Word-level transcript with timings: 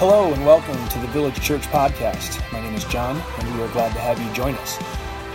Hello 0.00 0.32
and 0.32 0.46
welcome 0.46 0.88
to 0.88 0.98
the 0.98 1.08
Village 1.08 1.38
Church 1.42 1.60
Podcast. 1.64 2.40
My 2.54 2.58
name 2.58 2.74
is 2.74 2.86
John, 2.86 3.22
and 3.38 3.54
we 3.54 3.62
are 3.62 3.68
glad 3.68 3.92
to 3.92 3.98
have 3.98 4.18
you 4.18 4.32
join 4.32 4.54
us. 4.54 4.78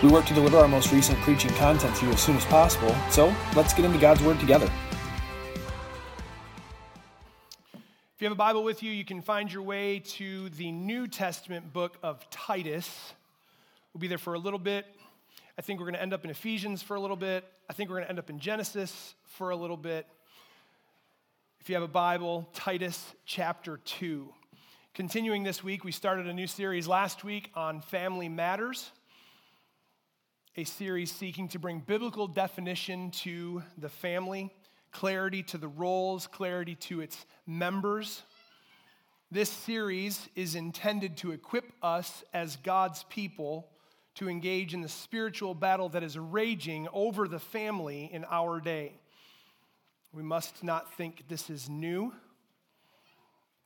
We 0.02 0.10
work 0.10 0.26
to 0.26 0.34
deliver 0.34 0.58
our 0.58 0.68
most 0.68 0.92
recent 0.92 1.20
preaching 1.20 1.52
content 1.52 1.96
to 1.98 2.08
you 2.08 2.12
as 2.12 2.20
soon 2.20 2.36
as 2.36 2.46
possible, 2.46 2.96
so 3.12 3.32
let's 3.56 3.76
get 3.76 3.86
into 3.86 4.00
God's 4.00 4.24
Word 4.24 4.40
together. 4.40 4.68
If 7.76 8.22
you 8.22 8.26
have 8.26 8.32
a 8.32 8.36
Bible 8.36 8.64
with 8.64 8.82
you, 8.82 8.92
you 8.92 9.06
can 9.06 9.22
find 9.22 9.54
your 9.54 9.62
way 9.62 10.00
to 10.00 10.50
the 10.50 10.72
New 10.72 11.06
Testament 11.06 11.72
book 11.72 12.00
of 12.02 12.28
Titus. 12.32 13.14
We'll 13.94 14.02
be 14.02 14.08
there 14.08 14.18
for 14.18 14.34
a 14.34 14.40
little 14.40 14.58
bit. 14.58 14.88
I 15.60 15.62
think 15.62 15.80
we're 15.80 15.86
going 15.86 15.94
to 15.94 16.02
end 16.02 16.12
up 16.12 16.24
in 16.24 16.32
Ephesians 16.32 16.82
for 16.82 16.96
a 16.96 17.00
little 17.00 17.18
bit. 17.18 17.46
I 17.70 17.74
think 17.74 17.92
we're 17.92 17.98
going 17.98 18.06
to 18.06 18.10
end 18.10 18.18
up 18.18 18.32
in 18.32 18.40
Genesis 18.40 19.14
for 19.26 19.52
a 19.52 19.56
little 19.56 19.78
bit. 19.78 20.08
If 21.60 21.70
you 21.70 21.76
have 21.76 21.84
a 21.84 21.88
Bible, 21.88 22.50
Titus 22.56 23.14
chapter 23.28 23.78
2. 23.78 24.28
Continuing 24.96 25.44
this 25.44 25.62
week, 25.62 25.84
we 25.84 25.92
started 25.92 26.26
a 26.26 26.34
new 26.34 26.48
series 26.48 26.88
last 26.88 27.26
week 27.26 27.52
on 27.54 27.82
family 27.82 28.30
matters, 28.30 28.92
a 30.56 30.64
series 30.64 31.12
seeking 31.12 31.50
to 31.50 31.60
bring 31.60 31.80
biblical 31.82 32.28
definition 32.30 33.12
to 33.12 33.62
the 33.78 33.90
family, 33.90 34.50
clarity 34.94 35.44
to 35.44 35.58
the 35.58 35.68
roles, 35.68 36.28
clarity 36.28 36.76
to 36.76 37.02
its 37.02 37.26
members. 37.46 38.22
This 39.30 39.50
series 39.50 40.30
is 40.34 40.56
intended 40.56 41.18
to 41.18 41.34
equip 41.34 41.66
us 41.84 42.24
as 42.34 42.56
God's 42.56 43.04
people 43.10 43.68
to 44.14 44.30
engage 44.30 44.74
in 44.74 44.80
the 44.80 44.88
spiritual 44.88 45.54
battle 45.54 45.90
that 45.90 46.04
is 46.04 46.18
raging 46.18 46.88
over 46.94 47.28
the 47.28 47.40
family 47.40 48.10
in 48.14 48.24
our 48.32 48.62
day. 48.62 48.94
We 50.14 50.24
must 50.24 50.64
not 50.64 50.94
think 50.94 51.28
this 51.28 51.50
is 51.50 51.68
new. 51.68 52.14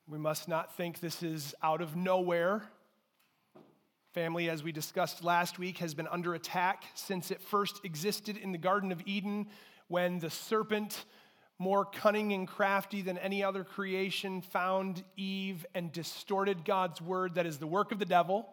We 0.09 0.17
must 0.17 0.47
not 0.47 0.75
think 0.75 1.02
this 1.02 1.21
is 1.21 1.53
out 1.61 1.83
of 1.83 1.95
nowhere. 1.95 2.63
Family, 4.15 4.49
as 4.49 4.63
we 4.63 4.71
discussed 4.71 5.23
last 5.23 5.59
week, 5.59 5.77
has 5.77 5.93
been 5.93 6.07
under 6.07 6.33
attack 6.33 6.83
since 6.95 7.29
it 7.29 7.39
first 7.39 7.81
existed 7.83 8.35
in 8.35 8.52
the 8.52 8.57
Garden 8.57 8.91
of 8.91 9.03
Eden 9.05 9.45
when 9.87 10.17
the 10.17 10.31
serpent, 10.31 11.05
more 11.59 11.85
cunning 11.85 12.33
and 12.33 12.47
crafty 12.47 13.03
than 13.03 13.19
any 13.19 13.43
other 13.43 13.63
creation, 13.63 14.41
found 14.41 15.03
Eve 15.15 15.63
and 15.75 15.91
distorted 15.91 16.65
God's 16.65 16.99
word. 16.99 17.35
That 17.35 17.45
is 17.45 17.59
the 17.59 17.67
work 17.67 17.91
of 17.91 17.99
the 17.99 18.05
devil. 18.05 18.49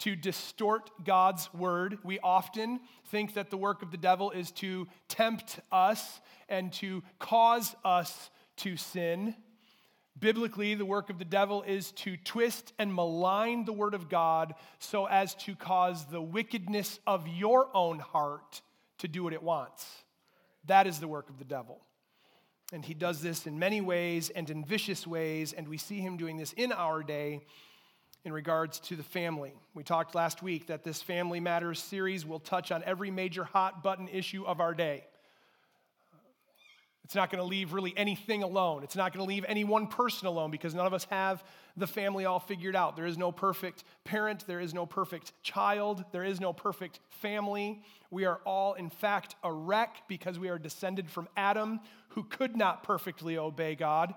To 0.00 0.14
distort 0.14 0.90
God's 1.06 1.48
word. 1.54 1.96
We 2.04 2.18
often 2.18 2.80
think 3.06 3.32
that 3.32 3.48
the 3.48 3.56
work 3.56 3.80
of 3.80 3.90
the 3.90 3.96
devil 3.96 4.30
is 4.30 4.50
to 4.52 4.88
tempt 5.08 5.60
us 5.72 6.20
and 6.50 6.70
to 6.74 7.02
cause 7.18 7.74
us 7.82 8.28
to 8.58 8.76
sin. 8.76 9.36
Biblically, 10.18 10.74
the 10.74 10.84
work 10.84 11.10
of 11.10 11.18
the 11.18 11.24
devil 11.24 11.62
is 11.62 11.90
to 11.92 12.16
twist 12.16 12.72
and 12.78 12.94
malign 12.94 13.64
the 13.64 13.72
word 13.72 13.94
of 13.94 14.08
God 14.08 14.54
so 14.78 15.06
as 15.06 15.34
to 15.36 15.56
cause 15.56 16.06
the 16.06 16.22
wickedness 16.22 17.00
of 17.06 17.26
your 17.26 17.68
own 17.74 17.98
heart 17.98 18.62
to 18.98 19.08
do 19.08 19.24
what 19.24 19.32
it 19.32 19.42
wants. 19.42 19.86
That 20.66 20.86
is 20.86 21.00
the 21.00 21.08
work 21.08 21.28
of 21.28 21.38
the 21.38 21.44
devil. 21.44 21.80
And 22.72 22.84
he 22.84 22.94
does 22.94 23.20
this 23.20 23.46
in 23.46 23.58
many 23.58 23.80
ways 23.80 24.30
and 24.30 24.48
in 24.48 24.64
vicious 24.64 25.06
ways, 25.06 25.52
and 25.52 25.68
we 25.68 25.78
see 25.78 26.00
him 26.00 26.16
doing 26.16 26.36
this 26.36 26.52
in 26.52 26.72
our 26.72 27.02
day 27.02 27.42
in 28.24 28.32
regards 28.32 28.80
to 28.80 28.96
the 28.96 29.02
family. 29.02 29.52
We 29.74 29.82
talked 29.82 30.14
last 30.14 30.42
week 30.42 30.68
that 30.68 30.82
this 30.82 31.02
Family 31.02 31.40
Matters 31.40 31.82
series 31.82 32.24
will 32.24 32.40
touch 32.40 32.72
on 32.72 32.82
every 32.84 33.10
major 33.10 33.44
hot 33.44 33.82
button 33.82 34.08
issue 34.08 34.44
of 34.44 34.60
our 34.60 34.74
day. 34.74 35.04
It's 37.04 37.14
not 37.14 37.30
going 37.30 37.40
to 37.40 37.44
leave 37.44 37.74
really 37.74 37.92
anything 37.96 38.42
alone. 38.42 38.82
It's 38.82 38.96
not 38.96 39.12
going 39.12 39.24
to 39.24 39.28
leave 39.28 39.44
any 39.46 39.62
one 39.62 39.88
person 39.88 40.26
alone 40.26 40.50
because 40.50 40.74
none 40.74 40.86
of 40.86 40.94
us 40.94 41.06
have 41.10 41.44
the 41.76 41.86
family 41.86 42.24
all 42.24 42.40
figured 42.40 42.74
out. 42.74 42.96
There 42.96 43.04
is 43.04 43.18
no 43.18 43.30
perfect 43.30 43.84
parent, 44.04 44.46
there 44.46 44.60
is 44.60 44.72
no 44.72 44.86
perfect 44.86 45.32
child, 45.42 46.04
there 46.12 46.24
is 46.24 46.40
no 46.40 46.54
perfect 46.54 47.00
family. 47.10 47.82
We 48.10 48.24
are 48.24 48.40
all, 48.46 48.72
in 48.72 48.88
fact, 48.88 49.34
a 49.44 49.52
wreck 49.52 50.02
because 50.08 50.38
we 50.38 50.48
are 50.48 50.58
descended 50.58 51.10
from 51.10 51.28
Adam, 51.36 51.80
who 52.10 52.24
could 52.24 52.56
not 52.56 52.82
perfectly 52.84 53.36
obey 53.36 53.74
God. 53.74 54.14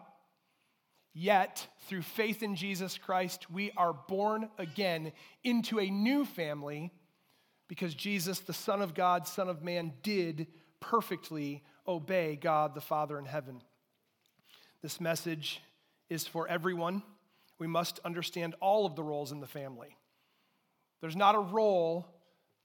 Yet, 1.13 1.67
through 1.87 2.03
faith 2.03 2.41
in 2.41 2.55
Jesus 2.55 2.97
Christ, 2.97 3.49
we 3.49 3.71
are 3.75 3.91
born 3.91 4.49
again 4.57 5.11
into 5.43 5.79
a 5.79 5.89
new 5.89 6.23
family 6.25 6.91
because 7.67 7.95
Jesus, 7.95 8.39
the 8.39 8.53
Son 8.53 8.81
of 8.81 8.93
God, 8.93 9.27
Son 9.27 9.49
of 9.49 9.61
Man, 9.61 9.93
did 10.03 10.47
perfectly 10.79 11.63
obey 11.87 12.35
God 12.35 12.75
the 12.75 12.81
Father 12.81 13.17
in 13.17 13.25
heaven. 13.25 13.61
This 14.81 15.01
message 15.01 15.61
is 16.09 16.27
for 16.27 16.47
everyone. 16.47 17.03
We 17.59 17.67
must 17.67 17.99
understand 18.05 18.55
all 18.59 18.85
of 18.85 18.95
the 18.95 19.03
roles 19.03 19.31
in 19.31 19.39
the 19.39 19.47
family. 19.47 19.95
There's 21.01 21.15
not 21.15 21.35
a 21.35 21.39
role 21.39 22.07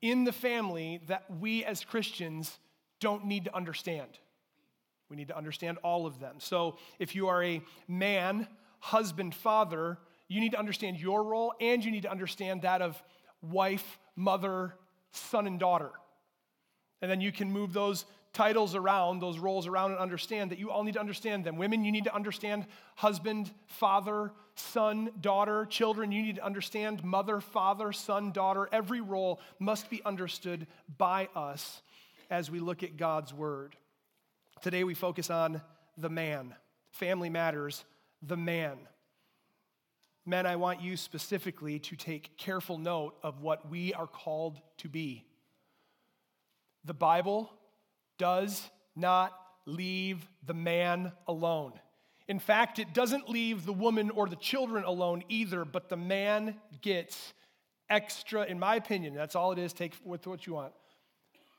in 0.00 0.24
the 0.24 0.32
family 0.32 1.00
that 1.06 1.24
we 1.40 1.64
as 1.64 1.84
Christians 1.84 2.58
don't 3.00 3.26
need 3.26 3.44
to 3.44 3.56
understand. 3.56 4.18
We 5.08 5.16
need 5.16 5.28
to 5.28 5.36
understand 5.36 5.78
all 5.82 6.06
of 6.06 6.20
them. 6.20 6.36
So 6.38 6.76
if 6.98 7.14
you 7.14 7.28
are 7.28 7.42
a 7.42 7.62
man, 7.86 8.48
husband, 8.80 9.34
father, 9.34 9.98
you 10.28 10.40
need 10.40 10.52
to 10.52 10.58
understand 10.58 10.98
your 10.98 11.22
role 11.22 11.54
and 11.60 11.84
you 11.84 11.90
need 11.90 12.02
to 12.02 12.10
understand 12.10 12.62
that 12.62 12.82
of 12.82 13.02
wife, 13.42 13.98
mother, 14.16 14.74
son, 15.12 15.46
and 15.46 15.58
daughter. 15.58 15.90
And 17.00 17.10
then 17.10 17.20
you 17.20 17.32
can 17.32 17.50
move 17.50 17.72
those 17.72 18.06
titles 18.32 18.74
around, 18.74 19.20
those 19.20 19.38
roles 19.38 19.66
around, 19.66 19.92
and 19.92 20.00
understand 20.00 20.50
that 20.50 20.58
you 20.58 20.70
all 20.70 20.84
need 20.84 20.94
to 20.94 21.00
understand 21.00 21.44
them. 21.44 21.56
Women, 21.56 21.84
you 21.84 21.92
need 21.92 22.04
to 22.04 22.14
understand 22.14 22.66
husband, 22.96 23.50
father, 23.66 24.32
son, 24.54 25.10
daughter. 25.20 25.66
Children, 25.66 26.12
you 26.12 26.22
need 26.22 26.36
to 26.36 26.44
understand 26.44 27.04
mother, 27.04 27.40
father, 27.40 27.92
son, 27.92 28.32
daughter. 28.32 28.68
Every 28.72 29.00
role 29.00 29.40
must 29.58 29.90
be 29.90 30.02
understood 30.04 30.66
by 30.98 31.28
us 31.34 31.82
as 32.30 32.50
we 32.50 32.60
look 32.60 32.82
at 32.82 32.96
God's 32.96 33.34
word. 33.34 33.76
Today 34.62 34.84
we 34.84 34.94
focus 34.94 35.28
on 35.28 35.60
the 35.98 36.08
man. 36.08 36.54
Family 36.90 37.28
matters, 37.28 37.84
the 38.22 38.36
man. 38.36 38.78
Men, 40.24 40.46
I 40.46 40.56
want 40.56 40.80
you 40.80 40.96
specifically 40.96 41.80
to 41.80 41.96
take 41.96 42.36
careful 42.36 42.78
note 42.78 43.16
of 43.22 43.40
what 43.40 43.68
we 43.68 43.92
are 43.92 44.06
called 44.06 44.60
to 44.78 44.88
be. 44.88 45.24
The 46.84 46.94
Bible 46.94 47.50
does 48.18 48.70
not 48.96 49.32
leave 49.66 50.26
the 50.46 50.54
man 50.54 51.12
alone. 51.26 51.72
In 52.28 52.38
fact, 52.38 52.78
it 52.78 52.94
doesn't 52.94 53.28
leave 53.28 53.66
the 53.66 53.72
woman 53.72 54.10
or 54.10 54.28
the 54.28 54.36
children 54.36 54.84
alone 54.84 55.22
either, 55.28 55.64
but 55.64 55.88
the 55.88 55.96
man 55.96 56.56
gets 56.80 57.32
extra, 57.90 58.44
in 58.44 58.58
my 58.58 58.76
opinion, 58.76 59.14
that's 59.14 59.36
all 59.36 59.52
it 59.52 59.58
is, 59.58 59.72
take 59.72 59.94
with 60.04 60.26
what 60.26 60.46
you 60.46 60.54
want. 60.54 60.72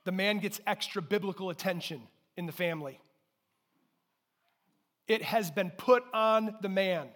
The 0.06 0.12
man 0.12 0.40
gets 0.40 0.59
extra 0.66 1.02
biblical 1.02 1.50
attention 1.50 2.02
in 2.36 2.46
the 2.46 2.52
family. 2.52 3.00
It 5.08 5.22
has 5.22 5.52
been 5.52 5.69
put 5.69 6.03
on 6.13 6.56
the 6.62 6.69
man 6.69 7.09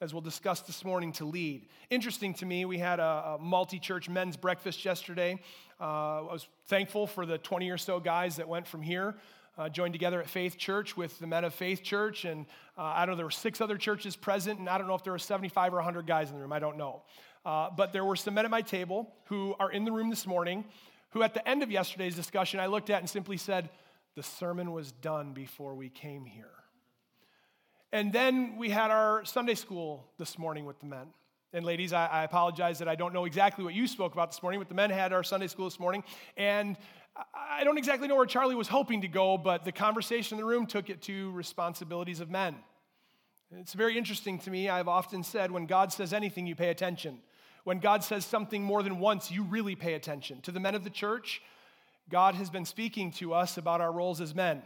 as 0.00 0.14
we'll 0.14 0.22
discuss 0.22 0.60
this 0.62 0.82
morning, 0.82 1.12
to 1.12 1.26
lead. 1.26 1.66
Interesting 1.90 2.32
to 2.34 2.46
me, 2.46 2.64
we 2.64 2.78
had 2.78 3.00
a, 3.00 3.36
a 3.36 3.38
multi 3.38 3.78
church 3.78 4.08
men's 4.08 4.36
breakfast 4.36 4.82
yesterday. 4.82 5.38
Uh, 5.78 6.26
I 6.26 6.32
was 6.32 6.48
thankful 6.68 7.06
for 7.06 7.26
the 7.26 7.36
20 7.36 7.68
or 7.68 7.76
so 7.76 8.00
guys 8.00 8.36
that 8.36 8.48
went 8.48 8.66
from 8.66 8.80
here. 8.80 9.16
Uh, 9.58 9.68
joined 9.68 9.92
together 9.92 10.18
at 10.20 10.30
Faith 10.30 10.56
Church 10.56 10.96
with 10.96 11.18
the 11.18 11.26
men 11.26 11.44
of 11.44 11.52
Faith 11.52 11.82
Church, 11.82 12.24
and 12.24 12.46
uh, 12.78 12.82
I 12.82 13.04
don't 13.04 13.12
know, 13.12 13.16
there 13.16 13.26
were 13.26 13.30
six 13.30 13.60
other 13.60 13.76
churches 13.76 14.16
present, 14.16 14.58
and 14.58 14.70
I 14.70 14.78
don't 14.78 14.86
know 14.86 14.94
if 14.94 15.04
there 15.04 15.12
were 15.12 15.18
75 15.18 15.74
or 15.74 15.76
100 15.76 16.06
guys 16.06 16.30
in 16.30 16.36
the 16.36 16.40
room, 16.40 16.52
I 16.52 16.60
don't 16.60 16.78
know. 16.78 17.02
Uh, 17.44 17.68
but 17.76 17.92
there 17.92 18.04
were 18.04 18.16
some 18.16 18.34
men 18.34 18.46
at 18.46 18.50
my 18.50 18.62
table 18.62 19.12
who 19.24 19.54
are 19.60 19.70
in 19.70 19.84
the 19.84 19.92
room 19.92 20.08
this 20.08 20.26
morning, 20.26 20.64
who 21.10 21.22
at 21.22 21.34
the 21.34 21.46
end 21.46 21.62
of 21.62 21.70
yesterday's 21.70 22.14
discussion, 22.14 22.58
I 22.58 22.66
looked 22.66 22.88
at 22.88 23.00
and 23.00 23.10
simply 23.10 23.36
said, 23.36 23.68
The 24.14 24.22
sermon 24.22 24.72
was 24.72 24.92
done 24.92 25.34
before 25.34 25.74
we 25.74 25.90
came 25.90 26.24
here. 26.24 26.59
And 27.92 28.12
then 28.12 28.56
we 28.56 28.70
had 28.70 28.90
our 28.90 29.24
Sunday 29.24 29.54
school 29.54 30.06
this 30.16 30.38
morning 30.38 30.64
with 30.64 30.78
the 30.78 30.86
men. 30.86 31.08
And 31.52 31.64
ladies, 31.64 31.92
I, 31.92 32.06
I, 32.06 32.22
apologize 32.22 32.78
that 32.78 32.88
I 32.88 32.94
don't 32.94 33.12
know 33.12 33.24
exactly 33.24 33.64
what 33.64 33.74
you 33.74 33.88
spoke 33.88 34.12
about 34.12 34.30
this 34.30 34.40
morning, 34.40 34.60
but 34.60 34.68
the 34.68 34.74
men 34.76 34.90
had 34.90 35.12
our 35.12 35.24
Sunday 35.24 35.48
school 35.48 35.64
this 35.64 35.80
morning. 35.80 36.04
And 36.36 36.76
I 37.34 37.64
don't 37.64 37.76
exactly 37.76 38.06
know 38.06 38.14
where 38.14 38.26
Charlie 38.26 38.54
was 38.54 38.68
hoping 38.68 39.00
to 39.00 39.08
go, 39.08 39.36
but 39.36 39.64
the 39.64 39.72
conversation 39.72 40.38
in 40.38 40.44
the 40.44 40.48
room 40.48 40.66
took 40.66 40.90
it 40.90 41.02
to 41.02 41.32
responsibilities 41.32 42.20
of 42.20 42.30
men. 42.30 42.54
It's 43.50 43.72
very 43.72 43.98
interesting 43.98 44.38
to 44.40 44.50
me. 44.50 44.68
I've 44.68 44.86
often 44.86 45.24
said 45.24 45.50
when 45.50 45.66
God 45.66 45.92
says 45.92 46.12
anything, 46.12 46.46
you 46.46 46.54
pay 46.54 46.68
attention. 46.68 47.18
When 47.64 47.80
God 47.80 48.04
says 48.04 48.24
something 48.24 48.62
more 48.62 48.84
than 48.84 49.00
once, 49.00 49.32
you 49.32 49.42
really 49.42 49.74
pay 49.74 49.94
attention. 49.94 50.40
To 50.42 50.52
the 50.52 50.60
men 50.60 50.76
of 50.76 50.84
the 50.84 50.90
church, 50.90 51.42
God 52.08 52.36
has 52.36 52.48
been 52.48 52.64
speaking 52.64 53.10
to 53.12 53.34
us 53.34 53.58
about 53.58 53.80
our 53.80 53.90
roles 53.90 54.20
as 54.20 54.36
men, 54.36 54.62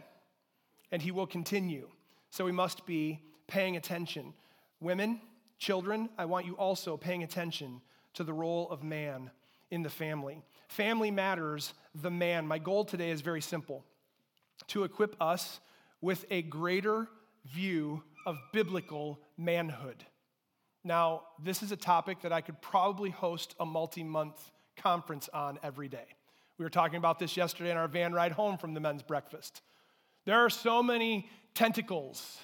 and 0.91 1.01
He 1.01 1.09
will 1.09 1.27
continue. 1.27 1.89
So 2.35 2.43
we 2.43 2.51
must 2.51 2.85
be 2.85 3.21
paying 3.47 3.77
attention. 3.77 4.33
Women, 4.81 5.21
children, 5.57 6.09
I 6.17 6.25
want 6.25 6.45
you 6.45 6.55
also 6.55 6.97
paying 6.97 7.23
attention 7.23 7.79
to 8.13 8.25
the 8.25 8.33
role 8.33 8.69
of 8.69 8.83
man 8.83 9.31
in 9.71 9.83
the 9.83 9.89
family. 9.89 10.43
Family 10.67 11.11
matters, 11.11 11.73
the 12.01 12.11
man. 12.11 12.45
My 12.45 12.57
goal 12.59 12.83
today 12.83 13.09
is 13.11 13.21
very 13.21 13.39
simple 13.39 13.85
to 14.67 14.83
equip 14.83 15.15
us 15.21 15.61
with 16.01 16.25
a 16.29 16.41
greater 16.41 17.07
view 17.45 18.03
of 18.25 18.37
biblical 18.51 19.21
manhood. 19.37 20.03
Now, 20.83 21.21
this 21.41 21.63
is 21.63 21.71
a 21.71 21.77
topic 21.77 22.21
that 22.23 22.33
I 22.33 22.41
could 22.41 22.61
probably 22.61 23.11
host 23.11 23.55
a 23.61 23.65
multi 23.65 24.03
month 24.03 24.51
conference 24.75 25.29
on 25.33 25.57
every 25.63 25.87
day. 25.87 26.07
We 26.57 26.65
were 26.65 26.69
talking 26.69 26.97
about 26.97 27.17
this 27.17 27.37
yesterday 27.37 27.71
in 27.71 27.77
our 27.77 27.87
van 27.87 28.11
ride 28.11 28.33
home 28.33 28.57
from 28.57 28.73
the 28.73 28.81
men's 28.81 29.03
breakfast. 29.03 29.61
There 30.25 30.43
are 30.43 30.49
so 30.49 30.83
many 30.83 31.29
tentacles 31.55 32.37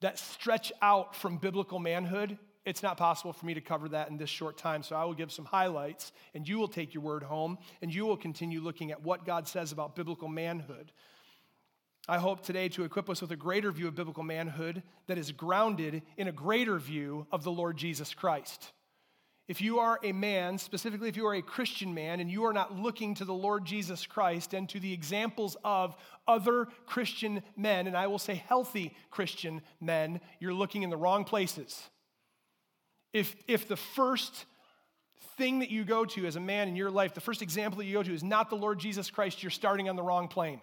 that 0.00 0.18
stretch 0.18 0.72
out 0.82 1.16
from 1.16 1.38
biblical 1.38 1.78
manhood. 1.78 2.36
It's 2.66 2.82
not 2.82 2.96
possible 2.98 3.32
for 3.32 3.46
me 3.46 3.54
to 3.54 3.60
cover 3.60 3.88
that 3.90 4.10
in 4.10 4.16
this 4.16 4.28
short 4.28 4.58
time, 4.58 4.82
so 4.82 4.96
I 4.96 5.04
will 5.04 5.14
give 5.14 5.32
some 5.32 5.44
highlights, 5.44 6.12
and 6.34 6.46
you 6.46 6.58
will 6.58 6.68
take 6.68 6.92
your 6.92 7.02
word 7.02 7.22
home, 7.22 7.58
and 7.80 7.94
you 7.94 8.04
will 8.04 8.16
continue 8.16 8.60
looking 8.60 8.90
at 8.90 9.02
what 9.02 9.24
God 9.24 9.46
says 9.46 9.72
about 9.72 9.96
biblical 9.96 10.28
manhood. 10.28 10.92
I 12.08 12.18
hope 12.18 12.42
today 12.42 12.68
to 12.70 12.84
equip 12.84 13.08
us 13.08 13.20
with 13.20 13.32
a 13.32 13.36
greater 13.36 13.72
view 13.72 13.88
of 13.88 13.94
biblical 13.94 14.22
manhood 14.22 14.82
that 15.06 15.18
is 15.18 15.32
grounded 15.32 16.02
in 16.16 16.28
a 16.28 16.32
greater 16.32 16.78
view 16.78 17.26
of 17.32 17.42
the 17.42 17.50
Lord 17.50 17.76
Jesus 17.76 18.14
Christ. 18.14 18.72
If 19.48 19.60
you 19.60 19.78
are 19.78 20.00
a 20.02 20.10
man, 20.10 20.58
specifically 20.58 21.08
if 21.08 21.16
you 21.16 21.26
are 21.26 21.34
a 21.34 21.42
Christian 21.42 21.94
man, 21.94 22.18
and 22.18 22.28
you 22.28 22.44
are 22.44 22.52
not 22.52 22.76
looking 22.76 23.14
to 23.14 23.24
the 23.24 23.34
Lord 23.34 23.64
Jesus 23.64 24.04
Christ 24.04 24.54
and 24.54 24.68
to 24.70 24.80
the 24.80 24.92
examples 24.92 25.56
of 25.62 25.94
other 26.26 26.66
Christian 26.84 27.42
men, 27.56 27.86
and 27.86 27.96
I 27.96 28.08
will 28.08 28.18
say 28.18 28.34
healthy 28.34 28.92
Christian 29.10 29.62
men, 29.80 30.20
you're 30.40 30.52
looking 30.52 30.82
in 30.82 30.90
the 30.90 30.96
wrong 30.96 31.24
places. 31.24 31.80
If, 33.12 33.36
if 33.46 33.68
the 33.68 33.76
first 33.76 34.46
thing 35.36 35.60
that 35.60 35.70
you 35.70 35.84
go 35.84 36.04
to 36.04 36.26
as 36.26 36.34
a 36.34 36.40
man 36.40 36.66
in 36.66 36.74
your 36.74 36.90
life, 36.90 37.14
the 37.14 37.20
first 37.20 37.40
example 37.40 37.78
that 37.78 37.84
you 37.84 37.92
go 37.92 38.02
to 38.02 38.12
is 38.12 38.24
not 38.24 38.50
the 38.50 38.56
Lord 38.56 38.80
Jesus 38.80 39.10
Christ, 39.10 39.42
you're 39.44 39.50
starting 39.50 39.88
on 39.88 39.94
the 39.94 40.02
wrong 40.02 40.26
plane 40.26 40.60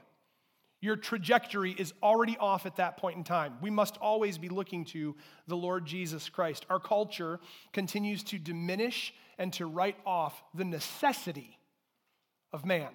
your 0.84 0.98
trajectory 0.98 1.72
is 1.72 1.94
already 2.04 2.36
off 2.38 2.66
at 2.66 2.76
that 2.76 2.98
point 2.98 3.16
in 3.16 3.24
time. 3.24 3.54
We 3.62 3.70
must 3.70 3.96
always 4.02 4.38
be 4.38 4.50
looking 4.50 4.84
to 4.88 5.16
the 5.48 5.56
Lord 5.56 5.86
Jesus 5.86 6.28
Christ. 6.28 6.66
Our 6.70 6.78
culture 6.78 7.40
continues 7.72 8.22
to 8.24 8.38
diminish 8.38 9.14
and 9.38 9.54
to 9.54 9.66
write 9.66 9.96
off 10.06 10.44
the 10.54 10.66
necessity 10.66 11.58
of 12.52 12.66
man. 12.66 12.90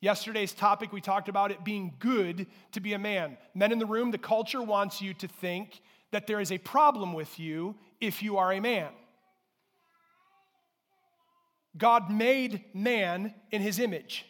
Yesterday's 0.00 0.52
topic, 0.52 0.92
we 0.92 1.00
talked 1.00 1.28
about 1.28 1.52
it 1.52 1.62
being 1.62 1.94
good 2.00 2.48
to 2.72 2.80
be 2.80 2.92
a 2.92 2.98
man. 2.98 3.38
Men 3.54 3.70
in 3.70 3.78
the 3.78 3.86
room, 3.86 4.10
the 4.10 4.18
culture 4.18 4.60
wants 4.60 5.00
you 5.00 5.14
to 5.14 5.28
think 5.28 5.80
that 6.10 6.26
there 6.26 6.40
is 6.40 6.50
a 6.50 6.58
problem 6.58 7.12
with 7.12 7.38
you 7.38 7.76
if 8.00 8.20
you 8.20 8.36
are 8.38 8.52
a 8.52 8.60
man. 8.60 8.90
God 11.78 12.10
made 12.10 12.64
man 12.74 13.32
in 13.52 13.62
his 13.62 13.78
image 13.78 14.26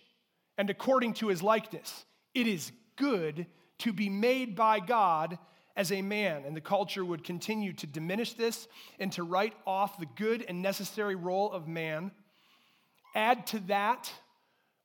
and 0.58 0.68
according 0.68 1.14
to 1.14 1.28
his 1.28 1.42
likeness. 1.42 2.04
It 2.34 2.46
is 2.46 2.72
good 2.96 3.46
to 3.78 3.92
be 3.92 4.08
made 4.08 4.56
by 4.56 4.80
God 4.80 5.38
as 5.76 5.90
a 5.92 6.02
man. 6.02 6.44
And 6.44 6.56
the 6.56 6.60
culture 6.60 7.04
would 7.04 7.24
continue 7.24 7.72
to 7.74 7.86
diminish 7.86 8.34
this 8.34 8.68
and 8.98 9.10
to 9.12 9.22
write 9.22 9.54
off 9.66 9.98
the 9.98 10.06
good 10.16 10.44
and 10.48 10.62
necessary 10.62 11.14
role 11.14 11.50
of 11.50 11.68
man. 11.68 12.12
Add 13.14 13.46
to 13.48 13.60
that 13.60 14.12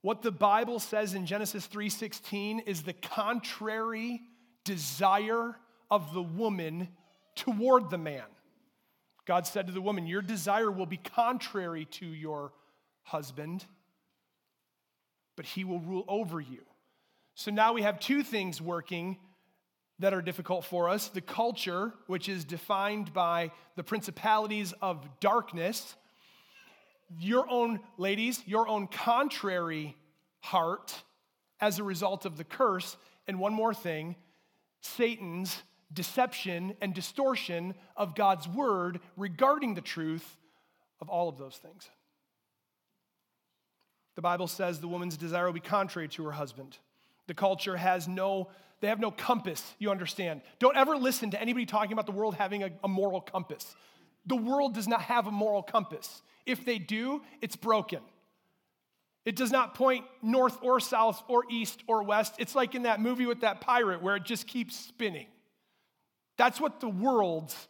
what 0.02 0.22
the 0.22 0.32
Bible 0.32 0.78
says 0.78 1.14
in 1.14 1.26
Genesis 1.26 1.66
3:16 1.66 2.60
is 2.60 2.82
the 2.82 2.94
contrary 2.94 4.22
desire 4.64 5.56
of 5.90 6.14
the 6.14 6.22
woman 6.22 6.88
toward 7.34 7.90
the 7.90 7.98
man. 7.98 8.24
God 9.26 9.46
said 9.46 9.66
to 9.66 9.72
the 9.72 9.80
woman, 9.80 10.06
Your 10.06 10.22
desire 10.22 10.70
will 10.70 10.86
be 10.86 10.96
contrary 10.96 11.84
to 11.92 12.06
your 12.06 12.52
husband, 13.02 13.64
but 15.36 15.46
he 15.46 15.64
will 15.64 15.80
rule 15.80 16.04
over 16.08 16.40
you. 16.40 16.64
So 17.40 17.50
now 17.50 17.72
we 17.72 17.80
have 17.80 17.98
two 17.98 18.22
things 18.22 18.60
working 18.60 19.16
that 19.98 20.12
are 20.12 20.20
difficult 20.20 20.62
for 20.66 20.90
us 20.90 21.08
the 21.08 21.22
culture, 21.22 21.94
which 22.06 22.28
is 22.28 22.44
defined 22.44 23.14
by 23.14 23.50
the 23.76 23.82
principalities 23.82 24.74
of 24.82 25.08
darkness, 25.20 25.96
your 27.18 27.48
own, 27.48 27.80
ladies, 27.96 28.42
your 28.44 28.68
own 28.68 28.88
contrary 28.88 29.96
heart 30.40 31.02
as 31.62 31.78
a 31.78 31.82
result 31.82 32.26
of 32.26 32.36
the 32.36 32.44
curse, 32.44 32.98
and 33.26 33.38
one 33.38 33.54
more 33.54 33.72
thing 33.72 34.16
Satan's 34.82 35.62
deception 35.90 36.76
and 36.82 36.92
distortion 36.92 37.74
of 37.96 38.14
God's 38.14 38.46
word 38.48 39.00
regarding 39.16 39.76
the 39.76 39.80
truth 39.80 40.36
of 41.00 41.08
all 41.08 41.30
of 41.30 41.38
those 41.38 41.56
things. 41.56 41.88
The 44.14 44.20
Bible 44.20 44.46
says 44.46 44.78
the 44.78 44.88
woman's 44.88 45.16
desire 45.16 45.46
will 45.46 45.54
be 45.54 45.60
contrary 45.60 46.08
to 46.08 46.24
her 46.24 46.32
husband. 46.32 46.76
The 47.30 47.34
culture 47.34 47.76
has 47.76 48.08
no, 48.08 48.48
they 48.80 48.88
have 48.88 48.98
no 48.98 49.12
compass, 49.12 49.62
you 49.78 49.92
understand. 49.92 50.40
Don't 50.58 50.76
ever 50.76 50.96
listen 50.96 51.30
to 51.30 51.40
anybody 51.40 51.64
talking 51.64 51.92
about 51.92 52.06
the 52.06 52.10
world 52.10 52.34
having 52.34 52.64
a, 52.64 52.70
a 52.82 52.88
moral 52.88 53.20
compass. 53.20 53.76
The 54.26 54.34
world 54.34 54.74
does 54.74 54.88
not 54.88 55.02
have 55.02 55.28
a 55.28 55.30
moral 55.30 55.62
compass. 55.62 56.22
If 56.44 56.64
they 56.64 56.80
do, 56.80 57.22
it's 57.40 57.54
broken. 57.54 58.00
It 59.24 59.36
does 59.36 59.52
not 59.52 59.76
point 59.76 60.06
north 60.22 60.58
or 60.60 60.80
south 60.80 61.22
or 61.28 61.44
east 61.48 61.84
or 61.86 62.02
west. 62.02 62.34
It's 62.40 62.56
like 62.56 62.74
in 62.74 62.82
that 62.82 63.00
movie 63.00 63.26
with 63.26 63.42
that 63.42 63.60
pirate 63.60 64.02
where 64.02 64.16
it 64.16 64.24
just 64.24 64.48
keeps 64.48 64.74
spinning. 64.74 65.28
That's 66.36 66.60
what 66.60 66.80
the 66.80 66.88
world's 66.88 67.68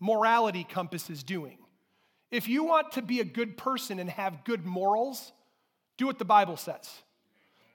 morality 0.00 0.64
compass 0.64 1.10
is 1.10 1.22
doing. 1.22 1.58
If 2.30 2.48
you 2.48 2.64
want 2.64 2.92
to 2.92 3.02
be 3.02 3.20
a 3.20 3.26
good 3.26 3.58
person 3.58 3.98
and 3.98 4.08
have 4.08 4.42
good 4.44 4.64
morals, 4.64 5.32
do 5.98 6.06
what 6.06 6.18
the 6.18 6.24
Bible 6.24 6.56
says 6.56 6.88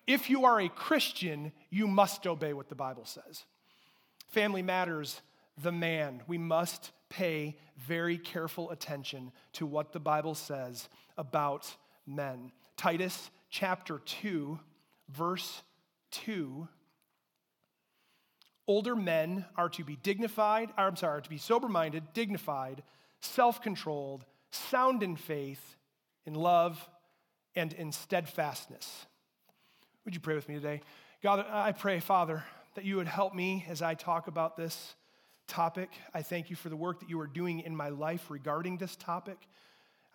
if 0.08 0.30
you 0.30 0.46
are 0.46 0.60
a 0.60 0.70
Christian, 0.70 1.52
you 1.70 1.88
must 1.88 2.26
obey 2.26 2.54
what 2.54 2.70
the 2.70 2.76
Bible 2.76 3.06
says. 3.06 3.44
Family 4.30 4.62
matters, 4.62 5.22
the 5.62 5.72
man. 5.72 6.24
We 6.28 6.38
must 6.38 6.92
pay 7.10 7.58
very 7.78 8.18
careful 8.18 8.72
attention 8.72 9.32
to 9.54 9.66
what 9.66 9.92
the 9.92 10.00
Bible 10.00 10.36
says 10.36 10.88
about 11.18 11.76
men. 12.06 12.52
Titus 12.78 13.30
chapter 13.50 14.00
2, 14.00 14.60
verse 15.10 15.62
2. 16.12 16.68
Older 18.68 18.96
men 18.96 19.46
are 19.56 19.70
to 19.70 19.84
be 19.84 19.96
dignified, 19.96 20.70
or 20.78 20.86
I'm 20.86 20.96
sorry, 20.96 21.22
to 21.22 21.30
be 21.30 21.38
sober 21.38 21.70
minded, 21.70 22.04
dignified, 22.14 22.84
self 23.22 23.62
controlled, 23.62 24.26
sound 24.52 25.04
in 25.04 25.16
faith, 25.16 25.78
in 26.26 26.34
love, 26.34 26.90
and 27.56 27.72
in 27.74 27.92
steadfastness. 27.92 29.06
Would 30.08 30.14
you 30.14 30.22
pray 30.22 30.36
with 30.36 30.48
me 30.48 30.56
today? 30.56 30.80
God, 31.22 31.46
I 31.52 31.74
pray, 31.74 32.00
Father, 32.00 32.42
that 32.76 32.86
you 32.86 32.96
would 32.96 33.10
help 33.10 33.36
me 33.36 33.66
as 33.68 33.82
I 33.82 33.94
talk 33.94 34.28
about 34.28 34.56
this 34.56 34.96
topic. 35.50 35.90
I 36.14 36.22
thank 36.22 36.50
you 36.50 36.56
for 36.56 36.70
the 36.70 36.78
work 36.78 37.02
that 37.02 37.10
you 37.10 37.20
are 37.20 37.28
doing 37.28 37.60
in 37.60 37.76
my 37.76 37.90
life 37.90 38.28
regarding 38.30 38.78
this 38.78 38.96
topic. 38.96 39.38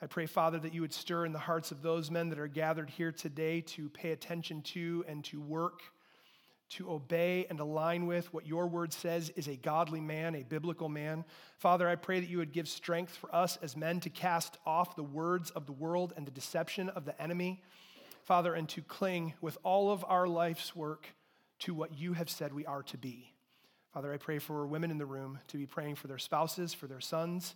I 0.00 0.06
pray, 0.06 0.24
Father, 0.24 0.58
that 0.60 0.72
you 0.72 0.80
would 0.80 0.94
stir 0.94 1.26
in 1.26 1.32
the 1.34 1.38
hearts 1.38 1.72
of 1.72 1.82
those 1.82 2.10
men 2.10 2.30
that 2.30 2.38
are 2.38 2.48
gathered 2.48 2.88
here 2.88 3.12
today 3.12 3.60
to 3.60 3.90
pay 3.90 4.12
attention 4.12 4.62
to 4.62 5.04
and 5.06 5.22
to 5.24 5.42
work, 5.42 5.80
to 6.70 6.90
obey 6.90 7.44
and 7.50 7.60
align 7.60 8.06
with 8.06 8.32
what 8.32 8.46
your 8.46 8.68
word 8.68 8.94
says 8.94 9.28
is 9.36 9.46
a 9.46 9.56
godly 9.56 10.00
man, 10.00 10.34
a 10.34 10.42
biblical 10.42 10.88
man. 10.88 11.22
Father, 11.58 11.86
I 11.86 11.96
pray 11.96 12.18
that 12.18 12.30
you 12.30 12.38
would 12.38 12.52
give 12.52 12.66
strength 12.66 13.14
for 13.14 13.34
us 13.34 13.58
as 13.60 13.76
men 13.76 14.00
to 14.00 14.08
cast 14.08 14.56
off 14.64 14.96
the 14.96 15.02
words 15.02 15.50
of 15.50 15.66
the 15.66 15.72
world 15.72 16.14
and 16.16 16.26
the 16.26 16.30
deception 16.30 16.88
of 16.88 17.04
the 17.04 17.20
enemy. 17.20 17.62
Father, 18.22 18.54
and 18.54 18.68
to 18.70 18.82
cling 18.82 19.34
with 19.40 19.58
all 19.64 19.90
of 19.90 20.04
our 20.08 20.28
life's 20.28 20.76
work 20.76 21.08
to 21.60 21.74
what 21.74 21.98
you 21.98 22.12
have 22.12 22.30
said 22.30 22.52
we 22.52 22.66
are 22.66 22.82
to 22.84 22.96
be. 22.96 23.32
Father, 23.92 24.12
I 24.12 24.16
pray 24.16 24.38
for 24.38 24.66
women 24.66 24.90
in 24.90 24.98
the 24.98 25.06
room 25.06 25.38
to 25.48 25.58
be 25.58 25.66
praying 25.66 25.96
for 25.96 26.06
their 26.06 26.18
spouses, 26.18 26.72
for 26.72 26.86
their 26.86 27.00
sons, 27.00 27.54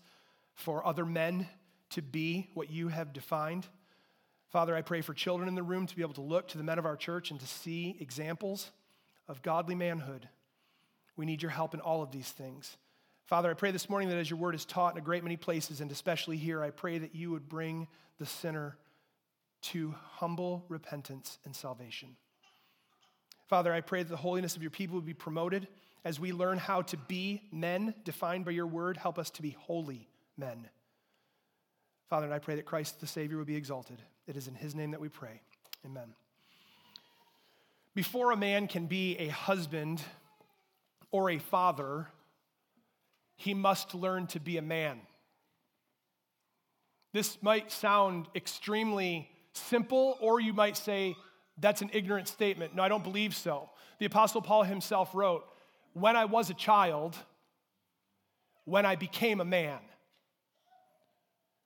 for 0.54 0.86
other 0.86 1.06
men 1.06 1.48
to 1.90 2.02
be 2.02 2.48
what 2.54 2.70
you 2.70 2.88
have 2.88 3.12
defined. 3.12 3.66
Father, 4.50 4.74
I 4.74 4.82
pray 4.82 5.00
for 5.00 5.14
children 5.14 5.48
in 5.48 5.54
the 5.54 5.62
room 5.62 5.86
to 5.86 5.96
be 5.96 6.02
able 6.02 6.14
to 6.14 6.20
look 6.20 6.48
to 6.48 6.58
the 6.58 6.64
men 6.64 6.78
of 6.78 6.86
our 6.86 6.96
church 6.96 7.30
and 7.30 7.38
to 7.40 7.46
see 7.46 7.96
examples 8.00 8.70
of 9.28 9.42
godly 9.42 9.74
manhood. 9.74 10.28
We 11.16 11.26
need 11.26 11.42
your 11.42 11.50
help 11.50 11.74
in 11.74 11.80
all 11.80 12.02
of 12.02 12.10
these 12.10 12.30
things. 12.30 12.76
Father, 13.24 13.50
I 13.50 13.54
pray 13.54 13.70
this 13.70 13.88
morning 13.88 14.08
that 14.08 14.18
as 14.18 14.30
your 14.30 14.38
word 14.38 14.54
is 14.54 14.64
taught 14.64 14.94
in 14.94 14.98
a 14.98 15.04
great 15.04 15.24
many 15.24 15.36
places, 15.36 15.80
and 15.80 15.90
especially 15.90 16.36
here, 16.36 16.62
I 16.62 16.70
pray 16.70 16.98
that 16.98 17.14
you 17.14 17.30
would 17.30 17.48
bring 17.48 17.88
the 18.18 18.26
sinner 18.26 18.76
to 19.72 19.94
humble 20.12 20.64
repentance 20.68 21.38
and 21.44 21.54
salvation. 21.54 22.16
Father, 23.48 23.72
I 23.72 23.80
pray 23.80 24.02
that 24.02 24.08
the 24.08 24.16
holiness 24.16 24.56
of 24.56 24.62
your 24.62 24.70
people 24.70 24.96
would 24.96 25.06
be 25.06 25.14
promoted 25.14 25.68
as 26.04 26.20
we 26.20 26.32
learn 26.32 26.58
how 26.58 26.82
to 26.82 26.96
be 26.96 27.42
men 27.52 27.94
defined 28.04 28.44
by 28.44 28.52
your 28.52 28.66
word. 28.66 28.96
Help 28.96 29.18
us 29.18 29.30
to 29.30 29.42
be 29.42 29.56
holy 29.58 30.08
men. 30.36 30.68
Father, 32.08 32.26
and 32.26 32.34
I 32.34 32.38
pray 32.38 32.56
that 32.56 32.64
Christ 32.64 33.00
the 33.00 33.06
Savior 33.06 33.38
would 33.38 33.46
be 33.46 33.56
exalted. 33.56 34.00
It 34.26 34.36
is 34.36 34.46
in 34.48 34.54
his 34.54 34.74
name 34.74 34.92
that 34.92 35.00
we 35.00 35.08
pray. 35.08 35.40
Amen. 35.84 36.14
Before 37.94 38.30
a 38.30 38.36
man 38.36 38.68
can 38.68 38.86
be 38.86 39.16
a 39.18 39.28
husband 39.28 40.02
or 41.10 41.30
a 41.30 41.38
father, 41.38 42.08
he 43.36 43.54
must 43.54 43.94
learn 43.94 44.26
to 44.28 44.40
be 44.40 44.58
a 44.58 44.62
man. 44.62 45.00
This 47.12 47.38
might 47.42 47.72
sound 47.72 48.28
extremely 48.34 49.30
simple, 49.58 50.16
or 50.20 50.40
you 50.40 50.52
might 50.52 50.76
say 50.76 51.16
that's 51.58 51.82
an 51.82 51.90
ignorant 51.92 52.28
statement. 52.28 52.74
No, 52.74 52.82
I 52.82 52.88
don't 52.88 53.04
believe 53.04 53.34
so. 53.34 53.70
The 53.98 54.06
Apostle 54.06 54.42
Paul 54.42 54.64
himself 54.64 55.14
wrote, 55.14 55.44
When 55.94 56.16
I 56.16 56.26
was 56.26 56.50
a 56.50 56.54
child, 56.54 57.16
when 58.64 58.84
I 58.84 58.96
became 58.96 59.40
a 59.40 59.44
man. 59.44 59.78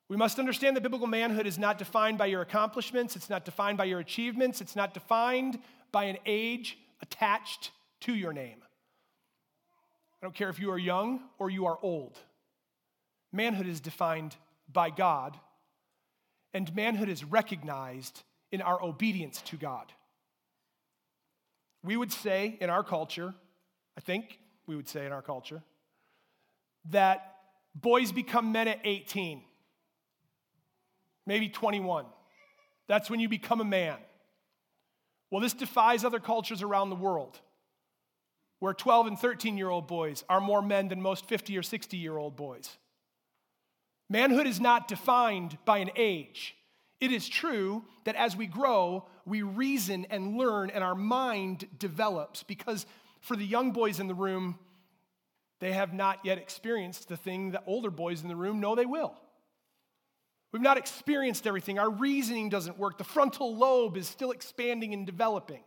We 0.09 0.17
must 0.17 0.39
understand 0.39 0.77
that 0.77 0.83
biblical 0.83 1.07
manhood 1.07 1.47
is 1.47 1.59
not 1.59 1.79
defined 1.79 2.19
by 2.19 2.27
your 2.27 2.43
accomplishments, 2.43 3.17
it's 3.17 3.31
not 3.31 3.45
defined 3.45 3.79
by 3.79 3.85
your 3.85 4.01
achievements, 4.01 4.61
it's 4.61 4.77
not 4.77 4.93
defined 4.93 5.59
by 5.93 6.05
an 6.05 6.19
age 6.27 6.79
attached 7.01 7.71
to 8.01 8.15
your 8.15 8.33
name. 8.33 8.63
I 10.21 10.27
don't 10.27 10.35
care 10.35 10.51
if 10.51 10.59
you 10.59 10.71
are 10.71 10.79
young 10.79 11.21
or 11.39 11.49
you 11.49 11.67
are 11.67 11.79
old. 11.81 12.19
Manhood 13.33 13.67
is 13.67 13.81
defined 13.81 14.37
by 14.71 14.91
God, 14.91 15.39
and 16.53 16.75
manhood 16.75 17.09
is 17.09 17.25
recognized 17.25 18.23
in 18.53 18.63
our 18.63 18.83
obedience 18.83 19.43
to 19.43 19.57
God. 19.57 19.93
We 21.83 21.97
would 21.97 22.13
say 22.13 22.59
in 22.61 22.69
our 22.71 22.83
culture, 22.83 23.35
I 23.97 24.01
think 24.01 24.39
we 24.67 24.77
would 24.77 24.89
say 24.89 25.07
in 25.07 25.13
our 25.13 25.23
culture, 25.23 25.63
that 26.91 27.35
boys 27.75 28.13
become 28.13 28.53
men 28.53 28.69
at 28.69 28.81
18, 28.85 29.43
maybe 31.27 31.49
21. 31.49 32.07
That's 32.89 33.09
when 33.09 33.21
you 33.21 33.29
become 33.29 33.61
a 33.61 33.65
man. 33.65 33.97
Well, 35.31 35.41
this 35.41 35.53
defies 35.53 36.05
other 36.05 36.19
cultures 36.19 36.63
around 36.63 36.91
the 36.91 36.97
world 36.97 37.39
where 38.59 38.75
12 38.75 39.07
and 39.07 39.19
13 39.19 39.57
year 39.57 39.71
old 39.71 39.87
boys 39.87 40.25
are 40.29 40.41
more 40.41 40.63
men 40.63 40.89
than 40.89 41.01
most 41.03 41.25
50 41.27 41.57
or 41.57 41.63
60 41.63 41.97
year 41.97 42.17
old 42.17 42.37
boys. 42.37 42.77
Manhood 44.11 44.47
is 44.47 44.61
not 44.61 44.89
defined 44.89 45.57
by 45.65 45.79
an 45.79 45.91
age. 45.97 46.57
It 47.01 47.13
is 47.13 47.29
true 47.29 47.85
that 48.05 48.17
as 48.17 48.37
we 48.37 48.47
grow, 48.47 49.07
we 49.25 49.43
reason 49.43 50.07
and 50.11 50.37
learn, 50.37 50.69
and 50.71 50.83
our 50.83 50.97
mind 50.97 51.67
develops 51.79 52.43
because 52.43 52.85
for 53.21 53.37
the 53.37 53.47
young 53.47 53.71
boys 53.71 54.01
in 54.01 54.09
the 54.09 54.15
room, 54.15 54.59
they 55.61 55.73
have 55.73 55.95
not 55.95 56.19
yet 56.25 56.39
experienced 56.39 57.09
the 57.09 57.17
thing 57.17 57.53
that 57.53 57.63
older 57.67 57.91
boys 57.91 58.23
in 58.23 58.29
the 58.29 58.37
room 58.37 58.61
know 58.61 58.75
they 58.75 58.85
will. 58.85 59.15
We've 60.53 60.61
not 60.61 60.79
experienced 60.79 61.47
everything. 61.47 61.79
Our 61.79 61.91
reasoning 61.91 62.49
doesn't 62.49 62.79
work. 62.79 62.99
The 62.99 63.05
frontal 63.05 63.57
lobe 63.57 63.97
is 63.97 64.09
still 64.09 64.33
expanding 64.33 64.93
and 64.93 65.07
developing. 65.07 65.63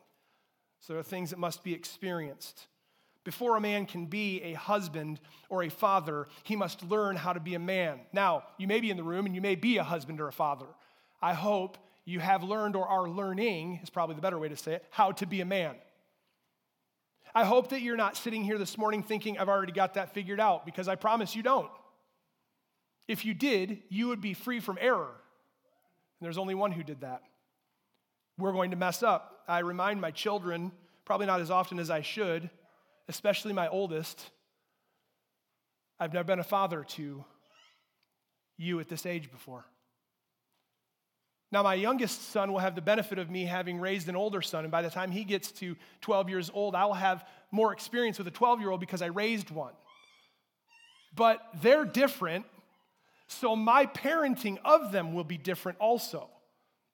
So 0.81 0.93
there 0.93 0.99
are 0.99 1.03
things 1.03 1.29
that 1.29 1.39
must 1.39 1.63
be 1.63 1.73
experienced. 1.73 2.67
Before 3.23 3.55
a 3.55 3.61
man 3.61 3.85
can 3.85 4.05
be 4.05 4.41
a 4.41 4.53
husband 4.53 5.19
or 5.49 5.63
a 5.63 5.69
father, 5.69 6.27
he 6.43 6.55
must 6.55 6.83
learn 6.83 7.15
how 7.15 7.33
to 7.33 7.39
be 7.39 7.55
a 7.55 7.59
man. 7.59 8.01
Now, 8.11 8.43
you 8.57 8.67
may 8.67 8.81
be 8.81 8.91
in 8.91 8.97
the 8.97 9.03
room 9.03 9.25
and 9.25 9.33
you 9.33 9.41
may 9.41 9.55
be 9.55 9.77
a 9.77 9.83
husband 9.83 10.19
or 10.19 10.27
a 10.27 10.33
father. 10.33 10.65
I 11.21 11.33
hope 11.33 11.77
you 12.05 12.19
have 12.19 12.43
learned 12.43 12.75
or 12.75 12.85
are 12.85 13.07
learning, 13.07 13.79
is 13.81 13.89
probably 13.89 14.15
the 14.15 14.21
better 14.21 14.37
way 14.37 14.49
to 14.49 14.57
say 14.57 14.73
it, 14.73 14.85
how 14.89 15.13
to 15.13 15.25
be 15.25 15.39
a 15.39 15.45
man. 15.45 15.75
I 17.33 17.45
hope 17.45 17.69
that 17.69 17.81
you're 17.81 17.97
not 17.97 18.17
sitting 18.17 18.43
here 18.43 18.57
this 18.57 18.77
morning 18.77 19.01
thinking, 19.01 19.37
I've 19.37 19.49
already 19.49 19.71
got 19.71 19.93
that 19.93 20.13
figured 20.13 20.39
out, 20.39 20.65
because 20.65 20.87
I 20.87 20.95
promise 20.95 21.35
you 21.35 21.41
don't. 21.41 21.71
If 23.07 23.25
you 23.25 23.33
did, 23.33 23.81
you 23.89 24.09
would 24.09 24.21
be 24.21 24.33
free 24.33 24.59
from 24.59 24.77
error. 24.79 25.11
And 26.19 26.25
there's 26.25 26.37
only 26.37 26.55
one 26.55 26.71
who 26.71 26.83
did 26.83 27.01
that. 27.01 27.23
We're 28.37 28.51
going 28.51 28.71
to 28.71 28.77
mess 28.77 29.01
up. 29.01 29.43
I 29.47 29.59
remind 29.59 30.01
my 30.01 30.11
children, 30.11 30.71
probably 31.05 31.25
not 31.25 31.41
as 31.41 31.49
often 31.49 31.79
as 31.79 31.89
I 31.89 32.01
should, 32.01 32.49
especially 33.07 33.53
my 33.53 33.67
oldest, 33.67 34.29
I've 35.99 36.13
never 36.13 36.25
been 36.25 36.39
a 36.39 36.43
father 36.43 36.83
to 36.83 37.23
you 38.57 38.79
at 38.79 38.87
this 38.87 39.05
age 39.05 39.31
before. 39.31 39.65
Now, 41.51 41.61
my 41.61 41.75
youngest 41.75 42.31
son 42.31 42.51
will 42.51 42.59
have 42.59 42.73
the 42.73 42.81
benefit 42.81 43.19
of 43.19 43.29
me 43.29 43.45
having 43.45 43.79
raised 43.79 44.09
an 44.09 44.15
older 44.15 44.41
son, 44.41 44.65
and 44.65 44.71
by 44.71 44.81
the 44.81 44.89
time 44.89 45.11
he 45.11 45.23
gets 45.23 45.51
to 45.53 45.75
12 46.01 46.29
years 46.29 46.51
old, 46.51 46.73
I'll 46.73 46.93
have 46.93 47.23
more 47.51 47.71
experience 47.71 48.17
with 48.17 48.27
a 48.27 48.31
12 48.31 48.59
year 48.59 48.71
old 48.71 48.79
because 48.79 49.03
I 49.03 49.07
raised 49.07 49.51
one. 49.51 49.73
But 51.15 51.41
they're 51.61 51.85
different, 51.85 52.45
so 53.27 53.55
my 53.55 53.85
parenting 53.85 54.57
of 54.65 54.91
them 54.91 55.13
will 55.13 55.23
be 55.23 55.37
different 55.37 55.77
also. 55.77 56.27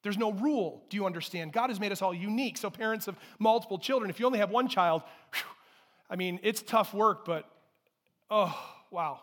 There's 0.04 0.18
no 0.18 0.34
rule, 0.34 0.84
do 0.90 0.98
you 0.98 1.06
understand? 1.06 1.54
God 1.54 1.70
has 1.70 1.80
made 1.80 1.94
us 1.94 2.02
all 2.02 2.14
unique. 2.14 2.58
So, 2.58 2.70
parents 2.70 3.08
of 3.08 3.16
multiple 3.38 3.78
children, 3.78 4.10
if 4.10 4.20
you 4.20 4.26
only 4.26 4.40
have 4.40 4.50
one 4.50 4.68
child, 4.68 5.04
whew, 5.34 5.44
I 6.10 6.16
mean, 6.16 6.40
it's 6.44 6.62
tough 6.62 6.94
work, 6.94 7.26
but 7.26 7.50
oh, 8.30 8.58
wow. 8.92 9.20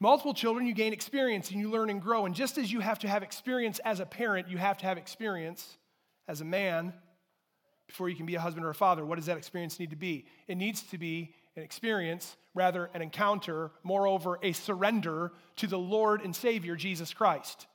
Multiple 0.00 0.34
children, 0.34 0.66
you 0.66 0.74
gain 0.74 0.92
experience 0.92 1.50
and 1.50 1.60
you 1.60 1.70
learn 1.70 1.90
and 1.90 2.00
grow. 2.00 2.26
And 2.26 2.34
just 2.34 2.58
as 2.58 2.70
you 2.70 2.80
have 2.80 2.98
to 3.00 3.08
have 3.08 3.22
experience 3.22 3.78
as 3.84 4.00
a 4.00 4.06
parent, 4.06 4.48
you 4.48 4.58
have 4.58 4.78
to 4.78 4.86
have 4.86 4.98
experience 4.98 5.78
as 6.28 6.40
a 6.40 6.44
man 6.44 6.92
before 7.86 8.08
you 8.08 8.16
can 8.16 8.26
be 8.26 8.34
a 8.34 8.40
husband 8.40 8.64
or 8.66 8.70
a 8.70 8.74
father. 8.74 9.04
What 9.04 9.16
does 9.16 9.26
that 9.26 9.36
experience 9.36 9.78
need 9.78 9.90
to 9.90 9.96
be? 9.96 10.26
It 10.48 10.56
needs 10.56 10.82
to 10.84 10.98
be 10.98 11.34
an 11.56 11.62
experience, 11.62 12.36
rather, 12.54 12.90
an 12.94 13.02
encounter, 13.02 13.70
moreover, 13.82 14.38
a 14.42 14.52
surrender 14.52 15.32
to 15.56 15.66
the 15.66 15.78
Lord 15.78 16.20
and 16.22 16.34
Savior, 16.34 16.76
Jesus 16.76 17.14
Christ. 17.14 17.66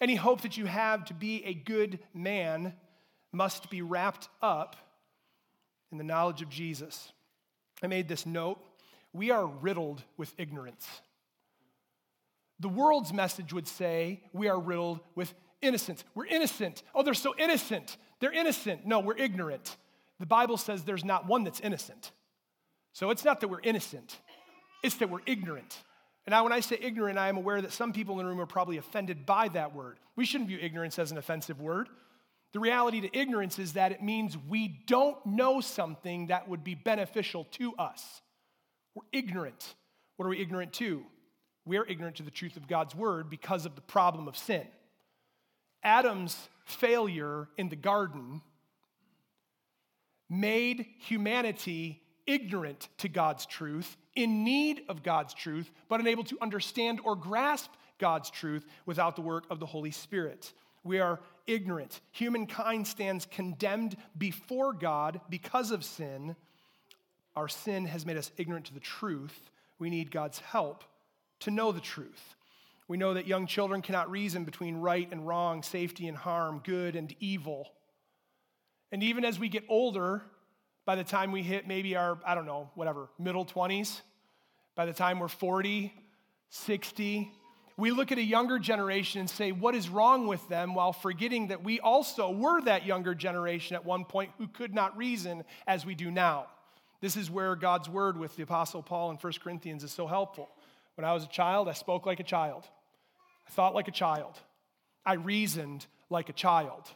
Any 0.00 0.14
hope 0.14 0.42
that 0.42 0.56
you 0.56 0.66
have 0.66 1.04
to 1.06 1.14
be 1.14 1.44
a 1.44 1.54
good 1.54 1.98
man 2.14 2.74
must 3.32 3.70
be 3.70 3.82
wrapped 3.82 4.28
up 4.40 4.76
in 5.92 5.98
the 5.98 6.04
knowledge 6.04 6.42
of 6.42 6.48
Jesus. 6.48 7.12
I 7.82 7.86
made 7.86 8.08
this 8.08 8.26
note. 8.26 8.58
We 9.12 9.30
are 9.30 9.46
riddled 9.46 10.02
with 10.16 10.34
ignorance. 10.38 10.86
The 12.60 12.68
world's 12.68 13.12
message 13.12 13.52
would 13.52 13.68
say 13.68 14.22
we 14.32 14.48
are 14.48 14.58
riddled 14.58 15.00
with 15.14 15.34
innocence. 15.60 16.04
We're 16.14 16.26
innocent. 16.26 16.82
Oh, 16.94 17.02
they're 17.02 17.14
so 17.14 17.34
innocent. 17.38 17.96
They're 18.20 18.32
innocent. 18.32 18.86
No, 18.86 19.00
we're 19.00 19.16
ignorant. 19.16 19.76
The 20.18 20.26
Bible 20.26 20.56
says 20.56 20.84
there's 20.84 21.04
not 21.04 21.26
one 21.26 21.44
that's 21.44 21.60
innocent. 21.60 22.12
So 22.92 23.10
it's 23.10 23.24
not 23.24 23.40
that 23.40 23.48
we're 23.48 23.60
innocent, 23.60 24.16
it's 24.82 24.96
that 24.96 25.10
we're 25.10 25.20
ignorant. 25.26 25.82
And 26.24 26.32
now, 26.32 26.42
when 26.42 26.52
I 26.52 26.58
say 26.58 26.76
ignorant, 26.80 27.18
I 27.18 27.28
am 27.28 27.36
aware 27.36 27.62
that 27.62 27.72
some 27.72 27.92
people 27.92 28.18
in 28.18 28.24
the 28.24 28.28
room 28.28 28.40
are 28.40 28.46
probably 28.46 28.78
offended 28.78 29.26
by 29.26 29.48
that 29.48 29.74
word. 29.74 29.98
We 30.16 30.24
shouldn't 30.24 30.48
view 30.48 30.58
ignorance 30.60 30.98
as 30.98 31.12
an 31.12 31.18
offensive 31.18 31.60
word. 31.60 31.88
The 32.56 32.60
reality 32.60 33.02
to 33.02 33.14
ignorance 33.14 33.58
is 33.58 33.74
that 33.74 33.92
it 33.92 34.02
means 34.02 34.34
we 34.48 34.80
don't 34.86 35.18
know 35.26 35.60
something 35.60 36.28
that 36.28 36.48
would 36.48 36.64
be 36.64 36.74
beneficial 36.74 37.44
to 37.52 37.74
us. 37.76 38.22
We're 38.94 39.02
ignorant. 39.12 39.74
What 40.16 40.24
are 40.24 40.30
we 40.30 40.40
ignorant 40.40 40.72
to? 40.74 41.04
we 41.66 41.76
are 41.76 41.84
ignorant 41.86 42.16
to 42.16 42.22
the 42.22 42.30
truth 42.30 42.56
of 42.56 42.68
God's 42.68 42.94
word 42.94 43.28
because 43.28 43.66
of 43.66 43.74
the 43.74 43.80
problem 43.82 44.28
of 44.28 44.38
sin. 44.38 44.66
Adam's 45.82 46.48
failure 46.64 47.48
in 47.58 47.68
the 47.68 47.76
garden 47.76 48.40
made 50.30 50.86
humanity 51.00 52.00
ignorant 52.26 52.88
to 52.98 53.08
God's 53.08 53.46
truth, 53.46 53.96
in 54.14 54.44
need 54.44 54.82
of 54.88 55.02
God's 55.02 55.34
truth, 55.34 55.70
but 55.88 56.00
unable 56.00 56.24
to 56.24 56.38
understand 56.40 57.00
or 57.04 57.14
grasp 57.16 57.70
God's 57.98 58.30
truth 58.30 58.64
without 58.84 59.14
the 59.16 59.22
work 59.22 59.44
of 59.50 59.60
the 59.60 59.66
Holy 59.66 59.90
Spirit. 59.90 60.52
We 60.86 61.00
are 61.00 61.20
ignorant. 61.46 62.00
Humankind 62.12 62.86
stands 62.86 63.26
condemned 63.26 63.96
before 64.16 64.72
God 64.72 65.20
because 65.28 65.70
of 65.70 65.84
sin. 65.84 66.36
Our 67.34 67.48
sin 67.48 67.86
has 67.86 68.06
made 68.06 68.16
us 68.16 68.30
ignorant 68.36 68.66
to 68.66 68.74
the 68.74 68.80
truth. 68.80 69.50
We 69.78 69.90
need 69.90 70.10
God's 70.10 70.38
help 70.38 70.84
to 71.40 71.50
know 71.50 71.72
the 71.72 71.80
truth. 71.80 72.34
We 72.88 72.96
know 72.96 73.14
that 73.14 73.26
young 73.26 73.46
children 73.46 73.82
cannot 73.82 74.10
reason 74.10 74.44
between 74.44 74.76
right 74.76 75.08
and 75.10 75.26
wrong, 75.26 75.62
safety 75.62 76.06
and 76.08 76.16
harm, 76.16 76.60
good 76.64 76.94
and 76.94 77.14
evil. 77.18 77.68
And 78.92 79.02
even 79.02 79.24
as 79.24 79.38
we 79.38 79.48
get 79.48 79.64
older, 79.68 80.22
by 80.84 80.94
the 80.94 81.04
time 81.04 81.32
we 81.32 81.42
hit 81.42 81.66
maybe 81.66 81.96
our, 81.96 82.18
I 82.24 82.34
don't 82.36 82.46
know, 82.46 82.70
whatever, 82.74 83.08
middle 83.18 83.44
20s, 83.44 84.00
by 84.76 84.86
the 84.86 84.92
time 84.92 85.18
we're 85.18 85.28
40, 85.28 85.92
60, 86.50 87.32
we 87.76 87.90
look 87.90 88.10
at 88.10 88.18
a 88.18 88.22
younger 88.22 88.58
generation 88.58 89.20
and 89.20 89.28
say, 89.28 89.52
what 89.52 89.74
is 89.74 89.88
wrong 89.88 90.26
with 90.26 90.46
them, 90.48 90.74
while 90.74 90.92
forgetting 90.92 91.48
that 91.48 91.62
we 91.62 91.78
also 91.80 92.30
were 92.30 92.60
that 92.62 92.86
younger 92.86 93.14
generation 93.14 93.76
at 93.76 93.84
one 93.84 94.04
point 94.04 94.30
who 94.38 94.48
could 94.48 94.74
not 94.74 94.96
reason 94.96 95.44
as 95.66 95.84
we 95.84 95.94
do 95.94 96.10
now. 96.10 96.46
This 97.02 97.16
is 97.16 97.30
where 97.30 97.54
God's 97.54 97.88
word 97.88 98.16
with 98.16 98.34
the 98.36 98.42
Apostle 98.42 98.82
Paul 98.82 99.10
in 99.10 99.16
1 99.16 99.32
Corinthians 99.42 99.84
is 99.84 99.92
so 99.92 100.06
helpful. 100.06 100.48
When 100.94 101.04
I 101.04 101.12
was 101.12 101.24
a 101.24 101.28
child, 101.28 101.68
I 101.68 101.74
spoke 101.74 102.06
like 102.06 102.20
a 102.20 102.24
child. 102.24 102.64
I 103.46 103.50
thought 103.50 103.74
like 103.74 103.88
a 103.88 103.92
child. 103.92 104.38
I 105.04 105.14
reasoned 105.14 105.86
like 106.08 106.30
a 106.30 106.32
child. 106.32 106.88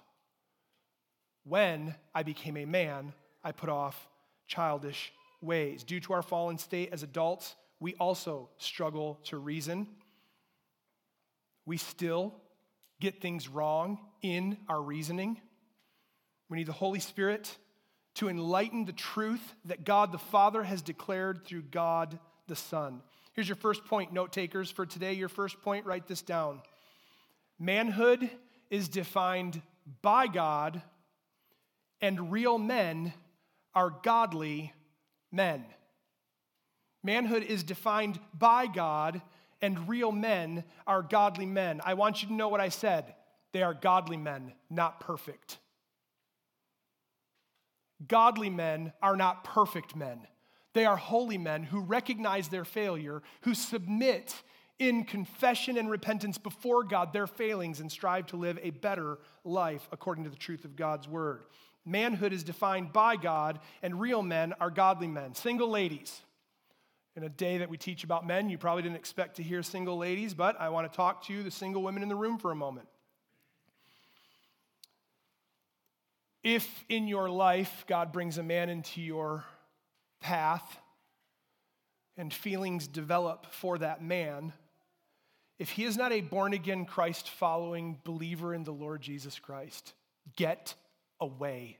When 1.44 1.94
I 2.14 2.22
became 2.22 2.56
a 2.56 2.64
man, 2.64 3.12
I 3.44 3.52
put 3.52 3.68
off 3.68 4.08
childish 4.46 5.12
ways. 5.42 5.84
Due 5.84 6.00
to 6.00 6.14
our 6.14 6.22
fallen 6.22 6.56
state 6.56 6.88
as 6.92 7.02
adults, 7.02 7.54
we 7.78 7.94
also 7.96 8.49
struggle 8.56 9.20
to 9.25 9.37
reason. 9.37 9.87
We 11.71 11.77
still 11.77 12.35
get 13.00 13.21
things 13.21 13.47
wrong 13.47 14.00
in 14.23 14.59
our 14.69 14.83
reasoning. 14.83 15.41
We 16.49 16.59
need 16.59 16.67
the 16.67 16.73
Holy 16.73 16.99
Spirit 16.99 17.57
to 18.17 18.29
enlighten 18.29 18.87
the 18.87 18.93
truth 18.93 19.55
that 19.67 19.85
God 19.85 20.11
the 20.11 20.19
Father 20.19 20.65
has 20.65 20.83
declared 20.83 21.45
through 21.45 21.62
God 21.62 22.19
the 22.49 22.57
Son. 22.57 23.03
Here's 23.35 23.49
your 23.49 23.55
first 23.55 23.85
point, 23.85 24.12
note 24.12 24.33
takers, 24.33 24.69
for 24.69 24.85
today. 24.85 25.12
Your 25.12 25.29
first 25.29 25.62
point, 25.62 25.87
write 25.87 26.09
this 26.09 26.23
down. 26.23 26.61
Manhood 27.57 28.29
is 28.69 28.89
defined 28.89 29.62
by 30.03 30.27
God, 30.27 30.83
and 32.00 32.33
real 32.33 32.59
men 32.59 33.12
are 33.77 33.95
godly 34.03 34.73
men. 35.31 35.65
Manhood 37.05 37.45
is 37.45 37.62
defined 37.62 38.19
by 38.37 38.67
God, 38.67 39.23
and 39.62 39.88
real 39.88 40.12
men 40.12 40.64
are 40.87 41.02
godly 41.02 41.47
men. 41.47 41.81
I 41.85 41.95
want 41.95 42.23
you 42.23 42.29
to 42.29 42.35
know 42.35 42.49
what 42.49 42.61
I 42.61 42.69
said. 42.69 43.14
They 43.52 43.62
are 43.62 43.75
godly 43.75 44.17
men, 44.17 44.52
not 44.69 45.00
perfect. 45.00 45.59
Godly 48.07 48.50
men 48.50 48.93
are 49.02 49.17
not 49.17 49.45
perfect 49.45 49.95
men. 49.95 50.21
They 50.73 50.87
are 50.87 50.97
holy 50.97 51.38
men 51.38 51.64
who 51.64 51.81
recognize 51.81 52.49
their 52.49 52.64
failure, 52.64 53.23
who 53.43 53.55
submit 53.55 54.35
in 54.79 55.05
confession 55.05 55.76
and 55.76 55.90
repentance 55.90 56.38
before 56.38 56.85
God 56.85 57.12
their 57.12 57.26
failings 57.26 57.81
and 57.81 57.93
strive 57.93 58.26
to 58.29 58.37
live 58.37 58.59
a 58.62 58.71
better 58.71 59.19
life 59.45 59.87
according 59.93 60.25
to 60.25 60.31
the 60.31 60.37
truth 60.37 60.64
of 60.64 60.76
God's 60.76 61.07
word. 61.07 61.45
Manhood 61.85 62.33
is 62.33 62.45
defined 62.45 62.93
by 62.93 63.17
God, 63.17 63.59
and 63.83 64.00
real 64.00 64.23
men 64.23 64.55
are 64.61 64.71
godly 64.71 65.09
men. 65.09 65.35
Single 65.35 65.69
ladies. 65.69 66.23
In 67.21 67.27
a 67.27 67.29
day 67.29 67.59
that 67.59 67.69
we 67.69 67.77
teach 67.77 68.03
about 68.03 68.27
men, 68.27 68.49
you 68.49 68.57
probably 68.57 68.83
didn't 68.83 68.97
expect 68.97 69.37
to 69.37 69.43
hear 69.43 69.62
single 69.62 69.99
ladies, 69.99 70.33
but 70.33 70.59
I 70.59 70.71
want 70.71 70.91
to 70.91 70.97
talk 70.97 71.27
to 71.27 71.35
you, 71.35 71.43
the 71.43 71.50
single 71.50 71.83
women 71.83 72.03
in 72.03 72.09
the 72.09 72.17
room, 72.17 72.39
for 72.39 72.50
a 72.50 72.55
moment. 72.55 72.89
If 76.43 76.83
in 76.89 77.09
your 77.09 77.29
life 77.29 77.85
God 77.87 78.11
brings 78.11 78.39
a 78.39 78.43
man 78.43 78.71
into 78.71 79.03
your 79.03 79.45
path 80.23 80.79
and 82.17 82.33
feelings 82.33 82.89
develop 82.89 83.53
for 83.53 83.77
that 83.77 84.03
man, 84.03 84.55
if 85.59 85.69
he 85.69 85.85
is 85.85 85.99
not 85.99 86.12
a 86.12 86.23
born 86.23 86.55
again, 86.55 86.87
Christ 86.87 87.29
following 87.29 87.99
believer 88.03 88.55
in 88.55 88.65
the 88.65 88.73
Lord 88.73 89.03
Jesus 89.03 89.39
Christ, 89.39 89.93
get 90.37 90.75
away. 91.21 91.77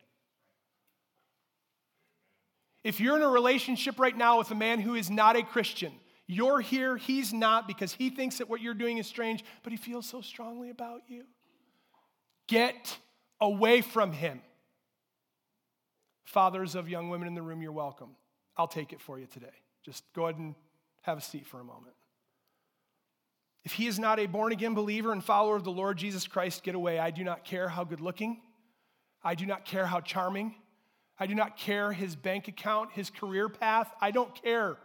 If 2.83 3.01
you're 3.01 3.17
in 3.17 3.23
a 3.23 3.29
relationship 3.29 3.99
right 3.99 4.17
now 4.17 4.39
with 4.39 4.51
a 4.51 4.55
man 4.55 4.81
who 4.81 4.95
is 4.95 5.11
not 5.11 5.37
a 5.37 5.43
Christian, 5.43 5.93
you're 6.27 6.61
here, 6.61 6.97
he's 6.97 7.33
not 7.33 7.67
because 7.67 7.93
he 7.93 8.09
thinks 8.09 8.39
that 8.39 8.49
what 8.49 8.61
you're 8.61 8.75
doing 8.75 8.99
is 8.99 9.07
strange, 9.07 9.45
but 9.63 9.73
he 9.73 9.77
feels 9.77 10.07
so 10.07 10.21
strongly 10.21 10.71
about 10.71 11.03
you. 11.09 11.25
Get 12.47 12.97
away 13.41 13.81
from 13.81 14.13
him. 14.13 14.41
Fathers 16.25 16.75
of 16.75 16.89
young 16.89 17.11
women 17.11 17.27
in 17.27 17.35
the 17.35 17.43
room, 17.43 17.61
you're 17.61 17.73
welcome. 17.73 18.11
I'll 18.57 18.69
take 18.69 18.93
it 18.93 19.01
for 19.01 19.19
you 19.19 19.27
today. 19.27 19.47
Just 19.85 20.05
go 20.15 20.27
ahead 20.27 20.39
and 20.39 20.55
have 21.03 21.19
a 21.19 21.21
seat 21.21 21.47
for 21.47 21.61
a 21.61 21.65
moment. 21.65 21.95
If 23.65 23.73
he 23.73 23.87
is 23.87 23.99
not 23.99 24.19
a 24.19 24.27
born 24.27 24.53
again 24.53 24.75
believer 24.75 25.13
and 25.13 25.23
follower 25.23 25.57
of 25.57 25.65
the 25.65 25.71
Lord 25.71 25.99
Jesus 25.99 26.27
Christ, 26.27 26.63
get 26.63 26.75
away. 26.75 26.99
I 26.99 27.11
do 27.11 27.25
not 27.25 27.45
care 27.45 27.69
how 27.69 27.85
good 27.85 28.01
looking. 28.01 28.41
I 29.23 29.35
do 29.35 29.45
not 29.45 29.65
care 29.65 29.87
how 29.87 30.01
charming. 30.01 30.55
I 31.21 31.27
do 31.27 31.35
not 31.35 31.59
care 31.59 31.93
his 31.93 32.17
bank 32.17 32.49
account, 32.49 32.93
his 32.93 33.11
career 33.11 33.50
path. 33.50 33.93
I 34.00 34.11
don't 34.11 34.35
care. 34.43 34.79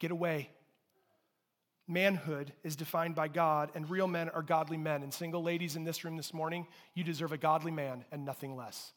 Get 0.00 0.10
away. 0.10 0.50
Manhood 1.86 2.52
is 2.64 2.76
defined 2.76 3.14
by 3.14 3.28
God, 3.28 3.70
and 3.74 3.88
real 3.88 4.08
men 4.08 4.30
are 4.30 4.42
godly 4.42 4.78
men. 4.78 5.02
And 5.02 5.14
single 5.14 5.42
ladies 5.42 5.76
in 5.76 5.84
this 5.84 6.04
room 6.04 6.16
this 6.16 6.34
morning, 6.34 6.66
you 6.94 7.04
deserve 7.04 7.32
a 7.32 7.38
godly 7.38 7.70
man 7.70 8.04
and 8.10 8.24
nothing 8.24 8.56
less. 8.56 8.92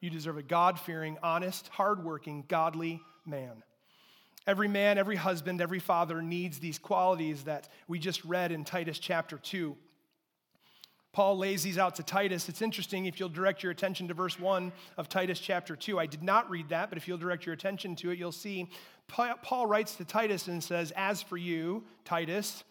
You 0.00 0.10
deserve 0.10 0.38
a 0.38 0.42
God 0.42 0.80
fearing, 0.80 1.18
honest, 1.22 1.68
hardworking, 1.68 2.46
godly 2.48 3.00
man. 3.24 3.62
Every 4.44 4.66
man, 4.66 4.98
every 4.98 5.14
husband, 5.14 5.60
every 5.60 5.78
father 5.78 6.20
needs 6.20 6.58
these 6.58 6.78
qualities 6.78 7.44
that 7.44 7.68
we 7.86 8.00
just 8.00 8.24
read 8.24 8.50
in 8.50 8.64
Titus 8.64 8.98
chapter 8.98 9.38
2. 9.38 9.76
Paul 11.12 11.36
lays 11.36 11.62
these 11.62 11.76
out 11.76 11.96
to 11.96 12.02
Titus. 12.02 12.48
It's 12.48 12.62
interesting 12.62 13.04
if 13.04 13.20
you'll 13.20 13.28
direct 13.28 13.62
your 13.62 13.70
attention 13.70 14.08
to 14.08 14.14
verse 14.14 14.40
1 14.40 14.72
of 14.96 15.10
Titus 15.10 15.38
chapter 15.38 15.76
2. 15.76 15.98
I 15.98 16.06
did 16.06 16.22
not 16.22 16.48
read 16.48 16.70
that, 16.70 16.88
but 16.88 16.96
if 16.96 17.06
you'll 17.06 17.18
direct 17.18 17.44
your 17.44 17.52
attention 17.52 17.94
to 17.96 18.10
it, 18.10 18.18
you'll 18.18 18.32
see 18.32 18.66
Paul 19.08 19.66
writes 19.66 19.96
to 19.96 20.06
Titus 20.06 20.48
and 20.48 20.64
says, 20.64 20.90
As 20.96 21.20
for 21.20 21.36
you, 21.36 21.84
Titus, 22.06 22.64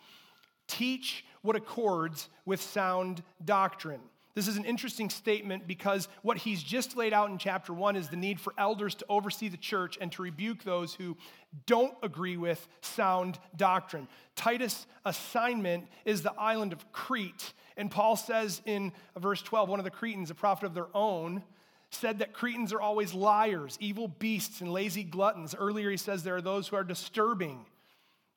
teach 0.67 1.23
what 1.43 1.55
accords 1.55 2.29
with 2.45 2.61
sound 2.61 3.21
doctrine. 3.45 4.01
This 4.33 4.47
is 4.47 4.57
an 4.57 4.65
interesting 4.65 5.09
statement 5.09 5.67
because 5.67 6.07
what 6.21 6.37
he's 6.37 6.63
just 6.63 6.95
laid 6.95 7.13
out 7.13 7.29
in 7.29 7.37
chapter 7.37 7.73
one 7.73 7.95
is 7.95 8.07
the 8.07 8.15
need 8.15 8.39
for 8.39 8.53
elders 8.57 8.95
to 8.95 9.05
oversee 9.09 9.49
the 9.49 9.57
church 9.57 9.97
and 9.99 10.11
to 10.13 10.21
rebuke 10.21 10.63
those 10.63 10.93
who 10.93 11.17
don't 11.65 11.93
agree 12.01 12.37
with 12.37 12.65
sound 12.81 13.37
doctrine. 13.57 14.07
Titus' 14.35 14.87
assignment 15.05 15.85
is 16.05 16.21
the 16.21 16.33
island 16.39 16.71
of 16.71 16.91
Crete. 16.93 17.53
And 17.81 17.89
Paul 17.89 18.15
says 18.15 18.61
in 18.65 18.93
verse 19.17 19.41
12, 19.41 19.67
one 19.67 19.79
of 19.79 19.85
the 19.85 19.89
Cretans, 19.89 20.29
a 20.29 20.35
prophet 20.35 20.67
of 20.67 20.75
their 20.75 20.87
own, 20.93 21.41
said 21.89 22.19
that 22.19 22.31
Cretans 22.31 22.71
are 22.71 22.79
always 22.79 23.11
liars, 23.15 23.75
evil 23.81 24.07
beasts, 24.07 24.61
and 24.61 24.71
lazy 24.71 25.03
gluttons. 25.03 25.55
Earlier, 25.57 25.89
he 25.89 25.97
says 25.97 26.23
there 26.23 26.35
are 26.35 26.41
those 26.41 26.67
who 26.67 26.75
are 26.75 26.83
disturbing, 26.83 27.65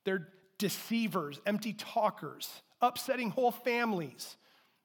they're 0.04 0.28
deceivers, 0.56 1.40
empty 1.44 1.74
talkers, 1.74 2.62
upsetting 2.80 3.28
whole 3.28 3.50
families 3.50 4.36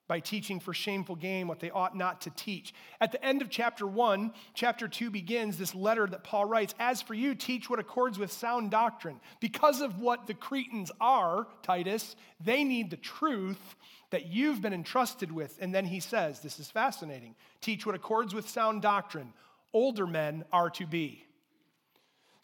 by 0.10 0.19
teaching 0.19 0.60
for 0.60 0.74
shameful 0.74 1.15
gain 1.15 1.48
what 1.48 1.60
they 1.60 1.69
ought 1.69 1.95
not 1.95 2.19
to 2.22 2.32
teach. 2.32 2.74
At 3.00 3.12
the 3.12 3.24
end 3.24 3.43
of 3.43 3.50
chapter 3.52 3.86
1, 3.86 4.34
chapter 4.56 4.88
2 4.88 5.12
begins 5.12 5.56
this 5.56 5.76
letter 5.76 6.08
that 6.08 6.24
Paul 6.24 6.45
writes 6.45 6.74
As 6.80 7.02
for 7.02 7.13
you, 7.13 7.36
teach 7.36 7.69
what 7.69 7.80
accords 7.80 8.17
with 8.17 8.32
sound 8.32 8.72
doctrine. 8.72 9.22
Because 9.39 9.82
of 9.82 10.02
what 10.02 10.26
the 10.26 10.34
Cretans 10.34 10.91
are, 11.00 11.48
Titus, 11.62 12.15
they 12.43 12.63
need 12.63 12.89
the 12.89 12.98
truth 12.98 13.76
that 14.10 14.26
you've 14.26 14.63
been 14.63 14.74
entrusted 14.74 15.32
with. 15.32 15.56
And 15.62 15.74
then 15.74 15.86
he 15.86 16.00
says, 16.00 16.39
This 16.39 16.60
is 16.60 16.72
fascinating 16.72 17.36
teach 17.62 17.86
what 17.86 17.93
accords 17.93 18.34
with 18.34 18.50
sound 18.50 18.82
doctrine. 18.82 19.32
Older 19.74 20.08
men 20.08 20.43
are 20.52 20.72
to 20.72 20.88
be. 20.88 21.24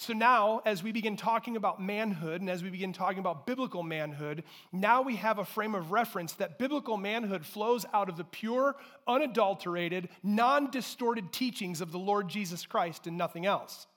So 0.06 0.13
now, 0.13 0.62
as 0.68 0.84
we 0.84 0.91
begin 0.91 1.18
talking 1.18 1.56
about 1.56 1.82
manhood 1.82 2.39
and 2.39 2.48
as 2.48 2.62
we 2.62 2.70
begin 2.70 2.94
talking 2.94 3.18
about 3.18 3.48
biblical 3.48 3.82
manhood, 3.82 4.44
now 4.72 5.02
we 5.02 5.15
have 5.15 5.39
a 5.39 5.46
frame 5.46 5.74
of 5.74 5.91
reference 5.91 6.34
that 6.34 6.60
biblical 6.60 6.96
manhood 6.96 7.44
flows 7.44 7.88
out 7.91 8.08
of 8.08 8.15
the 8.15 8.24
pure, 8.24 8.76
unadulterated, 9.08 10.10
non 10.22 10.70
distorted 10.70 11.34
teachings 11.34 11.82
of 11.82 11.91
the 11.91 11.98
Lord 11.98 12.28
Jesus 12.28 12.68
Christ 12.68 13.08
and 13.08 13.18
nothing 13.18 13.48
else. 13.48 13.88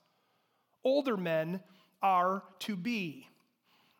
Older 0.83 1.15
men 1.15 1.61
are 2.01 2.41
to 2.61 2.75
be. 2.75 3.27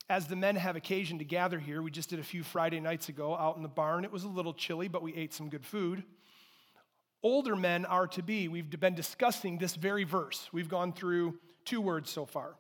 As 0.09 0.25
the 0.25 0.35
men 0.35 0.55
have 0.55 0.75
occasion 0.75 1.19
to 1.19 1.25
gather 1.25 1.59
here, 1.59 1.83
we 1.83 1.91
just 1.91 2.09
did 2.09 2.17
a 2.17 2.23
few 2.23 2.41
Friday 2.41 2.79
nights 2.79 3.09
ago 3.09 3.35
out 3.35 3.55
in 3.55 3.61
the 3.61 3.69
barn. 3.69 4.03
It 4.03 4.11
was 4.11 4.23
a 4.23 4.29
little 4.29 4.55
chilly, 4.55 4.87
but 4.87 5.03
we 5.03 5.13
ate 5.13 5.31
some 5.31 5.47
good 5.47 5.63
food. 5.63 6.03
Older 7.21 7.55
men 7.55 7.85
are 7.85 8.07
to 8.07 8.23
be. 8.23 8.47
We've 8.47 8.67
been 8.79 8.95
discussing 8.95 9.59
this 9.59 9.75
very 9.75 10.05
verse. 10.05 10.49
We've 10.51 10.69
gone 10.69 10.91
through 10.91 11.37
two 11.65 11.81
words 11.81 12.09
so 12.09 12.25
far. 12.25 12.55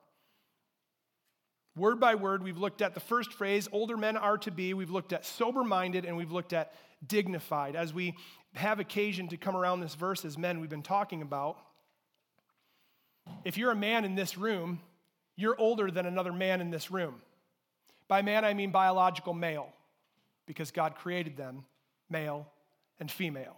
Word 1.75 1.99
by 1.99 2.15
word, 2.15 2.43
we've 2.43 2.57
looked 2.57 2.81
at 2.81 2.93
the 2.93 2.99
first 2.99 3.31
phrase, 3.33 3.69
older 3.71 3.95
men 3.95 4.17
are 4.17 4.37
to 4.39 4.51
be. 4.51 4.73
We've 4.73 4.89
looked 4.89 5.13
at 5.13 5.25
sober 5.25 5.63
minded 5.63 6.03
and 6.03 6.17
we've 6.17 6.31
looked 6.31 6.51
at 6.51 6.73
dignified. 7.05 7.75
As 7.75 7.93
we 7.93 8.15
have 8.55 8.79
occasion 8.79 9.29
to 9.29 9.37
come 9.37 9.55
around 9.55 9.79
this 9.79 9.95
verse 9.95 10.25
as 10.25 10.37
men, 10.37 10.59
we've 10.59 10.69
been 10.69 10.81
talking 10.81 11.21
about. 11.21 11.57
If 13.45 13.57
you're 13.57 13.71
a 13.71 13.75
man 13.75 14.05
in 14.05 14.15
this 14.15 14.37
room, 14.37 14.81
you're 15.35 15.55
older 15.57 15.89
than 15.89 16.05
another 16.05 16.33
man 16.33 16.59
in 16.59 16.71
this 16.71 16.91
room. 16.91 17.21
By 18.09 18.23
man, 18.23 18.43
I 18.43 18.53
mean 18.53 18.71
biological 18.71 19.33
male, 19.33 19.69
because 20.47 20.71
God 20.71 20.95
created 20.95 21.37
them 21.37 21.63
male 22.09 22.47
and 22.99 23.09
female. 23.09 23.55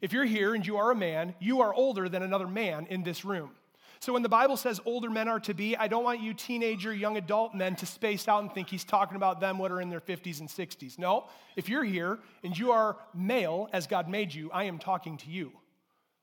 If 0.00 0.12
you're 0.12 0.24
here 0.24 0.54
and 0.54 0.64
you 0.64 0.76
are 0.76 0.92
a 0.92 0.96
man, 0.96 1.34
you 1.40 1.60
are 1.60 1.74
older 1.74 2.08
than 2.08 2.22
another 2.22 2.46
man 2.46 2.86
in 2.88 3.02
this 3.02 3.24
room. 3.24 3.50
So 4.00 4.12
when 4.12 4.22
the 4.22 4.28
Bible 4.28 4.56
says 4.56 4.80
older 4.84 5.10
men 5.10 5.28
are 5.28 5.40
to 5.40 5.54
be, 5.54 5.76
I 5.76 5.88
don't 5.88 6.04
want 6.04 6.20
you 6.20 6.32
teenager, 6.32 6.94
young 6.94 7.16
adult 7.16 7.54
men 7.54 7.74
to 7.76 7.86
space 7.86 8.28
out 8.28 8.42
and 8.42 8.52
think 8.52 8.68
he's 8.68 8.84
talking 8.84 9.16
about 9.16 9.40
them 9.40 9.58
what 9.58 9.72
are 9.72 9.80
in 9.80 9.90
their 9.90 10.00
50s 10.00 10.40
and 10.40 10.48
60s. 10.48 10.98
No, 10.98 11.26
if 11.56 11.68
you're 11.68 11.84
here 11.84 12.18
and 12.44 12.56
you 12.56 12.70
are 12.70 12.96
male 13.12 13.68
as 13.72 13.86
God 13.86 14.08
made 14.08 14.32
you, 14.32 14.50
I 14.52 14.64
am 14.64 14.78
talking 14.78 15.16
to 15.18 15.30
you. 15.30 15.52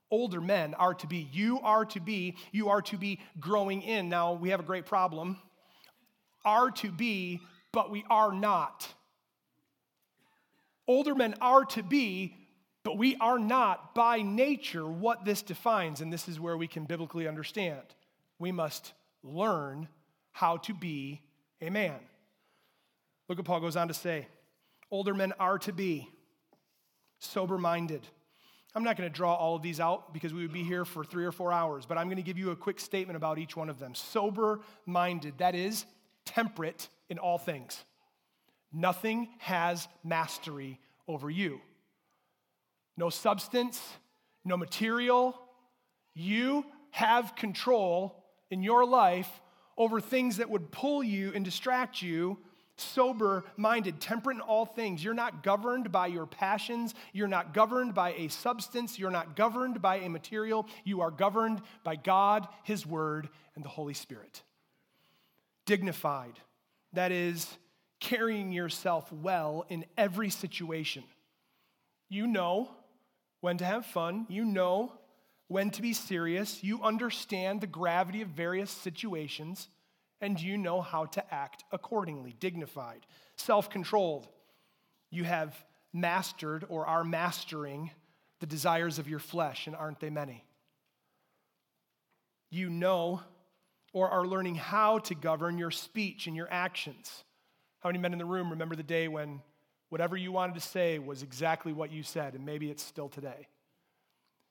Older 0.09 0.39
men 0.39 0.73
are 0.75 0.93
to 0.93 1.07
be. 1.07 1.27
You 1.33 1.59
are 1.61 1.83
to 1.85 1.99
be. 1.99 2.38
You 2.51 2.69
are 2.69 2.81
to 2.83 2.97
be 2.97 3.19
growing 3.39 3.81
in. 3.81 4.07
Now, 4.07 4.33
we 4.33 4.49
have 4.49 4.59
a 4.59 4.63
great 4.63 4.85
problem. 4.85 5.38
Are 6.45 6.71
to 6.71 6.91
be, 6.91 7.41
but 7.71 7.91
we 7.91 8.05
are 8.09 8.31
not. 8.31 8.88
Older 10.88 11.15
men 11.15 11.35
are 11.41 11.65
to 11.65 11.83
be, 11.83 12.38
but 12.85 12.99
we 12.99 13.15
are 13.15 13.39
not 13.39 13.95
by 13.95 14.21
nature 14.21 14.85
what 14.85 15.25
this 15.25 15.41
defines, 15.41 16.01
and 16.01 16.13
this 16.13 16.29
is 16.29 16.39
where 16.39 16.55
we 16.55 16.67
can 16.67 16.85
biblically 16.85 17.27
understand. 17.27 17.81
We 18.37 18.51
must 18.51 18.93
learn 19.23 19.87
how 20.31 20.57
to 20.57 20.73
be 20.75 21.23
a 21.59 21.71
man. 21.71 21.97
Look 23.27 23.39
what 23.39 23.45
Paul 23.45 23.59
goes 23.59 23.75
on 23.75 23.87
to 23.87 23.93
say 23.95 24.27
older 24.91 25.15
men 25.15 25.33
are 25.39 25.57
to 25.59 25.73
be 25.73 26.07
sober 27.17 27.57
minded. 27.57 28.07
I'm 28.75 28.83
not 28.83 28.97
going 28.97 29.09
to 29.09 29.15
draw 29.15 29.33
all 29.33 29.55
of 29.55 29.63
these 29.63 29.79
out 29.79 30.13
because 30.13 30.31
we 30.31 30.43
would 30.43 30.53
be 30.53 30.63
here 30.63 30.85
for 30.85 31.03
three 31.03 31.25
or 31.25 31.31
four 31.31 31.51
hours, 31.51 31.87
but 31.87 31.97
I'm 31.97 32.05
going 32.05 32.17
to 32.17 32.23
give 32.23 32.37
you 32.37 32.51
a 32.51 32.55
quick 32.55 32.79
statement 32.79 33.17
about 33.17 33.39
each 33.39 33.57
one 33.57 33.69
of 33.69 33.79
them. 33.79 33.95
Sober 33.95 34.59
minded, 34.85 35.39
that 35.39 35.55
is, 35.55 35.85
temperate 36.23 36.87
in 37.09 37.17
all 37.17 37.39
things. 37.39 37.83
Nothing 38.71 39.29
has 39.39 39.87
mastery 40.03 40.79
over 41.07 41.31
you 41.31 41.61
no 42.97 43.10
substance, 43.10 43.81
no 44.43 44.58
material. 44.58 45.39
You 46.13 46.65
have 46.91 47.36
control 47.36 48.23
in 48.49 48.63
your 48.63 48.86
life 48.86 49.29
over 49.77 49.99
things 49.99 50.38
that 50.38 50.49
would 50.49 50.71
pull 50.71 51.03
you 51.03 51.31
and 51.36 51.43
distract 51.43 52.01
you 52.01 52.38
sober 52.77 53.43
minded, 53.58 53.99
temperate 53.99 54.36
in 54.36 54.41
all 54.41 54.65
things. 54.65 55.03
You're 55.03 55.13
not 55.13 55.43
governed 55.43 55.91
by 55.91 56.08
your 56.08 56.25
passions. 56.25 56.93
You're 57.13 57.27
not 57.27 57.53
governed 57.53 57.93
by 57.93 58.13
a 58.13 58.27
substance. 58.27 58.99
You're 58.99 59.12
not 59.12 59.36
governed 59.36 59.81
by 59.81 59.97
a 59.97 60.10
material. 60.10 60.67
You 60.84 61.01
are 61.01 61.12
governed 61.12 61.62
by 61.84 61.95
God, 61.95 62.47
His 62.63 62.86
Word, 62.86 63.29
and 63.55 63.63
the 63.63 63.69
Holy 63.69 63.93
Spirit. 63.93 64.43
Dignified, 65.65 66.39
that 66.93 67.12
is, 67.12 67.47
carrying 67.99 68.51
yourself 68.51 69.12
well 69.12 69.65
in 69.69 69.86
every 69.97 70.29
situation. 70.29 71.03
You 72.10 72.27
know 72.27 72.69
when 73.45 73.60
to 73.60 73.65
have 73.65 73.86
fun, 73.86 74.25
you 74.27 74.43
know 74.43 74.91
when 75.49 75.69
to 75.69 75.84
be 75.84 75.93
serious, 75.93 76.63
you 76.63 76.81
understand 76.81 77.62
the 77.62 77.67
gravity 77.67 78.23
of 78.23 78.29
various 78.29 78.71
situations 78.71 79.69
and 80.19 80.41
you 80.41 80.58
know 80.58 80.81
how 80.81 81.05
to 81.05 81.31
act 81.31 81.63
accordingly, 81.71 82.36
dignified, 82.39 83.05
self 83.38 83.69
controlled. 83.69 84.27
You 85.12 85.25
have 85.25 85.55
mastered 85.93 86.65
or 86.69 86.88
are 86.88 87.03
mastering 87.03 87.91
the 88.39 88.47
desires 88.47 88.97
of 88.97 89.08
your 89.08 89.19
flesh, 89.19 89.67
and 89.67 89.75
aren't 89.75 89.99
they 89.99 90.10
many? 90.10 90.43
You 92.49 92.71
know 92.71 93.21
or 93.93 94.10
are 94.10 94.25
learning 94.25 94.55
how 94.55 94.97
to 94.97 95.13
govern 95.13 95.60
your 95.60 95.69
speech 95.69 96.25
and 96.25 96.36
your 96.36 96.51
actions. 96.51 97.23
How 97.81 97.89
many 97.89 97.99
men 97.99 98.13
in 98.13 98.17
the 98.17 98.25
room 98.25 98.49
remember 98.49 98.75
the 98.75 98.81
day 98.81 99.08
when 99.08 99.43
whatever 99.95 100.17
you 100.17 100.29
wanted 100.29 100.53
to 100.53 100.60
say 100.60 100.99
was 100.99 101.23
exactly 101.23 101.71
what 101.71 101.89
you 101.89 102.03
said, 102.03 102.34
and 102.34 102.45
maybe 102.45 102.69
it's 102.69 102.84
still 102.84 103.08
today? 103.08 103.47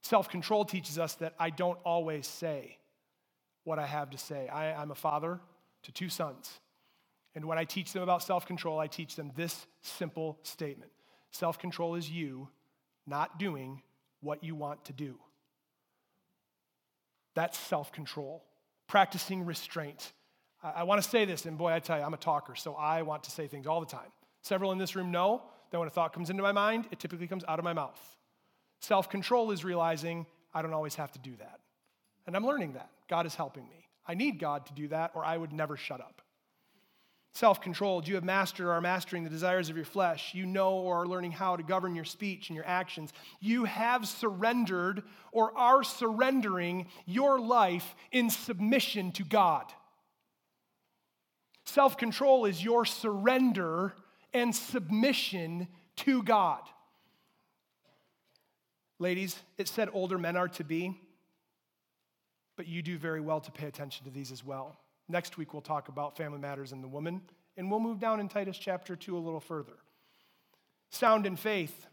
Self 0.00 0.30
control 0.30 0.64
teaches 0.64 0.98
us 0.98 1.16
that 1.16 1.34
I 1.38 1.50
don't 1.50 1.78
always 1.84 2.26
say 2.26 2.78
what 3.62 3.78
I 3.78 3.84
have 3.84 4.08
to 4.12 4.16
say. 4.16 4.48
I, 4.48 4.80
am 4.80 4.90
a 4.90 4.94
father, 4.94 5.40
to 5.82 5.92
two 5.92 6.08
sons. 6.08 6.50
And 7.34 7.44
when 7.44 7.58
I 7.58 7.64
teach 7.64 7.92
them 7.92 8.02
about 8.02 8.22
self 8.22 8.46
control, 8.46 8.78
I 8.78 8.86
teach 8.86 9.16
them 9.16 9.32
this 9.36 9.66
simple 9.82 10.38
statement 10.44 10.90
Self 11.30 11.58
control 11.58 11.94
is 11.94 12.10
you 12.10 12.48
not 13.06 13.38
doing 13.38 13.82
what 14.22 14.42
you 14.42 14.54
want 14.54 14.82
to 14.86 14.94
do. 14.94 15.18
That's 17.34 17.58
self 17.58 17.92
control, 17.92 18.42
practicing 18.86 19.44
restraint. 19.44 20.14
I, 20.62 20.70
I 20.70 20.82
want 20.84 21.02
to 21.02 21.06
say 21.06 21.26
this, 21.26 21.44
and 21.44 21.58
boy, 21.58 21.70
I 21.70 21.80
tell 21.80 21.98
you, 21.98 22.04
I'm 22.04 22.14
a 22.14 22.16
talker, 22.16 22.54
so 22.54 22.74
I 22.76 23.02
want 23.02 23.24
to 23.24 23.30
say 23.30 23.46
things 23.46 23.66
all 23.66 23.80
the 23.80 23.86
time. 23.86 24.10
Several 24.44 24.72
in 24.72 24.78
this 24.78 24.94
room 24.94 25.10
know 25.10 25.42
that 25.70 25.78
when 25.78 25.88
a 25.88 25.90
thought 25.90 26.12
comes 26.12 26.28
into 26.28 26.42
my 26.42 26.52
mind, 26.52 26.86
it 26.90 26.98
typically 26.98 27.26
comes 27.26 27.44
out 27.48 27.58
of 27.58 27.64
my 27.64 27.72
mouth. 27.72 27.98
Self 28.80 29.08
control 29.08 29.50
is 29.50 29.64
realizing 29.64 30.26
I 30.52 30.60
don't 30.60 30.74
always 30.74 30.94
have 30.96 31.10
to 31.12 31.18
do 31.18 31.34
that. 31.38 31.60
And 32.26 32.36
I'm 32.36 32.46
learning 32.46 32.74
that. 32.74 32.90
God 33.08 33.24
is 33.24 33.34
helping 33.34 33.66
me. 33.68 33.88
I 34.06 34.12
need 34.12 34.38
God 34.38 34.66
to 34.66 34.74
do 34.74 34.88
that, 34.88 35.12
or 35.14 35.24
I 35.24 35.38
would 35.38 35.54
never 35.54 35.78
shut 35.78 36.00
up. 36.00 36.20
Self 37.32 37.62
controlled, 37.62 38.06
you 38.06 38.16
have 38.16 38.22
mastered 38.22 38.66
or 38.66 38.72
are 38.72 38.82
mastering 38.82 39.24
the 39.24 39.30
desires 39.30 39.70
of 39.70 39.76
your 39.76 39.86
flesh. 39.86 40.34
You 40.34 40.44
know 40.44 40.74
or 40.74 41.02
are 41.02 41.06
learning 41.06 41.32
how 41.32 41.56
to 41.56 41.62
govern 41.62 41.94
your 41.94 42.04
speech 42.04 42.50
and 42.50 42.54
your 42.54 42.66
actions. 42.66 43.14
You 43.40 43.64
have 43.64 44.06
surrendered 44.06 45.02
or 45.32 45.56
are 45.56 45.82
surrendering 45.82 46.88
your 47.06 47.40
life 47.40 47.96
in 48.12 48.28
submission 48.28 49.10
to 49.12 49.24
God. 49.24 49.72
Self 51.64 51.96
control 51.96 52.44
is 52.44 52.62
your 52.62 52.84
surrender 52.84 53.94
and 54.34 54.54
submission 54.54 55.68
to 55.96 56.22
God. 56.22 56.60
Ladies, 58.98 59.38
it 59.56 59.68
said 59.68 59.88
older 59.92 60.18
men 60.18 60.36
are 60.36 60.48
to 60.48 60.64
be 60.64 61.00
but 62.56 62.68
you 62.68 62.82
do 62.82 62.98
very 62.98 63.20
well 63.20 63.40
to 63.40 63.50
pay 63.50 63.66
attention 63.66 64.04
to 64.04 64.10
these 64.10 64.30
as 64.30 64.44
well. 64.44 64.76
Next 65.08 65.36
week, 65.36 65.52
we'll 65.52 65.62
talk 65.62 65.88
about 65.88 66.16
family 66.16 66.38
matters 66.38 66.72
and 66.72 66.82
the 66.82 66.88
woman, 66.88 67.20
and 67.56 67.70
we'll 67.70 67.80
move 67.80 67.98
down 67.98 68.20
in 68.20 68.28
Titus 68.28 68.56
chapter 68.56 68.96
2 68.96 69.16
a 69.16 69.18
little 69.18 69.40
further. 69.40 69.74
Sound 70.90 71.26
in 71.26 71.36
faith. 71.36 71.86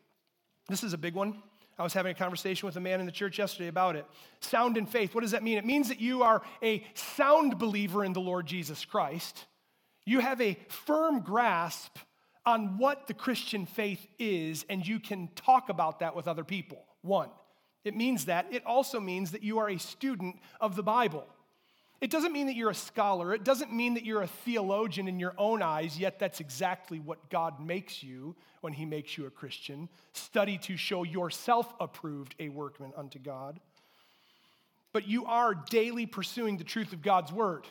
This 0.69 0.83
is 0.83 0.93
a 0.93 0.97
big 0.97 1.15
one. 1.15 1.41
I 1.79 1.83
was 1.83 1.93
having 1.93 2.11
a 2.11 2.15
conversation 2.15 2.67
with 2.67 2.75
a 2.75 2.79
man 2.79 2.99
in 2.99 3.05
the 3.05 3.11
church 3.11 3.39
yesterday 3.39 3.67
about 3.67 3.95
it. 3.95 4.05
Sound 4.39 4.77
in 4.77 4.85
faith. 4.85 5.15
What 5.15 5.21
does 5.21 5.31
that 5.31 5.41
mean? 5.41 5.57
It 5.57 5.65
means 5.65 5.87
that 5.87 5.99
you 5.99 6.21
are 6.21 6.41
a 6.61 6.85
sound 6.93 7.57
believer 7.57 8.05
in 8.05 8.13
the 8.13 8.21
Lord 8.21 8.45
Jesus 8.45 8.85
Christ. 8.85 9.45
You 10.05 10.19
have 10.19 10.39
a 10.41 10.57
firm 10.67 11.21
grasp 11.21 11.97
on 12.45 12.77
what 12.77 13.07
the 13.07 13.13
Christian 13.13 13.65
faith 13.65 14.05
is, 14.17 14.65
and 14.69 14.85
you 14.85 14.99
can 14.99 15.29
talk 15.35 15.69
about 15.69 15.99
that 15.99 16.15
with 16.15 16.27
other 16.27 16.43
people. 16.43 16.85
One. 17.01 17.29
It 17.83 17.95
means 17.95 18.25
that. 18.25 18.47
It 18.51 18.65
also 18.65 18.99
means 18.99 19.31
that 19.31 19.43
you 19.43 19.57
are 19.57 19.69
a 19.69 19.79
student 19.79 20.37
of 20.59 20.75
the 20.75 20.83
Bible. 20.83 21.25
It 21.99 22.09
doesn't 22.09 22.31
mean 22.31 22.47
that 22.47 22.55
you're 22.55 22.71
a 22.71 22.75
scholar. 22.75 23.33
It 23.33 23.43
doesn't 23.43 23.71
mean 23.71 23.93
that 23.93 24.05
you're 24.05 24.23
a 24.23 24.27
theologian 24.27 25.07
in 25.07 25.19
your 25.19 25.35
own 25.37 25.61
eyes, 25.61 25.99
yet 25.99 26.17
that's 26.17 26.39
exactly 26.39 26.99
what 26.99 27.29
God 27.29 27.59
makes 27.59 28.01
you 28.01 28.35
when 28.61 28.73
He 28.73 28.85
makes 28.85 29.17
you 29.17 29.27
a 29.27 29.29
Christian. 29.29 29.87
Study 30.13 30.57
to 30.59 30.77
show 30.77 31.03
yourself 31.03 31.73
approved, 31.79 32.33
a 32.39 32.49
workman 32.49 32.91
unto 32.97 33.19
God. 33.19 33.59
But 34.93 35.07
you 35.07 35.25
are 35.25 35.53
daily 35.53 36.05
pursuing 36.05 36.57
the 36.57 36.63
truth 36.63 36.91
of 36.91 37.01
God's 37.01 37.31
word. 37.31 37.67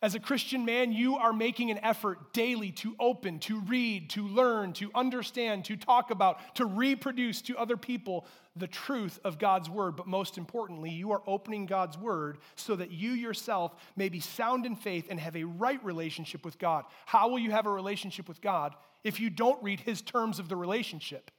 As 0.00 0.14
a 0.14 0.20
Christian 0.20 0.64
man, 0.64 0.92
you 0.92 1.16
are 1.16 1.32
making 1.32 1.72
an 1.72 1.78
effort 1.82 2.32
daily 2.32 2.70
to 2.72 2.94
open, 3.00 3.40
to 3.40 3.60
read, 3.62 4.10
to 4.10 4.28
learn, 4.28 4.72
to 4.74 4.92
understand, 4.94 5.64
to 5.64 5.76
talk 5.76 6.12
about, 6.12 6.54
to 6.54 6.66
reproduce 6.66 7.42
to 7.42 7.58
other 7.58 7.76
people 7.76 8.24
the 8.54 8.68
truth 8.68 9.18
of 9.24 9.40
God's 9.40 9.68
word. 9.68 9.96
But 9.96 10.06
most 10.06 10.38
importantly, 10.38 10.90
you 10.90 11.10
are 11.10 11.22
opening 11.26 11.66
God's 11.66 11.98
word 11.98 12.38
so 12.54 12.76
that 12.76 12.92
you 12.92 13.10
yourself 13.10 13.74
may 13.96 14.08
be 14.08 14.20
sound 14.20 14.66
in 14.66 14.76
faith 14.76 15.08
and 15.10 15.18
have 15.18 15.34
a 15.34 15.44
right 15.44 15.84
relationship 15.84 16.44
with 16.44 16.60
God. 16.60 16.84
How 17.04 17.28
will 17.28 17.40
you 17.40 17.50
have 17.50 17.66
a 17.66 17.70
relationship 17.70 18.28
with 18.28 18.40
God 18.40 18.76
if 19.02 19.18
you 19.18 19.30
don't 19.30 19.60
read 19.64 19.80
his 19.80 20.00
terms 20.00 20.38
of 20.38 20.48
the 20.48 20.56
relationship? 20.56 21.32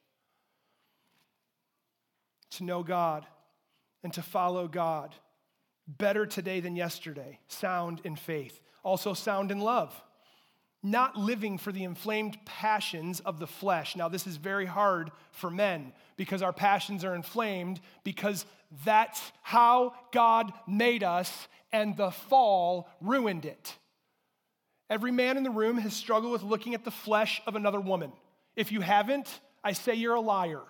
To 2.52 2.66
know 2.66 2.84
God 2.84 3.26
and 4.04 4.12
to 4.14 4.22
follow 4.22 4.68
God 4.68 5.16
better 5.98 6.26
today 6.26 6.60
than 6.60 6.76
yesterday, 6.76 7.40
sound 7.48 8.02
in 8.04 8.16
faith, 8.16 8.62
also 8.84 9.14
sound 9.14 9.52
in 9.52 9.60
love, 9.60 9.94
not 10.84 11.18
living 11.18 11.58
for 11.58 11.72
the 11.72 11.84
inflamed 11.84 12.38
passions 12.46 13.20
of 13.22 13.40
the 13.40 13.48
flesh. 13.48 13.96
Now, 13.96 14.08
this 14.08 14.28
is 14.28 14.38
very 14.38 14.66
hard 14.66 15.12
for 15.32 15.50
men 15.50 15.92
because 16.16 16.42
our 16.42 16.54
passions 16.54 17.04
are 17.04 17.16
inflamed 17.16 17.80
because 18.04 18.46
that's 18.86 19.22
how 19.42 19.94
God 20.12 20.54
made 20.68 21.04
us, 21.04 21.48
and 21.72 21.98
the 21.98 22.12
fall 22.12 22.88
ruined 23.02 23.46
it. 23.46 23.76
Every 24.90 25.12
man 25.12 25.38
in 25.38 25.44
the 25.44 25.50
room 25.50 25.78
has 25.78 25.94
struggled 25.94 26.32
with 26.32 26.44
looking 26.44 26.74
at 26.76 26.84
the 26.84 26.92
flesh 26.92 27.42
of 27.46 27.56
another 27.56 27.80
woman. 27.80 28.12
If 28.56 28.72
you 28.72 28.82
haven't, 28.82 29.40
I 29.64 29.74
say 29.74 29.96
you're 29.96 30.16
a 30.16 30.22
liar. 30.22 30.62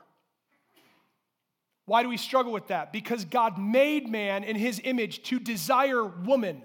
Why 1.89 2.03
do 2.03 2.09
we 2.09 2.17
struggle 2.17 2.51
with 2.51 2.67
that? 2.67 2.93
Because 2.93 3.25
God 3.25 3.57
made 3.57 4.07
man 4.07 4.43
in 4.43 4.55
his 4.55 4.79
image 4.83 5.23
to 5.23 5.39
desire 5.39 6.05
woman, 6.05 6.61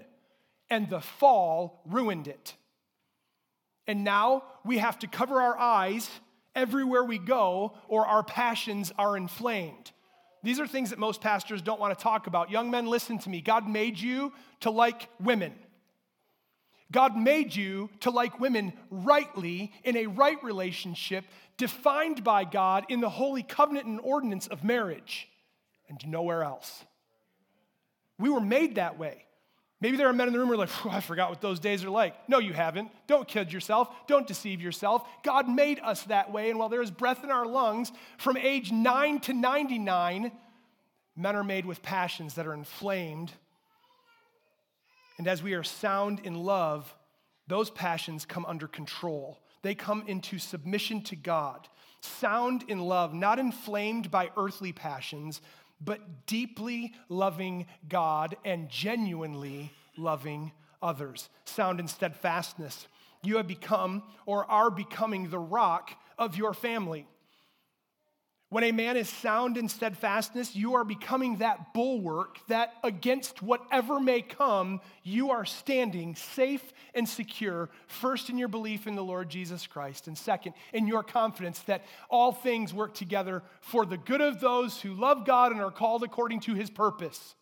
and 0.69 0.87
the 0.87 1.01
fall 1.01 1.81
ruined 1.87 2.27
it. 2.27 2.53
And 3.87 4.03
now 4.03 4.43
we 4.63 4.77
have 4.77 4.99
to 4.99 5.07
cover 5.07 5.41
our 5.41 5.57
eyes 5.57 6.07
everywhere 6.53 7.03
we 7.03 7.17
go, 7.17 7.73
or 7.87 8.05
our 8.05 8.21
passions 8.21 8.93
are 8.99 9.17
inflamed. 9.17 9.91
These 10.43 10.59
are 10.59 10.67
things 10.67 10.91
that 10.91 10.99
most 10.99 11.21
pastors 11.21 11.63
don't 11.63 11.79
want 11.79 11.97
to 11.97 12.03
talk 12.03 12.27
about. 12.27 12.51
Young 12.51 12.69
men, 12.69 12.85
listen 12.85 13.17
to 13.17 13.29
me. 13.31 13.41
God 13.41 13.67
made 13.67 13.99
you 13.99 14.31
to 14.59 14.69
like 14.69 15.09
women. 15.19 15.53
God 16.91 17.17
made 17.17 17.55
you 17.55 17.89
to 18.01 18.11
like 18.11 18.39
women 18.39 18.73
rightly 18.89 19.73
in 19.83 19.97
a 19.97 20.07
right 20.07 20.41
relationship 20.43 21.25
defined 21.57 22.23
by 22.23 22.43
God 22.43 22.85
in 22.89 23.01
the 23.01 23.09
holy 23.09 23.43
covenant 23.43 23.85
and 23.87 23.99
ordinance 24.01 24.47
of 24.47 24.63
marriage 24.63 25.27
and 25.89 25.99
nowhere 26.07 26.43
else. 26.43 26.83
We 28.17 28.29
were 28.29 28.41
made 28.41 28.75
that 28.75 28.97
way. 28.97 29.25
Maybe 29.81 29.97
there 29.97 30.07
are 30.07 30.13
men 30.13 30.27
in 30.27 30.33
the 30.33 30.39
room 30.39 30.47
who 30.47 30.53
are 30.53 30.57
like, 30.57 30.85
I 30.85 31.01
forgot 31.01 31.29
what 31.29 31.41
those 31.41 31.59
days 31.59 31.83
are 31.83 31.89
like. 31.89 32.15
No, 32.29 32.39
you 32.39 32.53
haven't. 32.53 32.89
Don't 33.07 33.27
kid 33.27 33.51
yourself. 33.51 33.89
Don't 34.07 34.25
deceive 34.25 34.61
yourself. 34.61 35.05
God 35.21 35.49
made 35.49 35.79
us 35.79 36.03
that 36.03 36.31
way. 36.31 36.49
And 36.49 36.57
while 36.57 36.69
there 36.69 36.81
is 36.81 36.91
breath 36.91 37.23
in 37.23 37.29
our 37.29 37.45
lungs, 37.45 37.91
from 38.17 38.37
age 38.37 38.71
9 38.71 39.19
to 39.21 39.33
99, 39.33 40.31
men 41.17 41.35
are 41.35 41.43
made 41.43 41.65
with 41.65 41.81
passions 41.81 42.35
that 42.35 42.47
are 42.47 42.53
inflamed. 42.53 43.33
And 45.17 45.27
as 45.27 45.41
we 45.41 45.53
are 45.53 45.63
sound 45.63 46.21
in 46.23 46.35
love, 46.35 46.93
those 47.47 47.69
passions 47.69 48.25
come 48.25 48.45
under 48.45 48.67
control 48.67 49.39
they 49.65 49.73
come 49.73 50.03
into 50.05 50.37
submission 50.37 51.01
to 51.05 51.15
God, 51.15 51.67
sound 51.99 52.65
in 52.67 52.77
love, 52.77 53.15
not 53.15 53.39
inflamed 53.39 54.11
by 54.11 54.29
earthly 54.37 54.71
passions, 54.71 55.41
but 55.81 56.27
deeply 56.27 56.93
loving 57.09 57.65
God 57.89 58.37
and 58.45 58.69
genuinely 58.69 59.71
loving 59.97 60.51
others. 60.83 61.29
Sound 61.45 61.79
in 61.79 61.87
steadfastness. 61.87 62.87
You 63.23 63.37
have 63.37 63.47
become 63.47 64.03
or 64.27 64.45
are 64.51 64.69
becoming 64.69 65.31
the 65.31 65.39
rock 65.39 65.97
of 66.19 66.37
your 66.37 66.53
family. 66.53 67.07
When 68.49 68.63
a 68.63 68.71
man 68.71 68.95
is 68.95 69.09
sound 69.09 69.57
in 69.57 69.67
steadfastness, 69.67 70.55
you 70.55 70.75
are 70.75 70.83
becoming 70.83 71.37
that 71.37 71.73
bulwark 71.73 72.37
that 72.47 72.73
against 72.83 73.41
whatever 73.41 73.99
may 73.99 74.21
come, 74.21 74.81
you 75.03 75.31
are 75.31 75.45
standing 75.45 76.15
safe 76.15 76.61
and 76.93 77.09
secure, 77.09 77.69
first 77.87 78.29
in 78.29 78.37
your 78.37 78.47
belief 78.47 78.85
in 78.85 78.95
the 78.95 79.03
Lord 79.03 79.29
Jesus 79.29 79.65
Christ, 79.65 80.07
and 80.07 80.15
second, 80.15 80.53
in 80.73 80.85
your 80.85 81.01
confidence 81.01 81.59
that 81.61 81.85
all 82.07 82.31
things 82.31 82.71
work 82.71 82.93
together 82.93 83.41
for 83.61 83.83
the 83.83 83.97
good 83.97 84.21
of 84.21 84.39
those 84.39 84.79
who 84.79 84.93
love 84.93 85.25
God 85.25 85.51
and 85.51 85.59
are 85.59 85.71
called 85.71 86.03
according 86.03 86.41
to 86.41 86.53
his 86.53 86.69
purpose. 86.69 87.33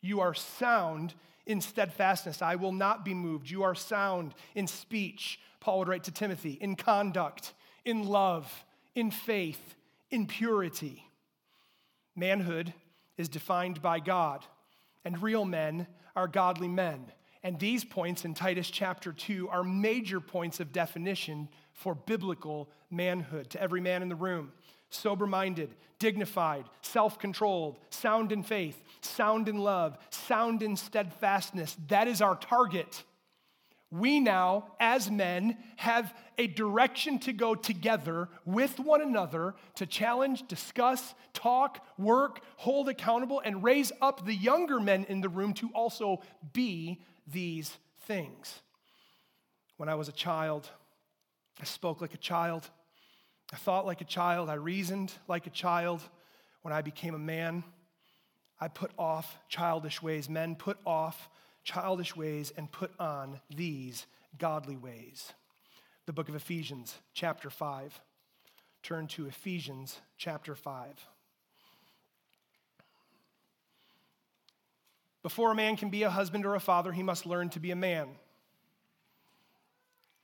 You 0.00 0.20
are 0.20 0.34
sound 0.34 1.12
in 1.44 1.60
steadfastness. 1.60 2.40
I 2.40 2.54
will 2.54 2.72
not 2.72 3.04
be 3.04 3.12
moved. 3.12 3.50
You 3.50 3.64
are 3.64 3.74
sound 3.74 4.34
in 4.54 4.66
speech, 4.66 5.40
Paul 5.60 5.80
would 5.80 5.88
write 5.88 6.04
to 6.04 6.10
Timothy, 6.10 6.52
in 6.52 6.74
conduct, 6.74 7.52
in 7.84 8.06
love, 8.06 8.64
in 8.94 9.10
faith 9.10 9.74
in 10.10 10.26
purity. 10.26 11.04
Manhood 12.16 12.72
is 13.16 13.28
defined 13.28 13.82
by 13.82 14.00
God, 14.00 14.44
and 15.04 15.22
real 15.22 15.44
men 15.44 15.86
are 16.16 16.28
godly 16.28 16.68
men. 16.68 17.12
And 17.42 17.58
these 17.58 17.84
points 17.84 18.24
in 18.24 18.34
Titus 18.34 18.70
chapter 18.70 19.12
2 19.12 19.48
are 19.48 19.62
major 19.62 20.20
points 20.20 20.60
of 20.60 20.72
definition 20.72 21.48
for 21.72 21.94
biblical 21.94 22.68
manhood 22.90 23.50
to 23.50 23.62
every 23.62 23.80
man 23.80 24.02
in 24.02 24.08
the 24.08 24.16
room 24.16 24.52
sober 24.90 25.26
minded, 25.26 25.74
dignified, 25.98 26.64
self 26.82 27.18
controlled, 27.18 27.78
sound 27.90 28.32
in 28.32 28.42
faith, 28.42 28.82
sound 29.00 29.48
in 29.48 29.58
love, 29.58 29.98
sound 30.10 30.62
in 30.62 30.76
steadfastness. 30.76 31.76
That 31.88 32.08
is 32.08 32.22
our 32.22 32.36
target 32.36 33.04
we 33.90 34.20
now, 34.20 34.72
as 34.78 35.10
men, 35.10 35.56
have 35.76 36.12
a 36.36 36.46
direction 36.46 37.18
to 37.20 37.32
go 37.32 37.54
together 37.54 38.28
with 38.44 38.78
one 38.78 39.00
another 39.00 39.54
to 39.76 39.86
challenge, 39.86 40.46
discuss, 40.46 41.14
talk, 41.32 41.84
work, 41.96 42.40
hold 42.56 42.90
accountable, 42.90 43.40
and 43.42 43.64
raise 43.64 43.90
up 44.02 44.26
the 44.26 44.34
younger 44.34 44.78
men 44.78 45.06
in 45.08 45.22
the 45.22 45.28
room 45.28 45.54
to 45.54 45.70
also 45.74 46.20
be 46.52 47.00
these 47.26 47.78
things. 48.06 48.60
When 49.78 49.88
I 49.88 49.94
was 49.94 50.08
a 50.08 50.12
child, 50.12 50.68
I 51.58 51.64
spoke 51.64 52.02
like 52.02 52.12
a 52.12 52.18
child. 52.18 52.68
I 53.52 53.56
thought 53.56 53.86
like 53.86 54.02
a 54.02 54.04
child. 54.04 54.50
I 54.50 54.54
reasoned 54.54 55.12
like 55.28 55.46
a 55.46 55.50
child. 55.50 56.02
When 56.60 56.74
I 56.74 56.82
became 56.82 57.14
a 57.14 57.18
man, 57.18 57.64
I 58.60 58.68
put 58.68 58.90
off 58.98 59.38
childish 59.48 60.02
ways. 60.02 60.28
Men 60.28 60.56
put 60.56 60.76
off 60.84 61.30
childish 61.68 62.16
ways 62.16 62.50
and 62.56 62.72
put 62.72 62.90
on 62.98 63.40
these 63.54 64.06
godly 64.38 64.76
ways. 64.76 65.34
The 66.06 66.14
book 66.14 66.30
of 66.30 66.34
Ephesians, 66.34 66.96
chapter 67.12 67.50
5. 67.50 68.00
Turn 68.82 69.06
to 69.08 69.26
Ephesians, 69.26 70.00
chapter 70.16 70.54
5. 70.54 70.86
Before 75.22 75.52
a 75.52 75.54
man 75.54 75.76
can 75.76 75.90
be 75.90 76.04
a 76.04 76.10
husband 76.10 76.46
or 76.46 76.54
a 76.54 76.60
father, 76.60 76.90
he 76.90 77.02
must 77.02 77.26
learn 77.26 77.50
to 77.50 77.60
be 77.60 77.70
a 77.70 77.76
man. 77.76 78.08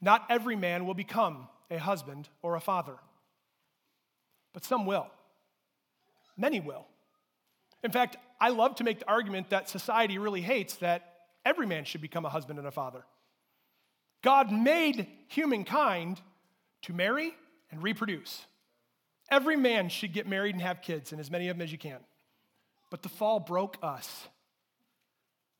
Not 0.00 0.24
every 0.30 0.56
man 0.56 0.86
will 0.86 0.94
become 0.94 1.48
a 1.70 1.76
husband 1.76 2.30
or 2.40 2.54
a 2.54 2.60
father, 2.60 2.96
but 4.54 4.64
some 4.64 4.86
will. 4.86 5.08
Many 6.38 6.60
will. 6.60 6.86
In 7.82 7.90
fact, 7.90 8.16
I 8.40 8.48
love 8.48 8.76
to 8.76 8.84
make 8.84 9.00
the 9.00 9.08
argument 9.08 9.50
that 9.50 9.68
society 9.68 10.16
really 10.16 10.40
hates 10.40 10.76
that 10.76 11.13
every 11.44 11.66
man 11.66 11.84
should 11.84 12.00
become 12.00 12.24
a 12.24 12.30
husband 12.30 12.58
and 12.58 12.68
a 12.68 12.70
father. 12.70 13.04
God 14.22 14.50
made 14.50 15.06
humankind 15.28 16.20
to 16.82 16.92
marry 16.92 17.34
and 17.70 17.82
reproduce. 17.82 18.46
Every 19.30 19.56
man 19.56 19.88
should 19.88 20.12
get 20.12 20.26
married 20.26 20.54
and 20.54 20.62
have 20.62 20.82
kids, 20.82 21.12
and 21.12 21.20
as 21.20 21.30
many 21.30 21.48
of 21.48 21.56
them 21.56 21.62
as 21.62 21.72
you 21.72 21.78
can. 21.78 21.98
But 22.90 23.02
the 23.02 23.08
fall 23.08 23.40
broke 23.40 23.76
us. 23.82 24.28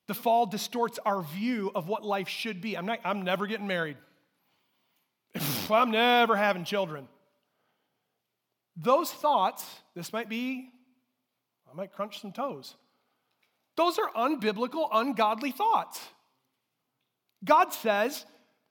The 0.07 0.15
fall 0.15 0.47
distorts 0.47 0.99
our 1.05 1.23
view 1.23 1.71
of 1.75 1.89
what 1.89 2.05
life 2.05 2.29
should 2.29 2.61
be. 2.61 2.77
I'm, 2.77 2.87
not, 2.87 3.01
I'm 3.05 3.23
never 3.23 3.47
getting 3.47 3.67
married. 3.67 3.97
I'm 5.71 5.91
never 5.91 6.37
having 6.37 6.65
children. 6.65 7.09
Those 8.77 9.11
thoughts, 9.11 9.65
this 9.95 10.13
might 10.13 10.29
be, 10.29 10.71
I 11.71 11.75
might 11.75 11.93
crunch 11.93 12.21
some 12.21 12.33
toes. 12.33 12.75
Those 13.77 13.99
are 13.99 14.11
unbiblical, 14.17 14.89
ungodly 14.93 15.51
thoughts. 15.51 16.01
God 17.45 17.73
says, 17.73 18.25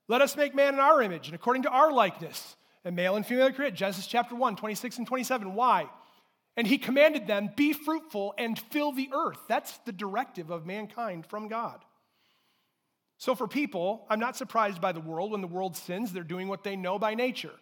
Let 0.07 0.21
us 0.21 0.35
make 0.35 0.55
man 0.55 0.75
in 0.75 0.79
our 0.79 1.01
image 1.01 1.27
and 1.27 1.35
according 1.35 1.63
to 1.63 1.69
our 1.69 1.91
likeness, 1.91 2.55
and 2.85 2.95
male 2.95 3.15
and 3.15 3.25
female 3.25 3.51
create. 3.51 3.75
Genesis 3.75 4.07
chapter 4.07 4.35
1, 4.35 4.55
26 4.55 4.97
and 4.99 5.07
27. 5.07 5.53
Why? 5.53 5.89
And 6.55 6.67
he 6.67 6.77
commanded 6.77 7.27
them, 7.27 7.49
Be 7.55 7.73
fruitful 7.73 8.33
and 8.37 8.57
fill 8.57 8.91
the 8.91 9.09
earth. 9.13 9.39
That's 9.47 9.77
the 9.79 9.91
directive 9.91 10.49
of 10.49 10.65
mankind 10.65 11.25
from 11.25 11.47
God. 11.47 11.83
So, 13.17 13.35
for 13.35 13.47
people, 13.47 14.05
I'm 14.09 14.19
not 14.19 14.35
surprised 14.35 14.81
by 14.81 14.91
the 14.91 14.99
world. 14.99 15.31
When 15.31 15.41
the 15.41 15.47
world 15.47 15.77
sins, 15.77 16.11
they're 16.11 16.23
doing 16.23 16.47
what 16.47 16.63
they 16.63 16.75
know 16.75 16.99
by 16.99 17.15
nature. 17.15 17.53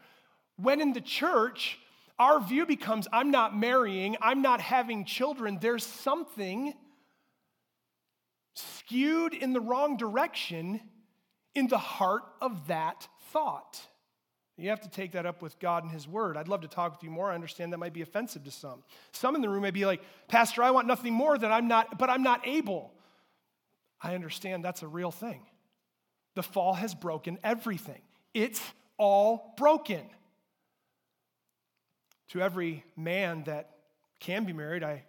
When 0.57 0.81
in 0.81 0.93
the 0.93 1.01
church, 1.01 1.79
our 2.17 2.39
view 2.39 2.65
becomes 2.65 3.07
I'm 3.11 3.31
not 3.31 3.57
marrying, 3.57 4.15
I'm 4.21 4.41
not 4.41 4.61
having 4.61 5.05
children, 5.05 5.57
there's 5.61 5.85
something 5.85 6.73
skewed 8.53 9.33
in 9.33 9.53
the 9.53 9.61
wrong 9.61 9.97
direction 9.97 10.81
in 11.55 11.67
the 11.67 11.77
heart 11.77 12.23
of 12.41 12.67
that 12.67 13.07
thought. 13.31 13.81
You 14.57 14.69
have 14.69 14.81
to 14.81 14.89
take 14.89 15.13
that 15.13 15.25
up 15.25 15.41
with 15.41 15.57
God 15.59 15.83
and 15.83 15.91
His 15.91 16.07
Word. 16.07 16.37
I'd 16.37 16.47
love 16.47 16.61
to 16.61 16.67
talk 16.67 16.91
with 16.91 17.03
you 17.03 17.09
more. 17.09 17.31
I 17.31 17.35
understand 17.35 17.73
that 17.73 17.77
might 17.77 17.93
be 17.93 18.01
offensive 18.01 18.43
to 18.43 18.51
some. 18.51 18.83
Some 19.11 19.35
in 19.35 19.41
the 19.41 19.49
room 19.49 19.63
may 19.63 19.71
be 19.71 19.85
like, 19.85 20.01
Pastor, 20.27 20.61
I 20.61 20.71
want 20.71 20.87
nothing 20.87 21.13
more 21.13 21.37
than 21.37 21.51
I'm 21.51 21.67
not, 21.67 21.97
but 21.97 22.09
I'm 22.09 22.21
not 22.21 22.47
able. 22.47 22.93
I 24.01 24.13
understand 24.13 24.63
that's 24.63 24.83
a 24.83 24.87
real 24.87 25.11
thing. 25.11 25.45
The 26.35 26.43
fall 26.43 26.73
has 26.75 26.93
broken 26.93 27.39
everything, 27.43 28.01
it's 28.33 28.61
all 28.97 29.53
broken. 29.57 30.03
To 32.29 32.41
every 32.41 32.85
man 32.95 33.43
that 33.43 33.71
can 34.21 34.45
be 34.45 34.53
married, 34.53 34.83
I, 34.83 35.03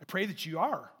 I 0.00 0.04
pray 0.06 0.26
that 0.26 0.46
you 0.46 0.60
are. 0.60 0.92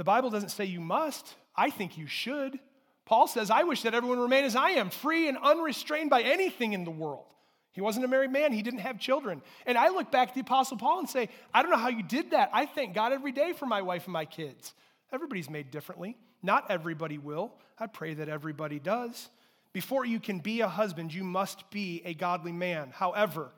The 0.00 0.04
Bible 0.04 0.30
doesn't 0.30 0.48
say 0.48 0.64
you 0.64 0.80
must. 0.80 1.34
I 1.54 1.68
think 1.68 1.98
you 1.98 2.06
should. 2.06 2.58
Paul 3.04 3.26
says, 3.26 3.50
I 3.50 3.64
wish 3.64 3.82
that 3.82 3.92
everyone 3.92 4.18
remain 4.18 4.46
as 4.46 4.56
I 4.56 4.70
am, 4.70 4.88
free 4.88 5.28
and 5.28 5.36
unrestrained 5.36 6.08
by 6.08 6.22
anything 6.22 6.72
in 6.72 6.84
the 6.84 6.90
world. 6.90 7.26
He 7.72 7.82
wasn't 7.82 8.06
a 8.06 8.08
married 8.08 8.32
man, 8.32 8.50
he 8.54 8.62
didn't 8.62 8.80
have 8.80 8.98
children. 8.98 9.42
And 9.66 9.76
I 9.76 9.90
look 9.90 10.10
back 10.10 10.28
at 10.28 10.34
the 10.34 10.40
Apostle 10.40 10.78
Paul 10.78 11.00
and 11.00 11.08
say, 11.10 11.28
I 11.52 11.60
don't 11.60 11.70
know 11.70 11.76
how 11.76 11.90
you 11.90 12.02
did 12.02 12.30
that. 12.30 12.48
I 12.50 12.64
thank 12.64 12.94
God 12.94 13.12
every 13.12 13.30
day 13.30 13.52
for 13.52 13.66
my 13.66 13.82
wife 13.82 14.04
and 14.04 14.14
my 14.14 14.24
kids. 14.24 14.72
Everybody's 15.12 15.50
made 15.50 15.70
differently. 15.70 16.16
Not 16.42 16.70
everybody 16.70 17.18
will. 17.18 17.52
I 17.78 17.86
pray 17.86 18.14
that 18.14 18.30
everybody 18.30 18.78
does. 18.78 19.28
Before 19.74 20.06
you 20.06 20.18
can 20.18 20.38
be 20.38 20.62
a 20.62 20.68
husband, 20.68 21.12
you 21.12 21.24
must 21.24 21.70
be 21.70 22.00
a 22.06 22.14
godly 22.14 22.52
man. 22.52 22.90
However, 22.94 23.50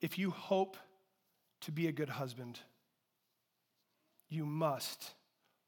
if 0.00 0.18
you 0.18 0.30
hope 0.30 0.78
to 1.60 1.72
be 1.72 1.88
a 1.88 1.92
good 1.92 2.08
husband, 2.08 2.60
you 4.34 4.44
must 4.44 5.12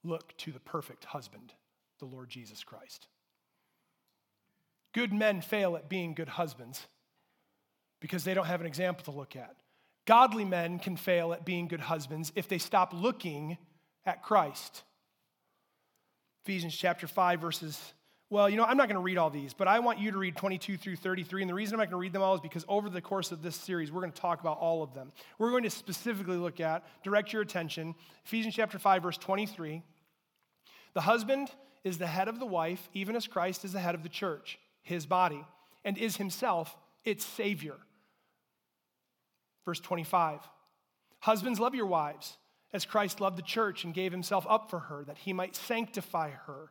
look 0.04 0.36
to 0.38 0.52
the 0.52 0.60
perfect 0.60 1.04
husband, 1.04 1.52
the 1.98 2.06
Lord 2.06 2.28
Jesus 2.28 2.64
Christ. 2.64 3.06
Good 4.92 5.12
men 5.12 5.40
fail 5.40 5.76
at 5.76 5.88
being 5.88 6.14
good 6.14 6.28
husbands 6.28 6.86
because 8.00 8.24
they 8.24 8.34
don't 8.34 8.46
have 8.46 8.60
an 8.60 8.66
example 8.66 9.04
to 9.04 9.18
look 9.18 9.36
at. 9.36 9.56
Godly 10.06 10.44
men 10.44 10.78
can 10.78 10.96
fail 10.96 11.32
at 11.32 11.44
being 11.44 11.68
good 11.68 11.80
husbands 11.80 12.32
if 12.36 12.48
they 12.48 12.58
stop 12.58 12.92
looking 12.92 13.58
at 14.04 14.22
Christ. 14.22 14.84
Ephesians 16.44 16.76
chapter 16.76 17.06
5, 17.08 17.40
verses 17.40 17.92
well, 18.28 18.50
you 18.50 18.56
know, 18.56 18.64
I'm 18.64 18.76
not 18.76 18.88
going 18.88 18.96
to 18.96 19.02
read 19.02 19.18
all 19.18 19.30
these, 19.30 19.54
but 19.54 19.68
I 19.68 19.78
want 19.78 20.00
you 20.00 20.10
to 20.10 20.18
read 20.18 20.36
22 20.36 20.76
through 20.76 20.96
33. 20.96 21.42
And 21.42 21.48
the 21.48 21.54
reason 21.54 21.74
I'm 21.74 21.78
not 21.78 21.84
going 21.90 21.98
to 22.00 22.02
read 22.02 22.12
them 22.12 22.22
all 22.22 22.34
is 22.34 22.40
because 22.40 22.64
over 22.68 22.90
the 22.90 23.00
course 23.00 23.30
of 23.30 23.40
this 23.40 23.54
series, 23.54 23.92
we're 23.92 24.00
going 24.00 24.12
to 24.12 24.20
talk 24.20 24.40
about 24.40 24.58
all 24.58 24.82
of 24.82 24.94
them. 24.94 25.12
We're 25.38 25.50
going 25.50 25.62
to 25.62 25.70
specifically 25.70 26.36
look 26.36 26.58
at, 26.58 26.84
direct 27.04 27.32
your 27.32 27.42
attention, 27.42 27.94
Ephesians 28.24 28.54
chapter 28.54 28.80
5, 28.80 29.02
verse 29.02 29.18
23. 29.18 29.82
The 30.94 31.00
husband 31.02 31.50
is 31.84 31.98
the 31.98 32.06
head 32.08 32.26
of 32.26 32.40
the 32.40 32.46
wife, 32.46 32.88
even 32.94 33.14
as 33.14 33.28
Christ 33.28 33.64
is 33.64 33.72
the 33.72 33.80
head 33.80 33.94
of 33.94 34.02
the 34.02 34.08
church, 34.08 34.58
his 34.82 35.06
body, 35.06 35.44
and 35.84 35.96
is 35.96 36.16
himself 36.16 36.76
its 37.04 37.24
Savior. 37.24 37.76
Verse 39.64 39.78
25. 39.78 40.40
Husbands, 41.20 41.60
love 41.60 41.76
your 41.76 41.86
wives 41.86 42.38
as 42.72 42.84
Christ 42.84 43.20
loved 43.20 43.38
the 43.38 43.42
church 43.42 43.84
and 43.84 43.94
gave 43.94 44.10
himself 44.10 44.44
up 44.48 44.68
for 44.68 44.80
her, 44.80 45.04
that 45.04 45.18
he 45.18 45.32
might 45.32 45.54
sanctify 45.54 46.30
her 46.30 46.70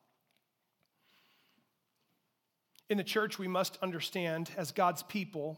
In 2.91 2.97
the 2.97 3.05
church, 3.05 3.39
we 3.39 3.47
must 3.47 3.77
understand, 3.81 4.51
as 4.57 4.73
God's 4.73 5.01
people, 5.01 5.57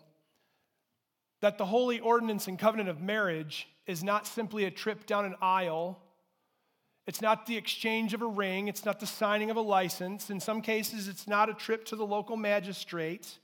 that 1.42 1.58
the 1.58 1.66
holy 1.66 2.00
ordinance 2.00 2.48
and 2.48 2.60
covenant 2.60 2.90
of 2.90 3.02
marriage 3.02 3.68
is 3.88 4.04
not 4.04 4.28
simply 4.28 4.66
a 4.66 4.70
trip 4.70 5.08
down 5.08 5.26
an 5.26 5.34
aisle. 5.42 6.00
It's 7.08 7.22
not 7.24 7.48
the 7.48 7.58
exchange 7.58 8.14
of 8.14 8.22
a 8.22 8.28
ring. 8.28 8.68
It's 8.68 8.86
not 8.86 9.00
the 9.00 9.08
signing 9.08 9.50
of 9.50 9.58
a 9.58 9.62
license. 9.62 10.30
In 10.30 10.40
some 10.40 10.62
cases, 10.62 11.08
it's 11.08 11.28
not 11.28 11.50
a 11.50 11.56
trip 11.56 11.86
to 11.86 11.96
the 11.96 12.06
local 12.06 12.38
magistrate. 12.38 13.40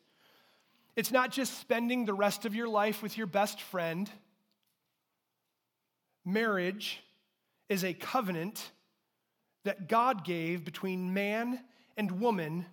It's 0.95 1.12
not 1.12 1.32
just 1.32 1.60
spending 1.60 2.06
the 2.06 2.13
rest 2.13 2.45
of 2.45 2.54
your 2.54 2.67
life 2.67 3.02
with 3.02 3.17
your 3.17 3.25
best 3.25 3.60
friend. 3.60 4.08
Marriage 6.23 7.02
is 7.69 7.84
a 7.84 7.95
covenant 7.95 8.69
that 9.63 9.89
God 9.89 10.23
gave 10.23 10.63
between 10.63 11.12
man 11.12 11.62
and 11.97 12.21
woman, 12.21 12.67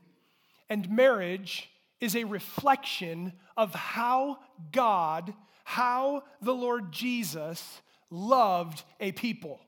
and 0.68 0.90
marriage 0.90 1.70
is 2.00 2.14
a 2.14 2.24
reflection 2.24 3.32
of 3.56 3.74
how 3.74 4.38
God, 4.72 5.32
how 5.64 6.24
the 6.42 6.54
Lord 6.54 6.92
Jesus 6.92 7.80
loved 8.10 8.82
a 9.00 9.12
people. 9.12 9.60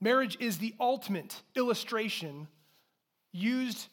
Marriage 0.00 0.36
is 0.40 0.58
the 0.58 0.74
ultimate 0.80 1.42
illustration 1.56 2.48
used 3.32 3.88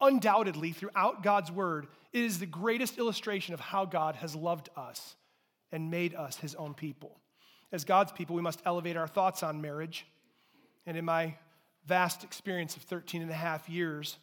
undoubtedly 0.00 0.72
throughout 0.72 1.22
God's 1.22 1.50
word 1.50 1.86
it 2.12 2.24
is 2.24 2.38
the 2.38 2.46
greatest 2.46 2.98
illustration 2.98 3.54
of 3.54 3.60
how 3.60 3.84
God 3.86 4.16
has 4.16 4.36
loved 4.36 4.68
us 4.76 5.16
and 5.70 5.90
made 5.90 6.14
us 6.14 6.36
his 6.36 6.54
own 6.54 6.74
people. 6.74 7.18
As 7.72 7.84
God's 7.84 8.12
people, 8.12 8.36
we 8.36 8.42
must 8.42 8.60
elevate 8.66 8.98
our 8.98 9.08
thoughts 9.08 9.42
on 9.42 9.62
marriage. 9.62 10.06
And 10.84 10.96
in 10.96 11.06
my 11.06 11.36
vast 11.86 12.22
experience 12.22 12.76
of 12.76 12.82
13 12.82 13.22
and 13.22 13.30
a 13.30 13.34
half 13.34 13.68
years, 13.68 14.18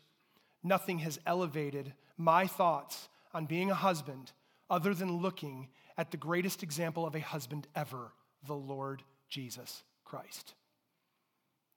nothing 0.63 0.99
has 0.99 1.19
elevated 1.25 1.93
my 2.17 2.47
thoughts 2.47 3.09
on 3.33 3.45
being 3.45 3.71
a 3.71 3.75
husband 3.75 4.31
other 4.69 4.93
than 4.93 5.17
looking 5.17 5.69
at 5.97 6.11
the 6.11 6.17
greatest 6.17 6.63
example 6.63 7.05
of 7.05 7.15
a 7.15 7.19
husband 7.19 7.67
ever, 7.75 8.11
the 8.45 8.55
Lord 8.55 9.03
Jesus 9.29 9.83
Christ. 10.05 10.53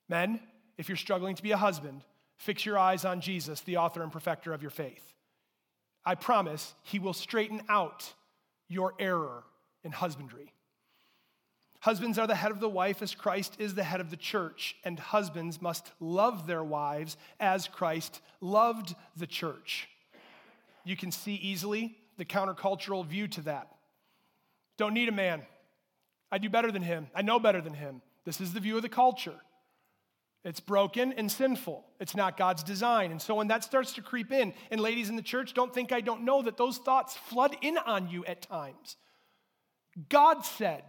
Men, 0.08 0.40
if 0.78 0.88
you're 0.88 0.96
struggling 0.96 1.34
to 1.36 1.42
be 1.42 1.52
a 1.52 1.56
husband, 1.56 2.02
fix 2.36 2.66
your 2.66 2.78
eyes 2.78 3.04
on 3.04 3.20
Jesus, 3.20 3.60
the 3.60 3.76
author 3.76 4.02
and 4.02 4.12
perfecter 4.12 4.52
of 4.52 4.62
your 4.62 4.70
faith. 4.70 5.14
I 6.04 6.14
promise 6.14 6.74
he 6.82 6.98
will 6.98 7.12
straighten 7.12 7.62
out 7.68 8.12
your 8.68 8.94
error 8.98 9.44
in 9.84 9.92
husbandry. 9.92 10.52
Husbands 11.82 12.16
are 12.16 12.28
the 12.28 12.36
head 12.36 12.52
of 12.52 12.60
the 12.60 12.68
wife 12.68 13.02
as 13.02 13.12
Christ 13.12 13.56
is 13.58 13.74
the 13.74 13.82
head 13.82 14.00
of 14.00 14.10
the 14.10 14.16
church, 14.16 14.76
and 14.84 15.00
husbands 15.00 15.60
must 15.60 15.90
love 15.98 16.46
their 16.46 16.62
wives 16.62 17.16
as 17.40 17.66
Christ 17.66 18.20
loved 18.40 18.94
the 19.16 19.26
church. 19.26 19.88
You 20.84 20.96
can 20.96 21.10
see 21.10 21.34
easily 21.34 21.96
the 22.18 22.24
countercultural 22.24 23.04
view 23.04 23.26
to 23.26 23.40
that. 23.42 23.66
Don't 24.76 24.94
need 24.94 25.08
a 25.08 25.12
man. 25.12 25.42
I 26.30 26.38
do 26.38 26.48
better 26.48 26.70
than 26.70 26.82
him. 26.82 27.08
I 27.16 27.22
know 27.22 27.40
better 27.40 27.60
than 27.60 27.74
him. 27.74 28.00
This 28.24 28.40
is 28.40 28.52
the 28.52 28.60
view 28.60 28.76
of 28.76 28.82
the 28.82 28.88
culture. 28.88 29.40
It's 30.44 30.60
broken 30.60 31.12
and 31.14 31.28
sinful. 31.28 31.84
It's 31.98 32.14
not 32.14 32.36
God's 32.36 32.62
design. 32.62 33.10
And 33.10 33.20
so 33.20 33.34
when 33.34 33.48
that 33.48 33.64
starts 33.64 33.92
to 33.94 34.02
creep 34.02 34.30
in, 34.30 34.54
and 34.70 34.80
ladies 34.80 35.08
in 35.08 35.16
the 35.16 35.22
church, 35.22 35.52
don't 35.52 35.74
think 35.74 35.90
I 35.90 36.00
don't 36.00 36.22
know 36.22 36.42
that 36.42 36.56
those 36.56 36.78
thoughts 36.78 37.16
flood 37.16 37.56
in 37.60 37.76
on 37.76 38.08
you 38.08 38.24
at 38.24 38.40
times. 38.40 38.96
God 40.08 40.44
said, 40.44 40.84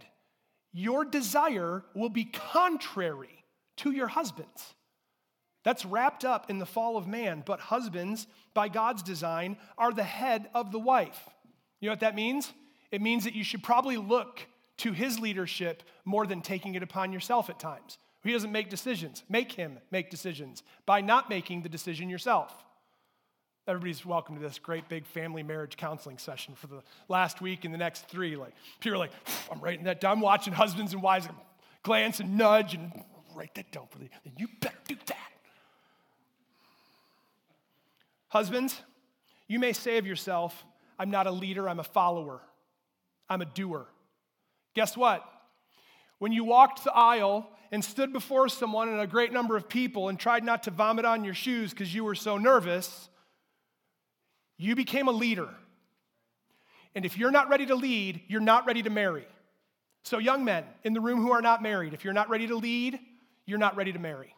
Your 0.76 1.04
desire 1.04 1.84
will 1.94 2.08
be 2.08 2.24
contrary 2.24 3.44
to 3.76 3.92
your 3.92 4.08
husband's. 4.08 4.74
That's 5.62 5.86
wrapped 5.86 6.24
up 6.24 6.50
in 6.50 6.58
the 6.58 6.66
fall 6.66 6.96
of 6.96 7.06
man, 7.06 7.42
but 7.46 7.58
husbands, 7.58 8.26
by 8.52 8.68
God's 8.68 9.02
design, 9.02 9.56
are 9.78 9.92
the 9.92 10.02
head 10.02 10.50
of 10.52 10.72
the 10.72 10.78
wife. 10.78 11.28
You 11.80 11.88
know 11.88 11.92
what 11.92 12.00
that 12.00 12.16
means? 12.16 12.52
It 12.90 13.00
means 13.00 13.24
that 13.24 13.34
you 13.34 13.44
should 13.44 13.62
probably 13.62 13.96
look 13.96 14.46
to 14.78 14.92
his 14.92 15.18
leadership 15.20 15.84
more 16.04 16.26
than 16.26 16.42
taking 16.42 16.74
it 16.74 16.82
upon 16.82 17.12
yourself 17.12 17.48
at 17.48 17.60
times. 17.60 17.98
He 18.24 18.32
doesn't 18.32 18.52
make 18.52 18.68
decisions. 18.68 19.22
Make 19.28 19.52
him 19.52 19.78
make 19.90 20.10
decisions 20.10 20.62
by 20.86 21.00
not 21.00 21.30
making 21.30 21.62
the 21.62 21.68
decision 21.68 22.10
yourself. 22.10 22.52
Everybody's 23.66 24.04
welcome 24.04 24.34
to 24.34 24.42
this 24.42 24.58
great 24.58 24.90
big 24.90 25.06
family 25.06 25.42
marriage 25.42 25.78
counseling 25.78 26.18
session 26.18 26.54
for 26.54 26.66
the 26.66 26.82
last 27.08 27.40
week 27.40 27.64
and 27.64 27.72
the 27.72 27.78
next 27.78 28.08
three. 28.08 28.36
Like, 28.36 28.52
people 28.78 28.96
are 28.96 28.98
like, 28.98 29.12
I'm 29.50 29.58
writing 29.60 29.86
that 29.86 30.02
down. 30.02 30.12
I'm 30.12 30.20
watching 30.20 30.52
husbands 30.52 30.92
and 30.92 31.02
wives 31.02 31.26
glance 31.82 32.20
and 32.20 32.36
nudge 32.36 32.74
and 32.74 32.92
write 33.34 33.54
that 33.54 33.72
down 33.72 33.86
for 33.88 34.00
you. 34.00 34.10
Then 34.22 34.34
you 34.36 34.48
better 34.60 34.76
do 34.86 34.96
that. 35.06 35.16
Husbands, 38.28 38.78
you 39.48 39.58
may 39.58 39.72
say 39.72 39.96
of 39.96 40.06
yourself, 40.06 40.62
I'm 40.98 41.10
not 41.10 41.26
a 41.26 41.30
leader, 41.30 41.66
I'm 41.66 41.80
a 41.80 41.84
follower, 41.84 42.42
I'm 43.30 43.40
a 43.40 43.46
doer. 43.46 43.86
Guess 44.74 44.94
what? 44.94 45.24
When 46.18 46.32
you 46.32 46.44
walked 46.44 46.84
the 46.84 46.92
aisle 46.92 47.48
and 47.72 47.82
stood 47.82 48.12
before 48.12 48.48
someone 48.50 48.90
and 48.90 49.00
a 49.00 49.06
great 49.06 49.32
number 49.32 49.56
of 49.56 49.68
people 49.68 50.10
and 50.10 50.18
tried 50.18 50.44
not 50.44 50.64
to 50.64 50.70
vomit 50.70 51.04
on 51.06 51.24
your 51.24 51.34
shoes 51.34 51.70
because 51.70 51.94
you 51.94 52.04
were 52.04 52.14
so 52.14 52.36
nervous, 52.36 53.08
you 54.56 54.76
became 54.76 55.08
a 55.08 55.12
leader. 55.12 55.48
And 56.94 57.04
if 57.04 57.18
you're 57.18 57.30
not 57.30 57.48
ready 57.48 57.66
to 57.66 57.74
lead, 57.74 58.22
you're 58.28 58.40
not 58.40 58.66
ready 58.66 58.82
to 58.82 58.90
marry. 58.90 59.26
So, 60.04 60.18
young 60.18 60.44
men 60.44 60.64
in 60.84 60.92
the 60.92 61.00
room 61.00 61.20
who 61.20 61.32
are 61.32 61.42
not 61.42 61.62
married, 61.62 61.94
if 61.94 62.04
you're 62.04 62.12
not 62.12 62.28
ready 62.28 62.46
to 62.46 62.56
lead, 62.56 62.98
you're 63.46 63.58
not 63.58 63.76
ready 63.76 63.92
to 63.92 63.98
marry. 63.98 64.34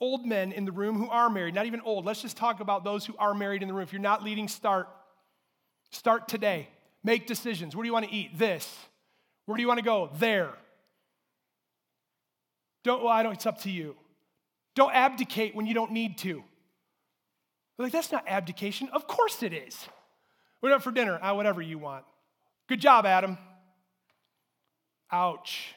Old 0.00 0.26
men 0.26 0.50
in 0.50 0.64
the 0.64 0.72
room 0.72 0.96
who 0.96 1.08
are 1.08 1.30
married, 1.30 1.54
not 1.54 1.66
even 1.66 1.80
old, 1.82 2.04
let's 2.04 2.22
just 2.22 2.36
talk 2.36 2.60
about 2.60 2.82
those 2.82 3.06
who 3.06 3.14
are 3.18 3.34
married 3.34 3.62
in 3.62 3.68
the 3.68 3.74
room. 3.74 3.82
If 3.82 3.92
you're 3.92 4.02
not 4.02 4.24
leading, 4.24 4.48
start. 4.48 4.88
Start 5.90 6.26
today. 6.26 6.68
Make 7.04 7.26
decisions. 7.26 7.76
Where 7.76 7.82
do 7.82 7.86
you 7.86 7.92
want 7.92 8.06
to 8.06 8.12
eat? 8.12 8.38
This. 8.38 8.66
Where 9.46 9.56
do 9.56 9.62
you 9.62 9.68
want 9.68 9.78
to 9.78 9.84
go? 9.84 10.10
There. 10.18 10.50
Don't, 12.82 13.02
well, 13.02 13.12
I 13.12 13.22
don't, 13.22 13.34
it's 13.34 13.46
up 13.46 13.60
to 13.62 13.70
you. 13.70 13.94
Don't 14.74 14.92
abdicate 14.92 15.54
when 15.54 15.66
you 15.66 15.74
don't 15.74 15.92
need 15.92 16.18
to. 16.18 16.42
We're 17.76 17.86
like, 17.86 17.92
that's 17.92 18.12
not 18.12 18.24
abdication. 18.26 18.88
Of 18.92 19.06
course 19.06 19.42
it 19.42 19.52
is. 19.52 19.88
What 20.60 20.72
up 20.72 20.82
for 20.82 20.92
dinner? 20.92 21.18
Ah, 21.22 21.34
whatever 21.34 21.60
you 21.60 21.78
want. 21.78 22.04
Good 22.68 22.80
job, 22.80 23.06
Adam. 23.06 23.38
Ouch. 25.10 25.74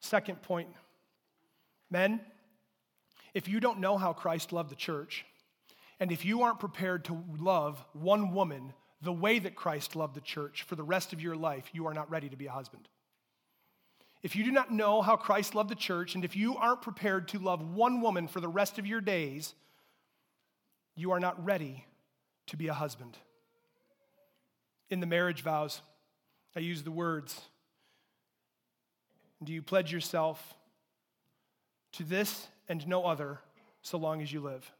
Second 0.00 0.42
point 0.42 0.68
men, 1.90 2.20
if 3.34 3.48
you 3.48 3.60
don't 3.60 3.80
know 3.80 3.98
how 3.98 4.12
Christ 4.12 4.52
loved 4.52 4.70
the 4.70 4.76
church, 4.76 5.26
and 6.00 6.10
if 6.10 6.24
you 6.24 6.42
aren't 6.42 6.58
prepared 6.58 7.04
to 7.04 7.22
love 7.38 7.84
one 7.92 8.32
woman 8.32 8.72
the 9.02 9.12
way 9.12 9.38
that 9.38 9.54
Christ 9.54 9.94
loved 9.94 10.14
the 10.14 10.20
church 10.20 10.62
for 10.62 10.74
the 10.74 10.82
rest 10.82 11.12
of 11.12 11.20
your 11.20 11.36
life, 11.36 11.68
you 11.72 11.86
are 11.86 11.94
not 11.94 12.10
ready 12.10 12.28
to 12.28 12.36
be 12.36 12.46
a 12.46 12.52
husband. 12.52 12.88
If 14.22 14.36
you 14.36 14.44
do 14.44 14.52
not 14.52 14.72
know 14.72 15.02
how 15.02 15.16
Christ 15.16 15.54
loved 15.54 15.68
the 15.68 15.74
church, 15.74 16.14
and 16.14 16.24
if 16.24 16.36
you 16.36 16.56
aren't 16.56 16.82
prepared 16.82 17.28
to 17.28 17.38
love 17.38 17.74
one 17.74 18.00
woman 18.00 18.28
for 18.28 18.40
the 18.40 18.48
rest 18.48 18.78
of 18.78 18.86
your 18.86 19.00
days, 19.00 19.54
you 20.94 21.12
are 21.12 21.20
not 21.20 21.42
ready 21.44 21.86
to 22.48 22.56
be 22.56 22.68
a 22.68 22.74
husband. 22.74 23.16
In 24.90 25.00
the 25.00 25.06
marriage 25.06 25.42
vows, 25.42 25.80
I 26.54 26.60
use 26.60 26.82
the 26.82 26.90
words 26.90 27.40
Do 29.42 29.52
you 29.52 29.62
pledge 29.62 29.92
yourself 29.92 30.54
to 31.92 32.04
this 32.04 32.46
and 32.68 32.86
no 32.86 33.04
other 33.04 33.40
so 33.82 33.98
long 33.98 34.22
as 34.22 34.32
you 34.32 34.40
live? 34.40 34.70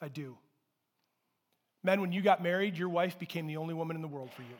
I 0.00 0.08
do. 0.08 0.36
Men, 1.82 2.00
when 2.00 2.12
you 2.12 2.20
got 2.20 2.42
married, 2.42 2.76
your 2.76 2.88
wife 2.88 3.18
became 3.18 3.46
the 3.46 3.56
only 3.56 3.72
woman 3.72 3.96
in 3.96 4.02
the 4.02 4.08
world 4.08 4.30
for 4.32 4.42
you. 4.42 4.56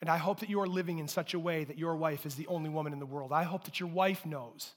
And 0.00 0.08
I 0.08 0.16
hope 0.16 0.40
that 0.40 0.48
you 0.48 0.60
are 0.60 0.66
living 0.66 0.98
in 0.98 1.08
such 1.08 1.34
a 1.34 1.38
way 1.38 1.64
that 1.64 1.78
your 1.78 1.96
wife 1.96 2.24
is 2.24 2.36
the 2.36 2.46
only 2.46 2.70
woman 2.70 2.92
in 2.92 2.98
the 2.98 3.06
world. 3.06 3.32
I 3.32 3.42
hope 3.42 3.64
that 3.64 3.80
your 3.80 3.88
wife 3.88 4.24
knows 4.24 4.72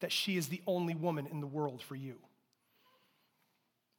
that 0.00 0.12
she 0.12 0.36
is 0.36 0.48
the 0.48 0.62
only 0.66 0.94
woman 0.94 1.26
in 1.26 1.40
the 1.40 1.46
world 1.46 1.82
for 1.82 1.94
you. 1.94 2.16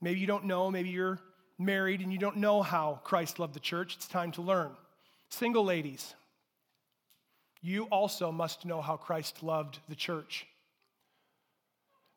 Maybe 0.02 0.20
you 0.20 0.28
don't 0.28 0.46
know, 0.46 0.70
maybe 0.70 0.90
you're 0.90 1.20
married 1.58 2.02
and 2.02 2.12
you 2.12 2.20
don't 2.20 2.38
know 2.38 2.62
how 2.62 3.02
Christ 3.04 3.40
loved 3.40 3.54
the 3.54 3.60
church. 3.60 3.96
It's 3.96 4.08
time 4.08 4.32
to 4.34 4.42
learn. 4.42 4.72
Single 5.30 5.66
ladies, 5.66 6.14
you 7.62 7.86
also 7.86 8.32
must 8.32 8.66
know 8.66 8.82
how 8.82 8.96
Christ 8.96 9.44
loved 9.44 9.80
the 9.90 9.96
church. 9.96 10.46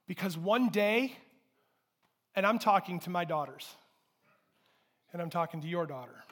Because 0.07 0.37
one 0.37 0.69
day, 0.69 1.17
and 2.35 2.47
I'm 2.47 2.59
talking 2.59 3.01
to 3.01 3.11
my 3.11 3.25
daughters, 3.25 3.67
and 5.13 5.21
I'm 5.21 5.31
talking 5.31 5.61
to 5.63 5.69
your 5.69 5.87
daughter. 5.87 6.25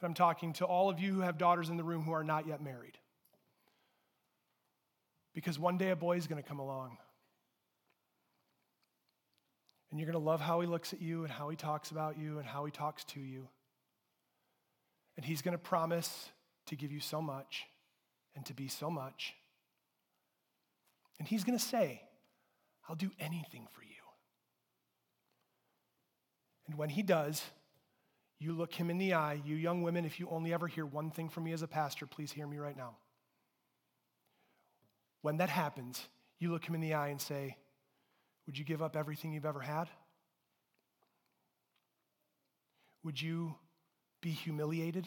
And 0.00 0.08
I'm 0.08 0.14
talking 0.14 0.52
to 0.54 0.64
all 0.64 0.88
of 0.88 1.00
you 1.00 1.12
who 1.14 1.20
have 1.20 1.38
daughters 1.38 1.68
in 1.68 1.76
the 1.76 1.84
room 1.84 2.02
who 2.02 2.12
are 2.12 2.24
not 2.24 2.46
yet 2.46 2.62
married. 2.62 2.98
Because 5.34 5.58
one 5.58 5.78
day 5.78 5.90
a 5.90 5.96
boy 5.96 6.16
is 6.16 6.26
going 6.26 6.42
to 6.42 6.48
come 6.48 6.58
along. 6.58 6.98
And 9.94 10.00
you're 10.00 10.10
going 10.10 10.20
to 10.20 10.28
love 10.28 10.40
how 10.40 10.60
he 10.60 10.66
looks 10.66 10.92
at 10.92 11.00
you 11.00 11.22
and 11.22 11.30
how 11.30 11.50
he 11.50 11.56
talks 11.56 11.92
about 11.92 12.18
you 12.18 12.40
and 12.40 12.46
how 12.48 12.64
he 12.64 12.72
talks 12.72 13.04
to 13.04 13.20
you. 13.20 13.46
And 15.16 15.24
he's 15.24 15.40
going 15.40 15.52
to 15.52 15.56
promise 15.56 16.30
to 16.66 16.74
give 16.74 16.90
you 16.90 16.98
so 16.98 17.22
much 17.22 17.66
and 18.34 18.44
to 18.46 18.54
be 18.54 18.66
so 18.66 18.90
much. 18.90 19.34
And 21.20 21.28
he's 21.28 21.44
going 21.44 21.56
to 21.56 21.64
say, 21.64 22.02
I'll 22.88 22.96
do 22.96 23.12
anything 23.20 23.68
for 23.70 23.82
you. 23.82 23.94
And 26.66 26.76
when 26.76 26.88
he 26.88 27.04
does, 27.04 27.40
you 28.40 28.52
look 28.52 28.74
him 28.74 28.90
in 28.90 28.98
the 28.98 29.14
eye. 29.14 29.40
You 29.44 29.54
young 29.54 29.82
women, 29.82 30.04
if 30.04 30.18
you 30.18 30.26
only 30.28 30.52
ever 30.52 30.66
hear 30.66 30.84
one 30.84 31.12
thing 31.12 31.28
from 31.28 31.44
me 31.44 31.52
as 31.52 31.62
a 31.62 31.68
pastor, 31.68 32.04
please 32.04 32.32
hear 32.32 32.48
me 32.48 32.58
right 32.58 32.76
now. 32.76 32.96
When 35.22 35.36
that 35.36 35.50
happens, 35.50 36.04
you 36.40 36.50
look 36.50 36.64
him 36.64 36.74
in 36.74 36.80
the 36.80 36.94
eye 36.94 37.10
and 37.10 37.20
say, 37.20 37.58
Would 38.46 38.58
you 38.58 38.64
give 38.64 38.82
up 38.82 38.96
everything 38.96 39.32
you've 39.32 39.46
ever 39.46 39.60
had? 39.60 39.88
Would 43.02 43.20
you 43.20 43.54
be 44.20 44.30
humiliated 44.30 45.06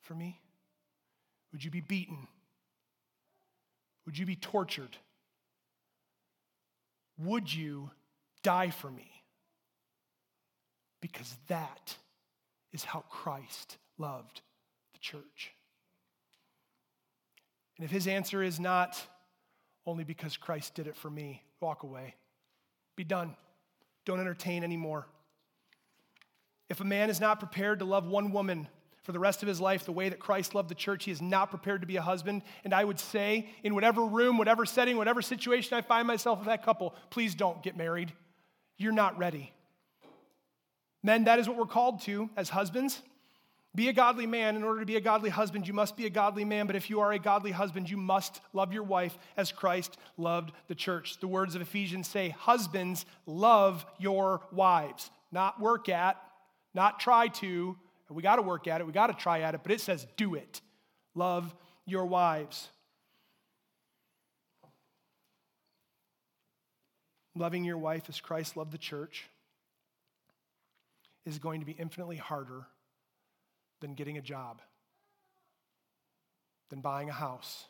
for 0.00 0.14
me? 0.14 0.40
Would 1.52 1.64
you 1.64 1.70
be 1.70 1.80
beaten? 1.80 2.26
Would 4.06 4.18
you 4.18 4.26
be 4.26 4.36
tortured? 4.36 4.96
Would 7.18 7.52
you 7.52 7.90
die 8.42 8.70
for 8.70 8.90
me? 8.90 9.10
Because 11.00 11.36
that 11.48 11.96
is 12.72 12.82
how 12.84 13.04
Christ 13.08 13.78
loved 13.98 14.40
the 14.92 14.98
church. 14.98 15.52
And 17.78 17.84
if 17.84 17.90
his 17.90 18.06
answer 18.06 18.42
is 18.42 18.58
not 18.58 19.00
only 19.86 20.04
because 20.04 20.36
Christ 20.36 20.74
did 20.74 20.86
it 20.86 20.96
for 20.96 21.10
me, 21.10 21.42
walk 21.60 21.82
away. 21.82 22.14
Be 22.96 23.04
done. 23.04 23.36
Don't 24.04 24.20
entertain 24.20 24.64
anymore. 24.64 25.06
If 26.68 26.80
a 26.80 26.84
man 26.84 27.10
is 27.10 27.20
not 27.20 27.38
prepared 27.38 27.80
to 27.80 27.84
love 27.84 28.06
one 28.06 28.32
woman 28.32 28.68
for 29.02 29.12
the 29.12 29.18
rest 29.18 29.42
of 29.42 29.48
his 29.48 29.60
life 29.60 29.84
the 29.84 29.92
way 29.92 30.08
that 30.08 30.18
Christ 30.18 30.54
loved 30.54 30.70
the 30.70 30.74
church, 30.74 31.04
he 31.04 31.10
is 31.10 31.20
not 31.20 31.50
prepared 31.50 31.82
to 31.82 31.86
be 31.86 31.96
a 31.96 32.02
husband. 32.02 32.42
And 32.64 32.72
I 32.72 32.84
would 32.84 32.98
say, 32.98 33.48
in 33.62 33.74
whatever 33.74 34.04
room, 34.04 34.38
whatever 34.38 34.64
setting, 34.64 34.96
whatever 34.96 35.20
situation 35.20 35.76
I 35.76 35.82
find 35.82 36.06
myself 36.06 36.38
with 36.38 36.46
that 36.46 36.64
couple, 36.64 36.94
please 37.10 37.34
don't 37.34 37.62
get 37.62 37.76
married. 37.76 38.12
You're 38.78 38.92
not 38.92 39.18
ready. 39.18 39.52
Men, 41.02 41.24
that 41.24 41.38
is 41.38 41.46
what 41.46 41.58
we're 41.58 41.66
called 41.66 42.00
to 42.02 42.30
as 42.36 42.48
husbands. 42.48 43.02
Be 43.74 43.88
a 43.88 43.92
godly 43.92 44.26
man. 44.26 44.54
In 44.54 44.62
order 44.62 44.80
to 44.80 44.86
be 44.86 44.96
a 44.96 45.00
godly 45.00 45.30
husband, 45.30 45.66
you 45.66 45.74
must 45.74 45.96
be 45.96 46.06
a 46.06 46.10
godly 46.10 46.44
man. 46.44 46.66
But 46.66 46.76
if 46.76 46.88
you 46.88 47.00
are 47.00 47.12
a 47.12 47.18
godly 47.18 47.50
husband, 47.50 47.90
you 47.90 47.96
must 47.96 48.40
love 48.52 48.72
your 48.72 48.84
wife 48.84 49.18
as 49.36 49.50
Christ 49.50 49.96
loved 50.16 50.52
the 50.68 50.76
church. 50.76 51.18
The 51.18 51.26
words 51.26 51.56
of 51.56 51.62
Ephesians 51.62 52.06
say, 52.06 52.28
Husbands, 52.28 53.04
love 53.26 53.84
your 53.98 54.42
wives. 54.52 55.10
Not 55.32 55.60
work 55.60 55.88
at, 55.88 56.16
not 56.72 57.00
try 57.00 57.28
to. 57.28 57.76
We 58.08 58.22
got 58.22 58.36
to 58.36 58.42
work 58.42 58.68
at 58.68 58.80
it, 58.80 58.86
we 58.86 58.92
got 58.92 59.08
to 59.08 59.14
try 59.14 59.40
at 59.40 59.54
it, 59.54 59.62
but 59.64 59.72
it 59.72 59.80
says 59.80 60.06
do 60.16 60.34
it. 60.34 60.60
Love 61.16 61.52
your 61.84 62.06
wives. 62.06 62.68
Loving 67.34 67.64
your 67.64 67.78
wife 67.78 68.04
as 68.08 68.20
Christ 68.20 68.56
loved 68.56 68.70
the 68.70 68.78
church 68.78 69.28
is 71.26 71.40
going 71.40 71.58
to 71.58 71.66
be 71.66 71.72
infinitely 71.72 72.16
harder 72.16 72.66
than 73.84 73.92
getting 73.92 74.16
a 74.16 74.22
job, 74.22 74.62
than 76.70 76.80
buying 76.80 77.10
a 77.10 77.12
house, 77.12 77.66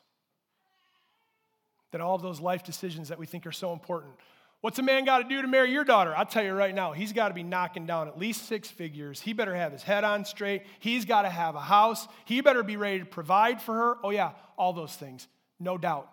than 1.91 2.01
all 2.01 2.15
of 2.15 2.23
those 2.23 2.39
life 2.39 2.63
decisions 2.63 3.09
that 3.09 3.19
we 3.19 3.27
think 3.27 3.49
are 3.49 3.53
so 3.53 3.73
important. 3.73 4.13
What's 4.61 4.79
a 4.79 4.83
man 4.83 5.05
got 5.05 5.19
to 5.19 5.25
do 5.25 5.43
to 5.43 5.49
marry 5.49 5.73
your 5.73 5.83
daughter? 5.83 6.15
I'll 6.17 6.25
tell 6.25 6.45
you 6.45 6.53
right 6.53 6.73
now, 6.73 6.93
he's 6.93 7.13
got 7.13 7.29
to 7.29 7.35
be 7.35 7.43
knocking 7.43 7.85
down 7.85 8.07
at 8.07 8.17
least 8.17 8.47
six 8.47 8.69
figures. 8.69 9.21
He 9.21 9.33
better 9.33 9.57
have 9.57 9.73
his 9.73 9.83
head 9.83 10.05
on 10.05 10.25
straight. 10.25 10.63
He's 10.79 11.05
got 11.05 11.23
to 11.23 11.31
have 11.31 11.57
a 11.57 11.61
house. 11.61 12.07
He 12.27 12.41
better 12.41 12.63
be 12.63 12.77
ready 12.77 13.01
to 13.01 13.05
provide 13.05 13.61
for 13.61 13.75
her. 13.75 13.97
Oh, 14.05 14.11
yeah, 14.11 14.31
all 14.57 14.73
those 14.73 14.95
things, 14.95 15.27
no 15.59 15.77
doubt. 15.77 16.09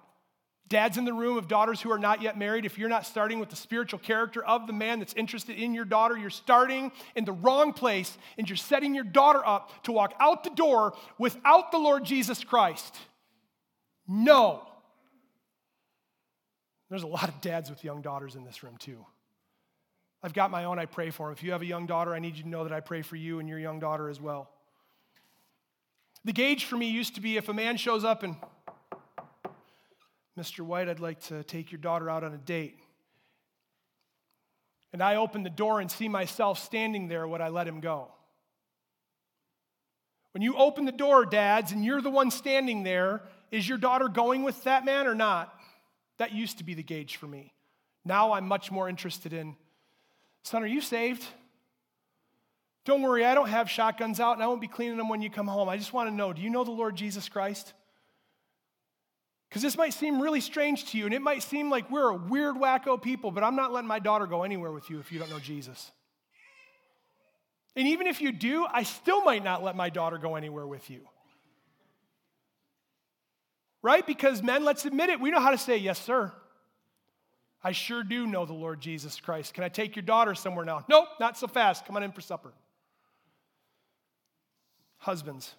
Dads 0.71 0.97
in 0.97 1.03
the 1.03 1.11
room 1.11 1.37
of 1.37 1.49
daughters 1.49 1.81
who 1.81 1.91
are 1.91 1.99
not 1.99 2.21
yet 2.21 2.37
married, 2.37 2.63
if 2.63 2.77
you're 2.77 2.87
not 2.87 3.05
starting 3.05 3.39
with 3.39 3.49
the 3.49 3.57
spiritual 3.57 3.99
character 3.99 4.41
of 4.41 4.67
the 4.67 4.73
man 4.73 4.99
that's 4.99 5.13
interested 5.15 5.57
in 5.57 5.73
your 5.73 5.83
daughter, 5.83 6.17
you're 6.17 6.29
starting 6.29 6.93
in 7.13 7.25
the 7.25 7.33
wrong 7.33 7.73
place 7.73 8.17
and 8.37 8.49
you're 8.49 8.55
setting 8.55 8.95
your 8.95 9.03
daughter 9.03 9.45
up 9.45 9.83
to 9.83 9.91
walk 9.91 10.13
out 10.21 10.45
the 10.45 10.49
door 10.51 10.93
without 11.17 11.73
the 11.73 11.77
Lord 11.77 12.05
Jesus 12.05 12.45
Christ. 12.45 12.95
No. 14.07 14.65
There's 16.89 17.03
a 17.03 17.07
lot 17.07 17.27
of 17.27 17.41
dads 17.41 17.69
with 17.69 17.83
young 17.83 18.01
daughters 18.01 18.35
in 18.35 18.45
this 18.45 18.63
room, 18.63 18.77
too. 18.77 19.05
I've 20.23 20.33
got 20.33 20.51
my 20.51 20.63
own, 20.63 20.79
I 20.79 20.85
pray 20.85 21.09
for 21.09 21.27
them. 21.27 21.33
If 21.33 21.43
you 21.43 21.51
have 21.51 21.61
a 21.61 21.65
young 21.65 21.85
daughter, 21.85 22.15
I 22.15 22.19
need 22.19 22.37
you 22.37 22.43
to 22.43 22.49
know 22.49 22.63
that 22.63 22.71
I 22.71 22.79
pray 22.79 23.01
for 23.01 23.17
you 23.17 23.39
and 23.39 23.49
your 23.49 23.59
young 23.59 23.81
daughter 23.81 24.09
as 24.09 24.21
well. 24.21 24.49
The 26.23 26.31
gauge 26.31 26.63
for 26.63 26.77
me 26.77 26.89
used 26.89 27.15
to 27.15 27.21
be 27.21 27.35
if 27.35 27.49
a 27.49 27.53
man 27.53 27.75
shows 27.75 28.05
up 28.05 28.23
and, 28.23 28.37
Mr. 30.37 30.61
White, 30.61 30.87
I'd 30.87 30.99
like 30.99 31.19
to 31.27 31.43
take 31.43 31.71
your 31.71 31.79
daughter 31.79 32.09
out 32.09 32.23
on 32.23 32.33
a 32.33 32.37
date. 32.37 32.77
And 34.93 35.01
I 35.01 35.15
open 35.15 35.43
the 35.43 35.49
door 35.49 35.79
and 35.79 35.89
see 35.89 36.09
myself 36.09 36.59
standing 36.59 37.07
there, 37.07 37.27
would 37.27 37.41
I 37.41 37.49
let 37.49 37.67
him 37.67 37.79
go? 37.79 38.09
When 40.33 40.41
you 40.41 40.55
open 40.55 40.85
the 40.85 40.91
door, 40.91 41.25
dads, 41.25 41.71
and 41.71 41.83
you're 41.83 42.01
the 42.01 42.09
one 42.09 42.31
standing 42.31 42.83
there, 42.83 43.21
is 43.51 43.67
your 43.67 43.77
daughter 43.77 44.07
going 44.07 44.43
with 44.43 44.63
that 44.63 44.85
man 44.85 45.07
or 45.07 45.15
not? 45.15 45.53
That 46.17 46.31
used 46.33 46.59
to 46.59 46.63
be 46.63 46.73
the 46.73 46.83
gauge 46.83 47.17
for 47.17 47.27
me. 47.27 47.53
Now 48.05 48.33
I'm 48.33 48.47
much 48.47 48.71
more 48.71 48.87
interested 48.87 49.33
in, 49.33 49.55
son, 50.43 50.63
are 50.63 50.67
you 50.67 50.81
saved? 50.81 51.25
Don't 52.85 53.01
worry, 53.01 53.25
I 53.25 53.35
don't 53.35 53.49
have 53.49 53.69
shotguns 53.69 54.19
out 54.19 54.33
and 54.33 54.43
I 54.43 54.47
won't 54.47 54.61
be 54.61 54.67
cleaning 54.67 54.97
them 54.97 55.09
when 55.09 55.21
you 55.21 55.29
come 55.29 55.47
home. 55.47 55.69
I 55.69 55.77
just 55.77 55.93
want 55.93 56.09
to 56.09 56.15
know 56.15 56.33
do 56.33 56.41
you 56.41 56.49
know 56.49 56.63
the 56.63 56.71
Lord 56.71 56.95
Jesus 56.95 57.29
Christ? 57.29 57.73
Because 59.51 59.61
this 59.61 59.77
might 59.77 59.93
seem 59.93 60.19
really 60.19 60.41
strange 60.41 60.91
to 60.91 60.97
you 60.97 61.05
and 61.05 61.13
it 61.13 61.21
might 61.21 61.43
seem 61.43 61.69
like 61.69 61.91
we're 61.91 62.09
a 62.09 62.15
weird, 62.15 62.55
wacko 62.55 62.99
people, 62.99 63.29
but 63.29 63.43
I'm 63.43 63.55
not 63.55 63.71
letting 63.71 63.87
my 63.87 63.99
daughter 63.99 64.25
go 64.25 64.41
anywhere 64.41 64.71
with 64.71 64.89
you 64.89 64.99
if 64.99 65.11
you 65.11 65.19
don't 65.19 65.29
know 65.29 65.39
Jesus. 65.39 65.91
And 67.75 67.87
even 67.87 68.07
if 68.07 68.21
you 68.21 68.31
do, 68.31 68.65
I 68.71 68.83
still 68.83 69.23
might 69.23 69.43
not 69.43 69.63
let 69.63 69.75
my 69.75 69.89
daughter 69.89 70.17
go 70.17 70.35
anywhere 70.35 70.65
with 70.65 70.89
you 70.89 71.01
right? 73.81 74.05
Because 74.05 74.43
men, 74.43 74.63
let's 74.63 74.85
admit 74.85 75.09
it, 75.09 75.19
we 75.19 75.31
know 75.31 75.39
how 75.39 75.51
to 75.51 75.57
say, 75.57 75.77
yes, 75.77 75.99
sir. 75.99 76.31
I 77.63 77.73
sure 77.73 78.03
do 78.03 78.25
know 78.25 78.45
the 78.45 78.53
Lord 78.53 78.81
Jesus 78.81 79.19
Christ. 79.19 79.53
Can 79.53 79.63
I 79.63 79.69
take 79.69 79.95
your 79.95 80.03
daughter 80.03 80.33
somewhere 80.33 80.65
now? 80.65 80.83
Nope, 80.89 81.07
not 81.19 81.37
so 81.37 81.47
fast. 81.47 81.85
Come 81.85 81.95
on 81.95 82.03
in 82.03 82.11
for 82.11 82.21
supper. 82.21 82.53
Husbands, 84.97 85.53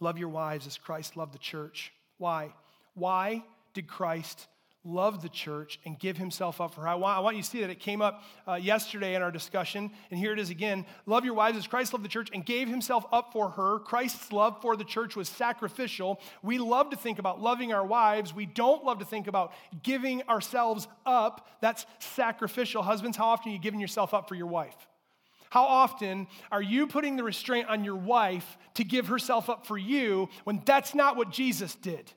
love 0.00 0.18
your 0.18 0.28
wives 0.28 0.66
as 0.66 0.76
Christ 0.76 1.16
loved 1.16 1.32
the 1.32 1.38
church. 1.38 1.92
Why? 2.18 2.52
Why 2.98 3.44
did 3.74 3.86
Christ 3.86 4.48
love 4.88 5.22
the 5.22 5.28
church 5.28 5.78
and 5.84 5.98
give 5.98 6.16
himself 6.16 6.60
up 6.60 6.74
for 6.74 6.82
her. 6.82 6.88
I 6.88 6.94
want, 6.94 7.36
you 7.36 7.42
to 7.42 7.48
see 7.48 7.60
that 7.60 7.70
it 7.70 7.80
came 7.80 8.00
up 8.00 8.22
uh, 8.46 8.54
yesterday 8.54 9.14
in 9.14 9.22
our 9.22 9.30
discussion, 9.30 9.90
and 10.10 10.18
here 10.18 10.32
it 10.32 10.38
is 10.38 10.50
again. 10.50 10.86
Love 11.06 11.24
your 11.24 11.34
wives 11.34 11.58
as 11.58 11.66
Christ 11.66 11.92
loved 11.92 12.04
the 12.04 12.08
church 12.08 12.30
and 12.32 12.44
gave 12.44 12.68
himself 12.68 13.04
up 13.12 13.32
for 13.32 13.50
her. 13.50 13.78
Christ's 13.80 14.32
love 14.32 14.60
for 14.62 14.76
the 14.76 14.84
church 14.84 15.16
was 15.16 15.28
sacrificial. 15.28 16.20
We 16.42 16.58
love 16.58 16.90
to 16.90 16.96
think 16.96 17.18
about 17.18 17.40
loving 17.40 17.72
our 17.72 17.84
wives. 17.84 18.34
We 18.34 18.46
don't 18.46 18.84
love 18.84 19.00
to 19.00 19.04
think 19.04 19.26
about 19.26 19.52
giving 19.82 20.22
ourselves 20.28 20.88
up. 21.04 21.48
That's 21.60 21.84
sacrificial. 21.98 22.82
Husbands, 22.82 23.16
how 23.16 23.26
often 23.26 23.50
are 23.50 23.54
you 23.54 23.60
giving 23.60 23.80
yourself 23.80 24.14
up 24.14 24.28
for 24.28 24.34
your 24.34 24.46
wife? 24.46 24.76
How 25.50 25.64
often 25.64 26.26
are 26.52 26.62
you 26.62 26.86
putting 26.86 27.16
the 27.16 27.24
restraint 27.24 27.68
on 27.68 27.82
your 27.82 27.96
wife 27.96 28.58
to 28.74 28.84
give 28.84 29.08
herself 29.08 29.48
up 29.48 29.66
for 29.66 29.78
you 29.78 30.28
when 30.44 30.62
that's 30.64 30.94
not 30.94 31.16
what 31.16 31.30
Jesus 31.30 31.74
did? 31.74 32.12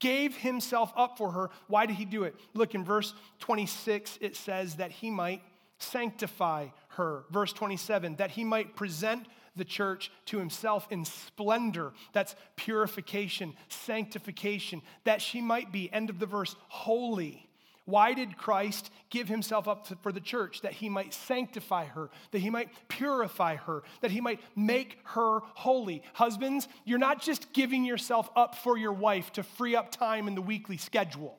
Gave 0.00 0.36
himself 0.36 0.92
up 0.96 1.16
for 1.16 1.30
her. 1.32 1.50
Why 1.68 1.86
did 1.86 1.96
he 1.96 2.04
do 2.04 2.24
it? 2.24 2.34
Look 2.54 2.74
in 2.74 2.84
verse 2.84 3.14
26, 3.38 4.18
it 4.20 4.34
says 4.34 4.76
that 4.76 4.90
he 4.90 5.10
might 5.10 5.42
sanctify 5.78 6.68
her. 6.88 7.24
Verse 7.30 7.52
27, 7.52 8.16
that 8.16 8.32
he 8.32 8.44
might 8.44 8.76
present 8.76 9.26
the 9.56 9.64
church 9.64 10.10
to 10.26 10.38
himself 10.38 10.86
in 10.90 11.04
splendor. 11.04 11.92
That's 12.12 12.34
purification, 12.56 13.54
sanctification, 13.68 14.82
that 15.04 15.20
she 15.20 15.40
might 15.40 15.72
be, 15.72 15.92
end 15.92 16.10
of 16.10 16.18
the 16.18 16.26
verse, 16.26 16.56
holy 16.68 17.49
why 17.90 18.14
did 18.14 18.36
Christ 18.36 18.90
give 19.10 19.28
himself 19.28 19.68
up 19.68 19.86
for 20.02 20.12
the 20.12 20.20
church? 20.20 20.62
That 20.62 20.72
he 20.72 20.88
might 20.88 21.12
sanctify 21.12 21.86
her, 21.86 22.10
that 22.30 22.38
he 22.38 22.50
might 22.50 22.70
purify 22.88 23.56
her, 23.56 23.82
that 24.00 24.10
he 24.10 24.20
might 24.20 24.40
make 24.56 24.98
her 25.04 25.40
holy. 25.54 26.02
Husbands, 26.14 26.68
you're 26.84 26.98
not 26.98 27.20
just 27.20 27.52
giving 27.52 27.84
yourself 27.84 28.30
up 28.36 28.54
for 28.54 28.78
your 28.78 28.92
wife 28.92 29.32
to 29.32 29.42
free 29.42 29.76
up 29.76 29.90
time 29.90 30.28
in 30.28 30.34
the 30.34 30.42
weekly 30.42 30.76
schedule. 30.76 31.38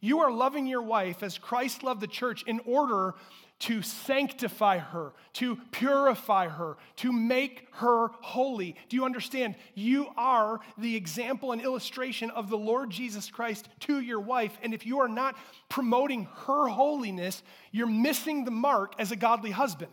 You 0.00 0.20
are 0.20 0.30
loving 0.30 0.66
your 0.66 0.82
wife 0.82 1.22
as 1.22 1.38
Christ 1.38 1.82
loved 1.82 2.00
the 2.00 2.06
church 2.06 2.42
in 2.46 2.60
order 2.64 3.14
to 3.60 3.82
sanctify 3.82 4.78
her, 4.78 5.12
to 5.34 5.56
purify 5.70 6.48
her, 6.48 6.78
to 6.96 7.12
make 7.12 7.66
her 7.72 8.08
holy. 8.22 8.74
Do 8.88 8.96
you 8.96 9.04
understand? 9.04 9.54
You 9.74 10.08
are 10.16 10.60
the 10.78 10.96
example 10.96 11.52
and 11.52 11.60
illustration 11.60 12.30
of 12.30 12.48
the 12.48 12.56
Lord 12.56 12.88
Jesus 12.88 13.30
Christ 13.30 13.68
to 13.80 14.00
your 14.00 14.20
wife. 14.20 14.56
And 14.62 14.72
if 14.72 14.86
you 14.86 15.00
are 15.00 15.08
not 15.08 15.36
promoting 15.68 16.26
her 16.46 16.68
holiness, 16.68 17.42
you're 17.70 17.86
missing 17.86 18.44
the 18.46 18.50
mark 18.50 18.94
as 18.98 19.12
a 19.12 19.16
godly 19.16 19.50
husband. 19.50 19.92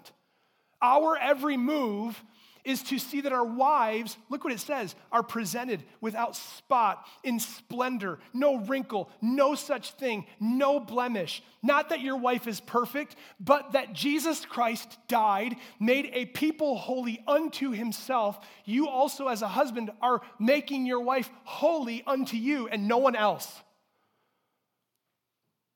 Our 0.81 1.17
every 1.17 1.57
move 1.57 2.23
is 2.67 2.83
to 2.83 2.99
see 2.99 3.21
that 3.21 3.31
our 3.31 3.45
wives, 3.45 4.17
look 4.29 4.43
what 4.43 4.51
it 4.51 4.59
says, 4.59 4.93
are 5.09 5.23
presented 5.23 5.81
without 6.01 6.35
spot, 6.35 7.07
in 7.23 7.39
splendor, 7.39 8.19
no 8.33 8.57
wrinkle, 8.57 9.09
no 9.21 9.55
such 9.55 9.91
thing, 9.91 10.25
no 10.41 10.77
blemish. 10.77 11.41
Not 11.63 11.89
that 11.89 12.01
your 12.01 12.17
wife 12.17 12.45
is 12.45 12.59
perfect, 12.59 13.15
but 13.39 13.71
that 13.71 13.93
Jesus 13.93 14.45
Christ 14.45 14.97
died, 15.07 15.55
made 15.79 16.09
a 16.13 16.25
people 16.25 16.77
holy 16.77 17.23
unto 17.25 17.71
himself. 17.71 18.37
You 18.65 18.89
also, 18.89 19.27
as 19.27 19.41
a 19.41 19.47
husband, 19.47 19.89
are 20.01 20.21
making 20.37 20.85
your 20.85 20.99
wife 20.99 21.29
holy 21.45 22.03
unto 22.05 22.35
you 22.35 22.67
and 22.67 22.87
no 22.87 22.97
one 22.97 23.15
else. 23.15 23.61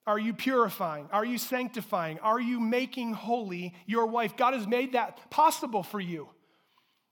Are 0.05 0.19
you 0.19 0.33
purifying? 0.33 1.07
Are 1.13 1.23
you 1.23 1.37
sanctifying? 1.37 2.19
Are 2.19 2.41
you 2.41 2.59
making 2.59 3.13
holy 3.13 3.73
your 3.85 4.07
wife? 4.07 4.35
God 4.35 4.55
has 4.55 4.67
made 4.67 4.93
that 4.93 5.29
possible 5.29 5.83
for 5.83 6.01
you. 6.01 6.27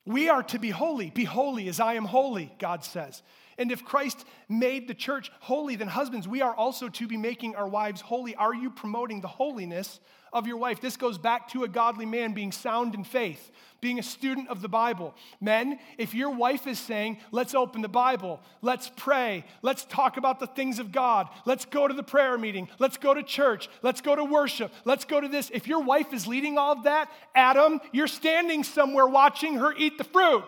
We 0.05 0.29
are 0.29 0.43
to 0.43 0.59
be 0.59 0.69
holy. 0.69 1.09
Be 1.09 1.25
holy 1.25 1.67
as 1.67 1.79
I 1.79 1.95
am 1.95 2.05
holy, 2.05 2.51
God 2.59 2.83
says. 2.83 3.21
And 3.57 3.71
if 3.71 3.83
Christ 3.83 4.25
made 4.47 4.87
the 4.87 4.93
church 4.93 5.31
holy, 5.41 5.75
then 5.75 5.87
husbands, 5.87 6.27
we 6.27 6.41
are 6.41 6.55
also 6.55 6.89
to 6.89 7.07
be 7.07 7.17
making 7.17 7.55
our 7.55 7.67
wives 7.67 8.01
holy. 8.01 8.35
Are 8.35 8.53
you 8.53 8.69
promoting 8.69 9.21
the 9.21 9.27
holiness 9.27 9.99
of 10.33 10.47
your 10.47 10.57
wife? 10.57 10.81
This 10.81 10.97
goes 10.97 11.17
back 11.17 11.49
to 11.49 11.63
a 11.63 11.67
godly 11.67 12.05
man 12.05 12.33
being 12.33 12.51
sound 12.51 12.95
in 12.95 13.03
faith, 13.03 13.51
being 13.81 13.99
a 13.99 14.03
student 14.03 14.49
of 14.49 14.61
the 14.61 14.69
Bible. 14.69 15.13
Men, 15.39 15.79
if 15.97 16.13
your 16.13 16.29
wife 16.31 16.67
is 16.67 16.79
saying, 16.79 17.17
let's 17.31 17.55
open 17.55 17.81
the 17.81 17.87
Bible, 17.87 18.39
let's 18.61 18.91
pray, 18.95 19.45
let's 19.61 19.85
talk 19.85 20.17
about 20.17 20.39
the 20.39 20.47
things 20.47 20.79
of 20.79 20.91
God, 20.91 21.27
let's 21.45 21.65
go 21.65 21.87
to 21.87 21.93
the 21.93 22.03
prayer 22.03 22.37
meeting, 22.37 22.67
let's 22.79 22.97
go 22.97 23.13
to 23.13 23.23
church, 23.23 23.69
let's 23.81 24.01
go 24.01 24.15
to 24.15 24.23
worship, 24.23 24.71
let's 24.85 25.05
go 25.05 25.19
to 25.19 25.27
this. 25.27 25.49
If 25.53 25.67
your 25.67 25.81
wife 25.83 26.13
is 26.13 26.27
leading 26.27 26.57
all 26.57 26.73
of 26.73 26.83
that, 26.83 27.09
Adam, 27.35 27.79
you're 27.91 28.07
standing 28.07 28.63
somewhere 28.63 29.07
watching 29.07 29.55
her 29.55 29.73
eat 29.77 29.97
the 29.97 30.03
fruit. 30.03 30.43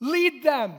Lead 0.00 0.42
them. 0.42 0.74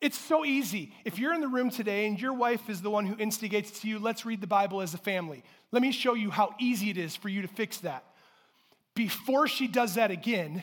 It's 0.00 0.18
so 0.18 0.44
easy. 0.44 0.94
If 1.04 1.18
you're 1.18 1.34
in 1.34 1.42
the 1.42 1.48
room 1.48 1.70
today 1.70 2.06
and 2.06 2.18
your 2.18 2.32
wife 2.32 2.70
is 2.70 2.80
the 2.80 2.90
one 2.90 3.04
who 3.04 3.16
instigates 3.18 3.80
to 3.80 3.88
you, 3.88 3.98
let's 3.98 4.24
read 4.24 4.40
the 4.40 4.46
Bible 4.46 4.80
as 4.80 4.94
a 4.94 4.98
family. 4.98 5.42
Let 5.72 5.82
me 5.82 5.92
show 5.92 6.14
you 6.14 6.30
how 6.30 6.54
easy 6.58 6.88
it 6.88 6.96
is 6.96 7.14
for 7.16 7.28
you 7.28 7.42
to 7.42 7.48
fix 7.48 7.78
that. 7.78 8.04
Before 8.94 9.46
she 9.46 9.68
does 9.68 9.94
that 9.94 10.10
again, 10.10 10.62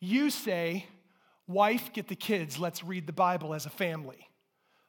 you 0.00 0.30
say, 0.30 0.86
Wife, 1.48 1.92
get 1.92 2.08
the 2.08 2.16
kids, 2.16 2.58
let's 2.58 2.82
read 2.82 3.06
the 3.06 3.12
Bible 3.12 3.54
as 3.54 3.66
a 3.66 3.70
family. 3.70 4.28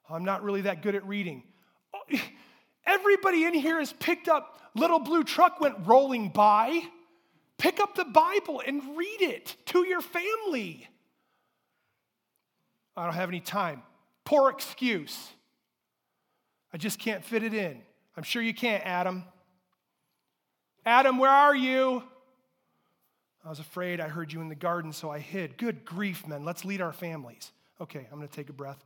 I'm 0.09 0.25
not 0.25 0.43
really 0.43 0.61
that 0.61 0.81
good 0.81 0.95
at 0.95 1.05
reading. 1.05 1.43
Everybody 2.85 3.43
in 3.43 3.53
here 3.53 3.79
has 3.79 3.93
picked 3.93 4.27
up, 4.27 4.59
little 4.73 4.99
blue 4.99 5.23
truck 5.23 5.59
went 5.59 5.75
rolling 5.85 6.29
by. 6.29 6.81
Pick 7.57 7.79
up 7.79 7.95
the 7.95 8.05
Bible 8.05 8.61
and 8.65 8.97
read 8.97 9.21
it 9.21 9.55
to 9.67 9.85
your 9.85 10.01
family. 10.01 10.87
I 12.97 13.05
don't 13.05 13.13
have 13.13 13.29
any 13.29 13.39
time. 13.39 13.83
Poor 14.25 14.49
excuse. 14.49 15.29
I 16.73 16.77
just 16.77 16.97
can't 16.97 17.23
fit 17.23 17.43
it 17.43 17.53
in. 17.53 17.81
I'm 18.17 18.23
sure 18.23 18.41
you 18.41 18.55
can't, 18.55 18.83
Adam. 18.85 19.23
Adam, 20.83 21.19
where 21.19 21.31
are 21.31 21.55
you? 21.55 22.01
I 23.45 23.49
was 23.49 23.59
afraid 23.59 24.01
I 24.01 24.07
heard 24.07 24.33
you 24.33 24.41
in 24.41 24.49
the 24.49 24.55
garden, 24.55 24.91
so 24.91 25.11
I 25.11 25.19
hid. 25.19 25.57
Good 25.57 25.85
grief, 25.85 26.27
men. 26.27 26.43
Let's 26.43 26.65
lead 26.65 26.81
our 26.81 26.91
families. 26.91 27.51
Okay, 27.79 28.07
I'm 28.11 28.17
going 28.17 28.27
to 28.27 28.35
take 28.35 28.49
a 28.49 28.53
breath. 28.53 28.83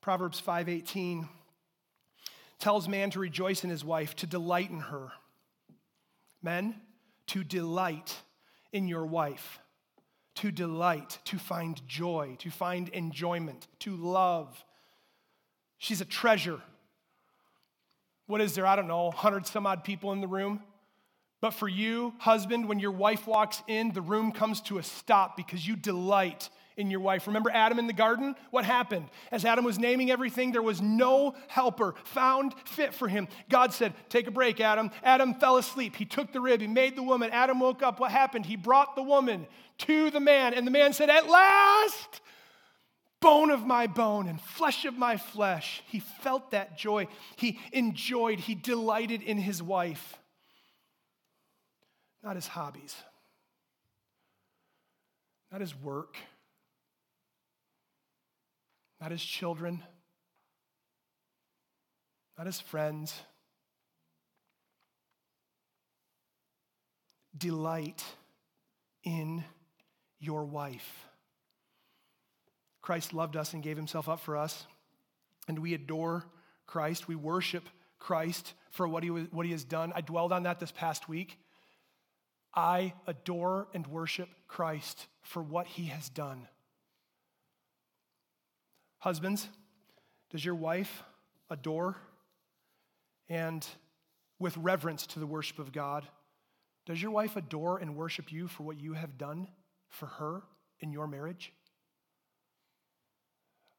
Proverbs 0.00 0.40
5:18 0.40 1.28
tells 2.60 2.88
man 2.88 3.10
to 3.10 3.18
rejoice 3.18 3.64
in 3.64 3.70
his 3.70 3.84
wife, 3.84 4.14
to 4.16 4.26
delight 4.26 4.70
in 4.70 4.80
her. 4.80 5.12
Men, 6.40 6.80
to 7.26 7.42
delight 7.42 8.16
in 8.72 8.86
your 8.86 9.04
wife 9.04 9.60
to 10.38 10.52
delight, 10.52 11.18
to 11.24 11.36
find 11.36 11.80
joy, 11.88 12.36
to 12.38 12.48
find 12.48 12.88
enjoyment, 12.90 13.66
to 13.80 13.96
love. 13.96 14.64
She's 15.78 16.00
a 16.00 16.04
treasure. 16.04 16.60
What 18.26 18.40
is 18.40 18.54
there? 18.54 18.64
I 18.64 18.76
don't 18.76 18.86
know, 18.86 19.06
100 19.06 19.46
some 19.46 19.66
odd 19.66 19.82
people 19.82 20.12
in 20.12 20.20
the 20.20 20.28
room. 20.28 20.62
But 21.40 21.54
for 21.54 21.68
you, 21.68 22.14
husband, 22.18 22.68
when 22.68 22.78
your 22.78 22.92
wife 22.92 23.26
walks 23.26 23.62
in, 23.66 23.92
the 23.92 24.00
room 24.00 24.30
comes 24.30 24.60
to 24.62 24.78
a 24.78 24.82
stop 24.82 25.36
because 25.36 25.66
you 25.66 25.74
delight 25.74 26.50
in 26.78 26.90
your 26.90 27.00
wife. 27.00 27.26
Remember 27.26 27.50
Adam 27.50 27.78
in 27.78 27.86
the 27.86 27.92
garden? 27.92 28.34
What 28.50 28.64
happened? 28.64 29.08
As 29.30 29.44
Adam 29.44 29.64
was 29.64 29.78
naming 29.78 30.10
everything, 30.10 30.52
there 30.52 30.62
was 30.62 30.80
no 30.80 31.34
helper 31.48 31.94
found 32.04 32.54
fit 32.64 32.94
for 32.94 33.08
him. 33.08 33.28
God 33.50 33.74
said, 33.74 33.92
Take 34.08 34.28
a 34.28 34.30
break, 34.30 34.60
Adam. 34.60 34.90
Adam 35.02 35.34
fell 35.34 35.58
asleep. 35.58 35.96
He 35.96 36.06
took 36.06 36.32
the 36.32 36.40
rib, 36.40 36.60
he 36.62 36.68
made 36.68 36.96
the 36.96 37.02
woman. 37.02 37.30
Adam 37.32 37.60
woke 37.60 37.82
up. 37.82 38.00
What 38.00 38.12
happened? 38.12 38.46
He 38.46 38.56
brought 38.56 38.96
the 38.96 39.02
woman 39.02 39.46
to 39.78 40.10
the 40.10 40.20
man, 40.20 40.54
and 40.54 40.66
the 40.66 40.70
man 40.70 40.94
said, 40.94 41.10
At 41.10 41.28
last! 41.28 42.22
bone 43.20 43.50
of 43.50 43.66
my 43.66 43.88
bone 43.88 44.28
and 44.28 44.40
flesh 44.40 44.84
of 44.84 44.96
my 44.96 45.16
flesh. 45.16 45.82
He 45.88 45.98
felt 45.98 46.52
that 46.52 46.78
joy. 46.78 47.08
He 47.34 47.58
enjoyed, 47.72 48.38
he 48.38 48.54
delighted 48.54 49.22
in 49.22 49.38
his 49.38 49.60
wife, 49.60 50.16
not 52.22 52.36
his 52.36 52.46
hobbies, 52.46 52.94
not 55.50 55.60
his 55.60 55.74
work, 55.74 56.16
not 59.00 59.10
his 59.10 59.22
children, 59.22 59.82
not 62.36 62.46
his 62.46 62.60
friends. 62.60 63.14
Delight 67.36 68.04
in 69.04 69.44
your 70.18 70.44
wife. 70.44 71.06
Christ 72.82 73.12
loved 73.12 73.36
us 73.36 73.52
and 73.52 73.62
gave 73.62 73.76
himself 73.76 74.08
up 74.08 74.20
for 74.20 74.36
us, 74.36 74.66
and 75.46 75.58
we 75.58 75.74
adore 75.74 76.24
Christ. 76.66 77.06
We 77.06 77.14
worship 77.14 77.64
Christ 77.98 78.54
for 78.70 78.88
what 78.88 79.02
he, 79.02 79.10
what 79.10 79.46
he 79.46 79.52
has 79.52 79.64
done. 79.64 79.92
I 79.94 80.00
dwelled 80.00 80.32
on 80.32 80.44
that 80.44 80.58
this 80.58 80.72
past 80.72 81.08
week. 81.08 81.38
I 82.54 82.94
adore 83.06 83.68
and 83.74 83.86
worship 83.86 84.28
Christ 84.46 85.06
for 85.22 85.42
what 85.42 85.66
he 85.66 85.86
has 85.86 86.08
done. 86.08 86.48
Husbands, 88.98 89.48
does 90.30 90.44
your 90.44 90.54
wife 90.54 91.02
adore 91.50 91.96
and 93.28 93.66
with 94.38 94.56
reverence 94.56 95.06
to 95.08 95.18
the 95.18 95.26
worship 95.26 95.58
of 95.58 95.72
God, 95.72 96.06
does 96.86 97.00
your 97.00 97.10
wife 97.10 97.36
adore 97.36 97.78
and 97.78 97.96
worship 97.96 98.32
you 98.32 98.48
for 98.48 98.62
what 98.62 98.80
you 98.80 98.94
have 98.94 99.18
done 99.18 99.48
for 99.88 100.06
her 100.06 100.42
in 100.80 100.92
your 100.92 101.06
marriage? 101.06 101.52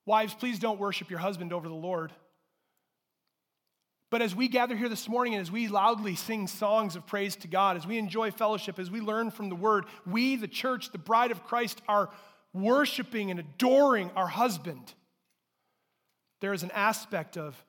Wives, 0.06 0.34
please 0.34 0.60
don't 0.60 0.80
worship 0.80 1.10
your 1.10 1.20
husband 1.20 1.54
over 1.54 1.68
the 1.68 1.74
Lord. 1.74 2.12
But 4.10 4.22
as 4.22 4.36
we 4.36 4.48
gather 4.48 4.76
here 4.76 4.90
this 4.90 5.08
morning 5.08 5.36
and 5.36 5.42
as 5.42 5.52
we 5.52 5.68
loudly 5.68 6.16
sing 6.16 6.48
songs 6.48 6.96
of 6.96 7.06
praise 7.06 7.36
to 7.38 7.48
God, 7.48 7.78
as 7.78 7.86
we 7.86 7.98
enjoy 7.98 8.32
fellowship, 8.32 8.80
as 8.80 8.90
we 8.90 9.02
learn 9.02 9.30
from 9.30 9.50
the 9.50 9.56
word, 9.56 9.86
we, 10.08 10.36
the 10.36 10.48
church, 10.48 10.92
the 10.92 10.98
bride 10.98 11.30
of 11.30 11.44
Christ, 11.44 11.82
are 11.88 12.10
worshiping 12.54 13.30
and 13.30 13.40
adoring 13.40 14.10
our 14.16 14.28
husband. 14.28 14.94
There 16.40 16.54
is 16.54 16.64
an 16.64 16.72
aspect 16.72 17.38
of 17.38 17.62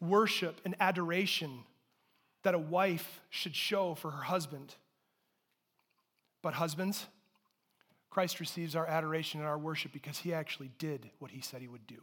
worship 0.00 0.60
and 0.64 0.74
adoration 0.80 1.64
that 2.42 2.54
a 2.54 2.58
wife 2.58 3.20
should 3.30 3.56
show 3.56 3.94
for 3.94 4.10
her 4.10 4.22
husband. 4.22 4.74
But, 6.42 6.54
husbands, 6.54 7.06
Christ 8.10 8.38
receives 8.40 8.76
our 8.76 8.86
adoration 8.86 9.40
and 9.40 9.48
our 9.48 9.58
worship 9.58 9.92
because 9.92 10.18
he 10.18 10.32
actually 10.32 10.70
did 10.78 11.10
what 11.18 11.30
he 11.30 11.40
said 11.40 11.60
he 11.60 11.68
would 11.68 11.86
do. 11.86 12.00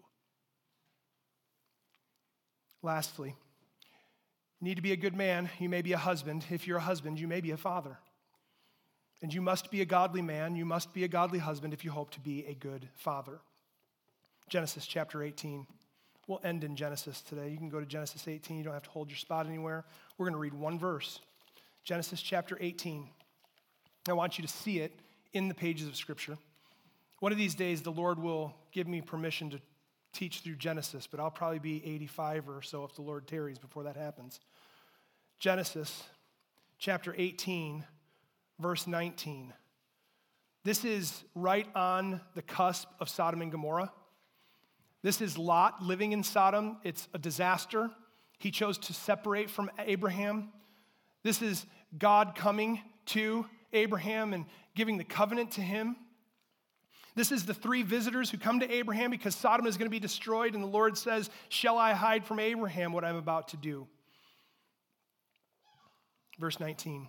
Lastly, 2.81 3.35
you 4.59 4.65
need 4.65 4.75
to 4.75 4.81
be 4.81 4.91
a 4.91 4.97
good 4.97 5.15
man. 5.15 5.49
You 5.59 5.69
may 5.69 5.81
be 5.81 5.93
a 5.93 5.97
husband. 5.97 6.45
If 6.49 6.67
you're 6.67 6.77
a 6.77 6.81
husband, 6.81 7.19
you 7.19 7.27
may 7.27 7.41
be 7.41 7.51
a 7.51 7.57
father. 7.57 7.97
And 9.21 9.33
you 9.33 9.41
must 9.41 9.71
be 9.71 9.81
a 9.81 9.85
godly 9.85 10.21
man. 10.21 10.55
You 10.55 10.65
must 10.65 10.93
be 10.93 11.05
a 11.05 11.07
godly 11.07 11.39
husband 11.39 11.73
if 11.73 11.85
you 11.85 11.91
hope 11.91 12.11
to 12.11 12.19
be 12.19 12.45
a 12.45 12.53
good 12.53 12.89
father. 12.93 13.39
Genesis 14.49 14.85
chapter 14.85 15.23
18. 15.23 15.65
We'll 16.27 16.41
end 16.43 16.63
in 16.63 16.75
Genesis 16.75 17.21
today. 17.21 17.49
You 17.49 17.57
can 17.57 17.69
go 17.69 17.79
to 17.79 17.85
Genesis 17.85 18.27
18. 18.27 18.57
You 18.57 18.63
don't 18.63 18.73
have 18.73 18.83
to 18.83 18.89
hold 18.89 19.09
your 19.09 19.17
spot 19.17 19.45
anywhere. 19.45 19.83
We're 20.17 20.25
going 20.25 20.33
to 20.33 20.39
read 20.39 20.53
one 20.53 20.79
verse 20.79 21.19
Genesis 21.83 22.21
chapter 22.21 22.57
18. 22.59 23.09
I 24.07 24.13
want 24.13 24.37
you 24.37 24.41
to 24.43 24.47
see 24.51 24.79
it 24.79 24.99
in 25.33 25.47
the 25.47 25.53
pages 25.53 25.87
of 25.87 25.95
Scripture. 25.95 26.37
One 27.19 27.31
of 27.31 27.37
these 27.37 27.55
days, 27.55 27.81
the 27.81 27.91
Lord 27.91 28.19
will 28.19 28.53
give 28.71 28.87
me 28.87 29.01
permission 29.01 29.49
to 29.49 29.59
teach 30.13 30.41
through 30.41 30.55
Genesis, 30.55 31.07
but 31.07 31.19
I'll 31.19 31.31
probably 31.31 31.59
be 31.59 31.83
85 31.85 32.49
or 32.49 32.61
so 32.61 32.83
if 32.83 32.95
the 32.95 33.01
Lord 33.01 33.27
tarries 33.27 33.57
before 33.57 33.83
that 33.83 33.97
happens. 33.97 34.39
Genesis 35.39 36.03
chapter 36.77 37.13
18, 37.17 37.83
verse 38.59 38.87
19. 38.87 39.53
This 40.63 40.85
is 40.85 41.23
right 41.35 41.67
on 41.75 42.21
the 42.35 42.41
cusp 42.41 42.87
of 42.99 43.09
Sodom 43.09 43.41
and 43.41 43.51
Gomorrah. 43.51 43.91
This 45.03 45.19
is 45.19 45.37
Lot 45.37 45.83
living 45.83 46.13
in 46.13 46.23
Sodom. 46.23 46.77
It's 46.83 47.09
a 47.13 47.19
disaster. 47.19 47.91
He 48.39 48.51
chose 48.51 48.77
to 48.79 48.93
separate 48.93 49.49
from 49.49 49.69
Abraham. 49.77 50.49
This 51.23 51.41
is 51.41 51.65
God 51.97 52.35
coming 52.35 52.81
to 53.07 53.45
Abraham 53.73 54.33
and 54.33 54.45
giving 54.75 54.97
the 54.97 55.03
covenant 55.03 55.51
to 55.51 55.61
him. 55.61 55.97
This 57.15 57.31
is 57.31 57.45
the 57.45 57.53
three 57.53 57.83
visitors 57.83 58.29
who 58.29 58.37
come 58.37 58.61
to 58.61 58.71
Abraham 58.71 59.11
because 59.11 59.35
Sodom 59.35 59.67
is 59.67 59.77
going 59.77 59.85
to 59.85 59.91
be 59.91 59.99
destroyed, 59.99 60.55
and 60.55 60.63
the 60.63 60.67
Lord 60.67 60.97
says, 60.97 61.29
Shall 61.49 61.77
I 61.77 61.93
hide 61.93 62.25
from 62.25 62.39
Abraham 62.39 62.93
what 62.93 63.03
I'm 63.03 63.17
about 63.17 63.49
to 63.49 63.57
do? 63.57 63.87
Verse 66.39 66.59
19 66.59 67.07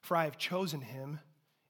For 0.00 0.16
I 0.16 0.24
have 0.24 0.38
chosen 0.38 0.80
him, 0.80 1.20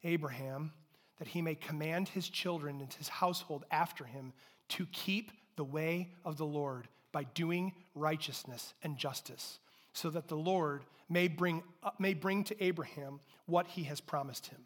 Abraham, 0.04 0.72
that 1.18 1.28
he 1.28 1.42
may 1.42 1.56
command 1.56 2.08
his 2.08 2.28
children 2.28 2.80
and 2.80 2.92
his 2.94 3.08
household 3.08 3.64
after 3.70 4.04
him 4.04 4.32
to 4.70 4.86
keep 4.86 5.30
the 5.56 5.64
way 5.64 6.08
of 6.24 6.36
the 6.36 6.46
Lord 6.46 6.88
by 7.12 7.24
doing 7.24 7.72
righteousness 7.94 8.74
and 8.82 8.96
justice, 8.96 9.58
so 9.92 10.10
that 10.10 10.28
the 10.28 10.36
Lord 10.36 10.82
may 11.08 11.28
bring, 11.28 11.62
uh, 11.82 11.90
may 11.98 12.14
bring 12.14 12.44
to 12.44 12.64
Abraham 12.64 13.20
what 13.46 13.66
he 13.66 13.84
has 13.84 14.00
promised 14.00 14.46
him. 14.46 14.60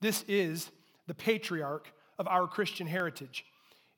This 0.00 0.24
is 0.28 0.70
the 1.06 1.14
patriarch 1.14 1.92
of 2.18 2.26
our 2.28 2.46
Christian 2.46 2.86
heritage. 2.86 3.44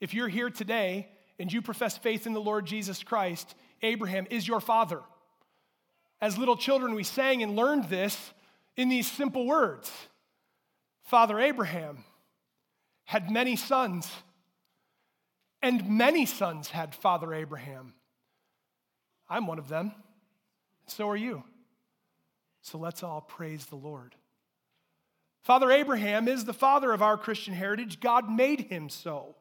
If 0.00 0.14
you're 0.14 0.28
here 0.28 0.50
today 0.50 1.08
and 1.38 1.52
you 1.52 1.62
profess 1.62 1.96
faith 1.96 2.26
in 2.26 2.34
the 2.34 2.40
Lord 2.40 2.66
Jesus 2.66 3.02
Christ, 3.02 3.54
Abraham 3.82 4.26
is 4.30 4.46
your 4.46 4.60
father. 4.60 5.00
As 6.20 6.36
little 6.36 6.56
children, 6.56 6.94
we 6.94 7.04
sang 7.04 7.42
and 7.42 7.56
learned 7.56 7.84
this 7.84 8.32
in 8.76 8.88
these 8.88 9.10
simple 9.10 9.46
words 9.46 9.90
Father 11.04 11.40
Abraham 11.40 12.04
had 13.04 13.30
many 13.30 13.56
sons, 13.56 14.10
and 15.62 15.88
many 15.88 16.26
sons 16.26 16.68
had 16.68 16.94
Father 16.94 17.34
Abraham. 17.34 17.94
I'm 19.28 19.46
one 19.46 19.58
of 19.58 19.68
them. 19.68 19.92
So 20.86 21.08
are 21.08 21.16
you. 21.16 21.42
So 22.62 22.78
let's 22.78 23.02
all 23.02 23.20
praise 23.20 23.66
the 23.66 23.76
Lord. 23.76 24.14
Father 25.42 25.70
Abraham 25.70 26.28
is 26.28 26.44
the 26.44 26.52
father 26.52 26.92
of 26.92 27.02
our 27.02 27.16
Christian 27.16 27.54
heritage. 27.54 28.00
God 28.00 28.30
made 28.30 28.60
him 28.62 28.88
so. 28.88 29.36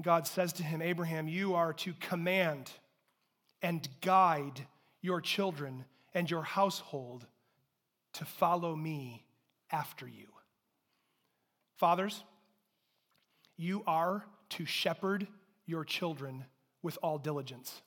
God 0.00 0.26
says 0.26 0.52
to 0.54 0.62
him, 0.62 0.82
Abraham, 0.82 1.28
you 1.28 1.54
are 1.54 1.72
to 1.74 1.94
command 1.94 2.70
and 3.62 3.88
guide 4.02 4.66
your 5.00 5.20
children 5.20 5.86
and 6.12 6.30
your 6.30 6.42
household 6.42 7.26
to 8.14 8.24
follow 8.24 8.76
me 8.76 9.24
after 9.70 10.06
you. 10.06 10.26
Fathers, 11.76 12.22
you 13.56 13.82
are 13.86 14.24
to 14.50 14.64
shepherd 14.64 15.26
your 15.66 15.84
children 15.84 16.44
with 16.82 16.98
all 17.02 17.18
diligence. 17.18 17.82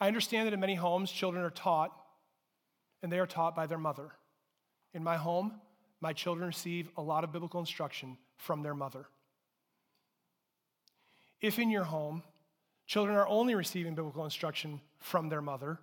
I 0.00 0.08
understand 0.08 0.46
that 0.46 0.52
in 0.52 0.60
many 0.60 0.74
homes, 0.74 1.12
children 1.12 1.44
are 1.44 1.50
taught, 1.50 1.92
and 3.02 3.12
they 3.12 3.18
are 3.18 3.26
taught 3.26 3.54
by 3.54 3.66
their 3.66 3.78
mother. 3.78 4.10
In 4.94 5.04
my 5.04 5.16
home, 5.16 5.52
my 6.00 6.12
children 6.12 6.48
receive 6.48 6.88
a 6.96 7.02
lot 7.02 7.22
of 7.22 7.32
biblical 7.32 7.60
instruction 7.60 8.18
from 8.36 8.62
their 8.62 8.74
mother. 8.74 9.06
If 11.40 11.58
in 11.58 11.70
your 11.70 11.84
home, 11.84 12.22
children 12.86 13.16
are 13.16 13.28
only 13.28 13.54
receiving 13.54 13.94
biblical 13.94 14.24
instruction 14.24 14.80
from 14.98 15.28
their 15.28 15.42
mother, 15.42 15.78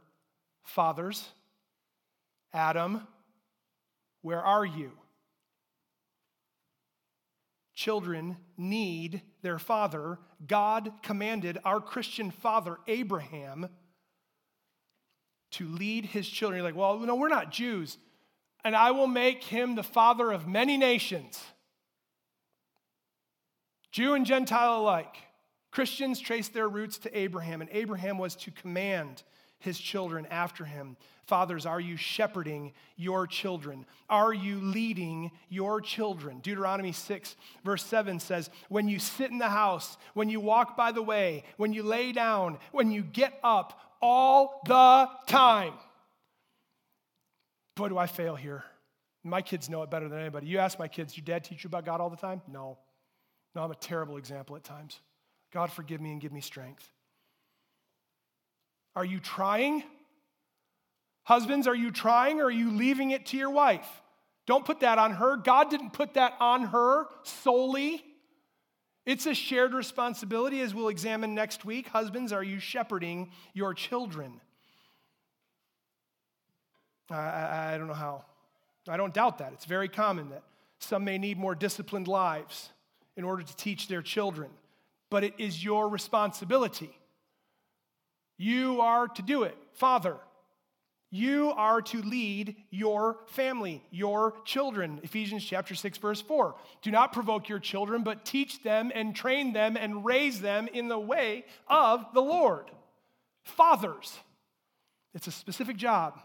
fathers, 0.63 1.29
Adam, 2.53 3.07
where 4.21 4.41
are 4.41 4.65
you? 4.65 4.91
Children 7.79 8.35
need 8.57 9.21
their 9.41 9.57
father. 9.57 10.19
God 10.45 10.91
commanded 11.01 11.57
our 11.63 11.79
Christian 11.79 12.29
father, 12.29 12.77
Abraham, 12.87 13.69
to 15.51 15.65
lead 15.67 16.05
his 16.05 16.27
children. 16.27 16.57
You're 16.57 16.67
like, 16.67 16.75
well, 16.75 16.99
no, 16.99 17.15
we're 17.15 17.29
not 17.29 17.51
Jews 17.51 17.97
and 18.63 18.75
I 18.75 18.91
will 18.91 19.07
make 19.07 19.43
him 19.43 19.75
the 19.75 19.83
father 19.83 20.31
of 20.31 20.47
many 20.47 20.77
nations. 20.77 21.41
Jew 23.91 24.13
and 24.13 24.25
Gentile 24.25 24.77
alike. 24.77 25.15
Christians 25.71 26.19
trace 26.19 26.49
their 26.49 26.67
roots 26.67 26.97
to 26.99 27.17
Abraham, 27.17 27.61
and 27.61 27.69
Abraham 27.71 28.17
was 28.17 28.35
to 28.37 28.51
command 28.51 29.23
his 29.59 29.79
children 29.79 30.25
after 30.31 30.65
him. 30.65 30.97
Fathers, 31.25 31.65
are 31.65 31.79
you 31.79 31.95
shepherding 31.95 32.73
your 32.95 33.27
children? 33.27 33.85
Are 34.09 34.33
you 34.33 34.59
leading 34.59 35.31
your 35.47 35.79
children? 35.81 36.39
Deuteronomy 36.39 36.91
6, 36.91 37.35
verse 37.63 37.83
7 37.83 38.19
says, 38.19 38.49
When 38.67 38.87
you 38.87 38.99
sit 38.99 39.29
in 39.29 39.37
the 39.37 39.49
house, 39.49 39.97
when 40.13 40.29
you 40.29 40.39
walk 40.39 40.75
by 40.75 40.91
the 40.91 41.03
way, 41.03 41.43
when 41.57 41.73
you 41.73 41.83
lay 41.83 42.11
down, 42.11 42.57
when 42.71 42.91
you 42.91 43.03
get 43.03 43.39
up, 43.43 43.79
all 44.01 44.61
the 44.65 45.09
time 45.27 45.73
Boy, 47.79 47.87
do 47.87 47.97
I 47.97 48.07
fail 48.07 48.35
here. 48.35 48.65
My 49.23 49.41
kids 49.41 49.69
know 49.69 49.81
it 49.83 49.89
better 49.89 50.09
than 50.09 50.19
anybody. 50.19 50.47
You 50.47 50.57
ask 50.57 50.77
my 50.77 50.89
kids, 50.89 51.15
your 51.15 51.23
dad 51.23 51.45
teach 51.45 51.63
you 51.63 51.69
about 51.69 51.85
God 51.85 52.01
all 52.01 52.09
the 52.09 52.17
time? 52.17 52.41
No. 52.45 52.77
No, 53.55 53.63
I'm 53.63 53.71
a 53.71 53.75
terrible 53.75 54.17
example 54.17 54.57
at 54.57 54.65
times. 54.65 54.99
God, 55.53 55.71
forgive 55.71 56.01
me 56.01 56.11
and 56.11 56.19
give 56.19 56.33
me 56.33 56.41
strength. 56.41 56.91
Are 58.99 59.05
you 59.05 59.21
trying? 59.21 59.83
Husbands, 61.23 61.67
are 61.67 61.75
you 61.75 61.89
trying 61.89 62.41
or 62.41 62.47
are 62.47 62.51
you 62.51 62.69
leaving 62.69 63.11
it 63.11 63.27
to 63.27 63.37
your 63.37 63.49
wife? 63.49 63.87
Don't 64.45 64.65
put 64.65 64.81
that 64.81 64.97
on 64.97 65.13
her. 65.13 65.37
God 65.37 65.69
didn't 65.69 65.93
put 65.93 66.15
that 66.15 66.33
on 66.41 66.63
her 66.63 67.05
solely. 67.23 68.03
It's 69.05 69.25
a 69.25 69.33
shared 69.33 69.73
responsibility, 69.73 70.59
as 70.59 70.75
we'll 70.75 70.89
examine 70.89 71.33
next 71.33 71.63
week. 71.63 71.87
Husbands, 71.87 72.33
are 72.33 72.43
you 72.43 72.59
shepherding 72.59 73.31
your 73.53 73.73
children? 73.73 74.41
I, 77.09 77.75
I, 77.75 77.77
don't 77.77 77.87
know 77.87 77.93
how. 77.93 78.25
I 78.89 78.97
don't 78.97 79.13
doubt 79.13 79.37
that. 79.37 79.53
It's 79.53 79.63
very 79.63 79.87
common 79.87 80.31
that 80.31 80.43
some 80.79 81.05
may 81.05 81.17
need 81.17 81.37
more 81.37 81.55
disciplined 81.55 82.09
lives 82.09 82.69
in 83.15 83.23
order 83.23 83.43
to 83.43 83.55
teach 83.55 83.87
their 83.87 84.01
children, 84.01 84.49
but 85.09 85.23
it 85.23 85.35
is 85.37 85.63
your 85.63 85.87
responsibility. 85.87 86.99
You 88.39 88.79
are 88.79 89.09
to 89.09 89.21
do 89.21 89.43
it. 89.43 89.55
Father, 89.73 90.15
you 91.11 91.51
are 91.57 91.81
to 91.81 92.01
lead 92.01 92.55
your 92.69 93.17
family, 93.27 93.83
your 93.91 94.33
children. 94.45 95.01
Ephesians 95.03 95.43
chapter 95.43 95.75
6 95.75 95.97
verse 95.97 96.21
4. 96.21 96.55
Do 96.81 96.89
not 96.89 97.11
provoke 97.11 97.49
your 97.49 97.59
children, 97.59 98.01
but 98.01 98.23
teach 98.23 98.63
them 98.63 98.93
and 98.95 99.13
train 99.13 99.51
them 99.51 99.75
and 99.75 100.05
raise 100.05 100.39
them 100.39 100.69
in 100.71 100.87
the 100.87 100.97
way 100.97 101.45
of 101.67 102.05
the 102.13 102.21
Lord. 102.21 102.71
Fathers. 103.43 104.17
It's 105.13 105.27
a 105.27 105.31
specific 105.31 105.75
job. 105.75 106.17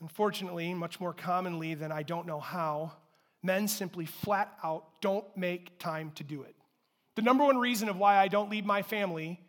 Unfortunately, 0.00 0.72
much 0.74 1.00
more 1.00 1.12
commonly 1.12 1.74
than 1.74 1.90
I 1.90 2.04
don't 2.04 2.26
know 2.26 2.38
how, 2.38 2.92
men 3.42 3.66
simply 3.66 4.06
flat 4.06 4.56
out 4.62 4.84
don't 5.00 5.26
make 5.36 5.80
time 5.80 6.12
to 6.16 6.22
do 6.22 6.42
it. 6.42 6.54
The 7.16 7.22
number 7.22 7.44
one 7.44 7.58
reason 7.58 7.88
of 7.88 7.96
why 7.96 8.16
I 8.16 8.28
don't 8.28 8.48
lead 8.48 8.64
my 8.64 8.82
family 8.82 9.40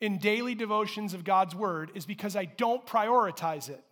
in 0.00 0.18
daily 0.18 0.54
devotions 0.54 1.14
of 1.14 1.24
God's 1.24 1.54
word 1.54 1.90
is 1.94 2.06
because 2.06 2.36
I 2.36 2.44
don't 2.44 2.84
prioritize 2.86 3.68
it. 3.68 3.82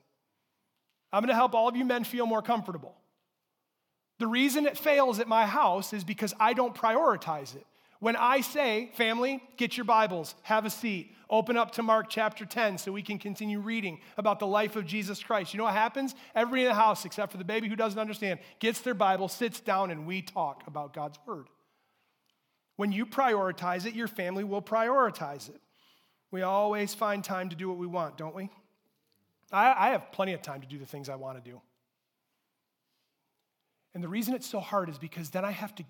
I'm 1.12 1.22
going 1.22 1.28
to 1.28 1.34
help 1.34 1.54
all 1.54 1.68
of 1.68 1.76
you 1.76 1.84
men 1.84 2.04
feel 2.04 2.26
more 2.26 2.42
comfortable. 2.42 2.94
The 4.18 4.26
reason 4.26 4.66
it 4.66 4.78
fails 4.78 5.18
at 5.18 5.28
my 5.28 5.46
house 5.46 5.92
is 5.92 6.04
because 6.04 6.34
I 6.38 6.52
don't 6.52 6.74
prioritize 6.74 7.54
it. 7.56 7.66
When 8.00 8.16
I 8.16 8.42
say, 8.42 8.90
family, 8.94 9.42
get 9.56 9.76
your 9.76 9.84
Bibles, 9.84 10.34
have 10.42 10.66
a 10.66 10.70
seat, 10.70 11.14
open 11.30 11.56
up 11.56 11.70
to 11.72 11.82
Mark 11.82 12.06
chapter 12.10 12.44
10 12.44 12.76
so 12.78 12.92
we 12.92 13.02
can 13.02 13.18
continue 13.18 13.60
reading 13.60 13.98
about 14.18 14.40
the 14.40 14.46
life 14.46 14.76
of 14.76 14.84
Jesus 14.84 15.22
Christ. 15.22 15.54
You 15.54 15.58
know 15.58 15.64
what 15.64 15.74
happens? 15.74 16.14
Everybody 16.34 16.62
in 16.62 16.68
the 16.68 16.74
house, 16.74 17.04
except 17.04 17.32
for 17.32 17.38
the 17.38 17.44
baby 17.44 17.68
who 17.68 17.76
doesn't 17.76 17.98
understand, 17.98 18.40
gets 18.58 18.80
their 18.82 18.94
Bible, 18.94 19.28
sits 19.28 19.60
down, 19.60 19.90
and 19.90 20.06
we 20.06 20.20
talk 20.20 20.64
about 20.66 20.92
God's 20.92 21.18
Word. 21.26 21.46
When 22.76 22.92
you 22.92 23.06
prioritize 23.06 23.86
it, 23.86 23.94
your 23.94 24.08
family 24.08 24.44
will 24.44 24.62
prioritize 24.62 25.48
it. 25.48 25.60
We 26.34 26.42
always 26.42 26.92
find 26.94 27.22
time 27.22 27.50
to 27.50 27.54
do 27.54 27.68
what 27.68 27.78
we 27.78 27.86
want, 27.86 28.18
don't 28.18 28.34
we? 28.34 28.50
I, 29.52 29.86
I 29.86 29.88
have 29.90 30.10
plenty 30.10 30.32
of 30.32 30.42
time 30.42 30.62
to 30.62 30.66
do 30.66 30.78
the 30.78 30.84
things 30.84 31.08
I 31.08 31.14
want 31.14 31.38
to 31.38 31.48
do. 31.48 31.60
And 33.94 34.02
the 34.02 34.08
reason 34.08 34.34
it's 34.34 34.48
so 34.48 34.58
hard 34.58 34.88
is 34.88 34.98
because 34.98 35.30
then 35.30 35.44
I 35.44 35.52
have 35.52 35.72
to 35.76 35.84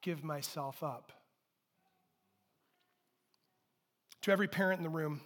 give 0.00 0.24
myself 0.24 0.82
up. 0.82 1.12
to 4.22 4.32
every 4.32 4.48
parent 4.48 4.78
in 4.78 4.84
the 4.84 4.88
room. 4.88 5.20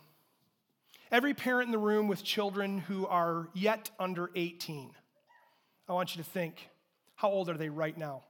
Every 1.12 1.34
parent 1.34 1.66
in 1.68 1.70
the 1.70 1.78
room 1.78 2.08
with 2.08 2.24
children 2.24 2.78
who 2.78 3.06
are 3.06 3.48
yet 3.54 3.92
under 4.00 4.28
18. 4.34 4.90
I 5.88 5.92
want 5.92 6.16
you 6.16 6.24
to 6.24 6.28
think 6.28 6.68
how 7.14 7.28
old 7.28 7.48
are 7.48 7.56
they 7.56 7.68
right 7.68 7.96
now? 7.96 8.24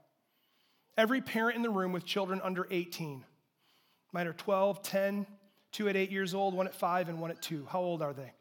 Every 0.98 1.22
parent 1.22 1.56
in 1.56 1.62
the 1.62 1.70
room 1.70 1.90
with 1.90 2.04
children 2.04 2.38
under 2.44 2.66
18. 2.70 3.24
Mine 4.12 4.26
are 4.26 4.34
12, 4.34 4.82
10, 4.82 5.26
two 5.72 5.88
at 5.88 5.96
eight 5.96 6.10
years 6.10 6.34
old, 6.34 6.54
one 6.54 6.66
at 6.66 6.74
five, 6.74 7.08
and 7.08 7.20
one 7.20 7.30
at 7.30 7.42
two. 7.42 7.66
How 7.68 7.80
old 7.80 8.02
are 8.02 8.12
they? 8.12 8.32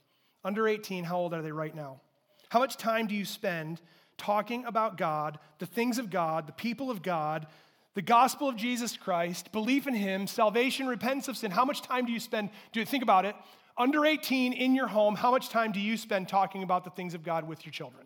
Under 0.44 0.68
18, 0.68 1.04
how 1.04 1.18
old 1.18 1.34
are 1.34 1.42
they 1.42 1.52
right 1.52 1.76
now? 1.76 2.02
How 2.50 2.60
much 2.60 2.78
time 2.78 3.08
do 3.08 3.16
you 3.16 3.26
spend 3.26 3.82
talking 4.18 4.66
about 4.66 4.98
God, 4.98 5.40
the 5.60 5.66
things 5.66 5.98
of 5.98 6.10
God, 6.10 6.48
the 6.48 6.54
people 6.54 6.92
of 6.92 7.02
God, 7.02 7.48
the 7.94 8.02
gospel 8.02 8.48
of 8.48 8.56
Jesus 8.56 8.98
Christ, 8.98 9.52
belief 9.52 9.88
in 9.88 9.94
Him, 9.94 10.28
salvation, 10.28 10.88
repentance 10.88 11.28
of 11.28 11.38
sin? 11.38 11.52
How 11.52 11.66
much 11.66 11.82
time 11.82 12.06
do 12.06 12.12
you 12.12 12.20
spend? 12.20 12.50
Do 12.72 12.80
you 12.80 12.86
think 12.86 13.04
about 13.04 13.26
it? 13.26 13.36
Under 13.78 14.06
18 14.06 14.54
in 14.54 14.76
your 14.76 14.88
home, 14.88 15.16
how 15.16 15.32
much 15.32 15.50
time 15.50 15.72
do 15.72 15.80
you 15.80 15.96
spend 15.96 16.28
talking 16.28 16.64
about 16.64 16.84
the 16.84 16.90
things 16.90 17.14
of 17.14 17.24
God 17.24 17.48
with 17.48 17.66
your 17.66 17.72
children? 17.72 18.06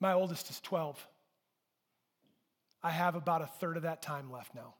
My 0.00 0.12
oldest 0.12 0.50
is 0.50 0.60
12. 0.60 1.04
I 2.82 2.90
have 2.90 3.14
about 3.16 3.42
a 3.42 3.46
third 3.46 3.76
of 3.76 3.82
that 3.82 4.02
time 4.02 4.30
left 4.30 4.54
now. 4.54 4.74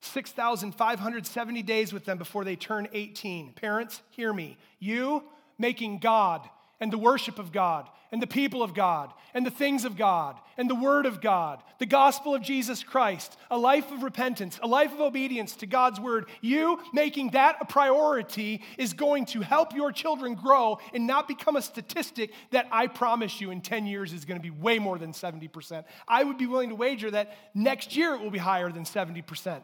6,570 0.00 1.62
days 1.62 1.92
with 1.92 2.04
them 2.04 2.18
before 2.18 2.44
they 2.44 2.56
turn 2.56 2.88
18. 2.92 3.52
Parents, 3.54 4.02
hear 4.10 4.32
me. 4.32 4.56
You 4.78 5.24
making 5.58 5.98
God 5.98 6.48
and 6.80 6.92
the 6.92 6.98
worship 6.98 7.38
of 7.38 7.52
God 7.52 7.88
and 8.10 8.22
the 8.22 8.26
people 8.26 8.62
of 8.62 8.72
God 8.72 9.12
and 9.34 9.44
the 9.44 9.50
things 9.50 9.84
of 9.84 9.96
God 9.96 10.36
and 10.56 10.70
the 10.70 10.74
Word 10.74 11.06
of 11.06 11.20
God, 11.20 11.62
the 11.78 11.86
gospel 11.86 12.34
of 12.34 12.42
Jesus 12.42 12.82
Christ, 12.82 13.36
a 13.50 13.58
life 13.58 13.90
of 13.90 14.02
repentance, 14.02 14.58
a 14.62 14.66
life 14.66 14.92
of 14.92 15.00
obedience 15.00 15.56
to 15.56 15.66
God's 15.66 16.00
Word, 16.00 16.26
you 16.40 16.80
making 16.92 17.30
that 17.30 17.56
a 17.60 17.64
priority 17.64 18.62
is 18.78 18.92
going 18.92 19.26
to 19.26 19.40
help 19.40 19.74
your 19.74 19.92
children 19.92 20.34
grow 20.34 20.78
and 20.94 21.06
not 21.06 21.28
become 21.28 21.56
a 21.56 21.62
statistic 21.62 22.32
that 22.50 22.66
I 22.70 22.86
promise 22.86 23.40
you 23.40 23.50
in 23.50 23.60
10 23.60 23.86
years 23.86 24.12
is 24.12 24.24
going 24.24 24.38
to 24.38 24.42
be 24.42 24.50
way 24.50 24.78
more 24.78 24.98
than 24.98 25.12
70%. 25.12 25.84
I 26.06 26.24
would 26.24 26.38
be 26.38 26.46
willing 26.46 26.70
to 26.70 26.76
wager 26.76 27.10
that 27.10 27.36
next 27.54 27.96
year 27.96 28.14
it 28.14 28.20
will 28.20 28.30
be 28.30 28.38
higher 28.38 28.70
than 28.70 28.84
70%. 28.84 29.62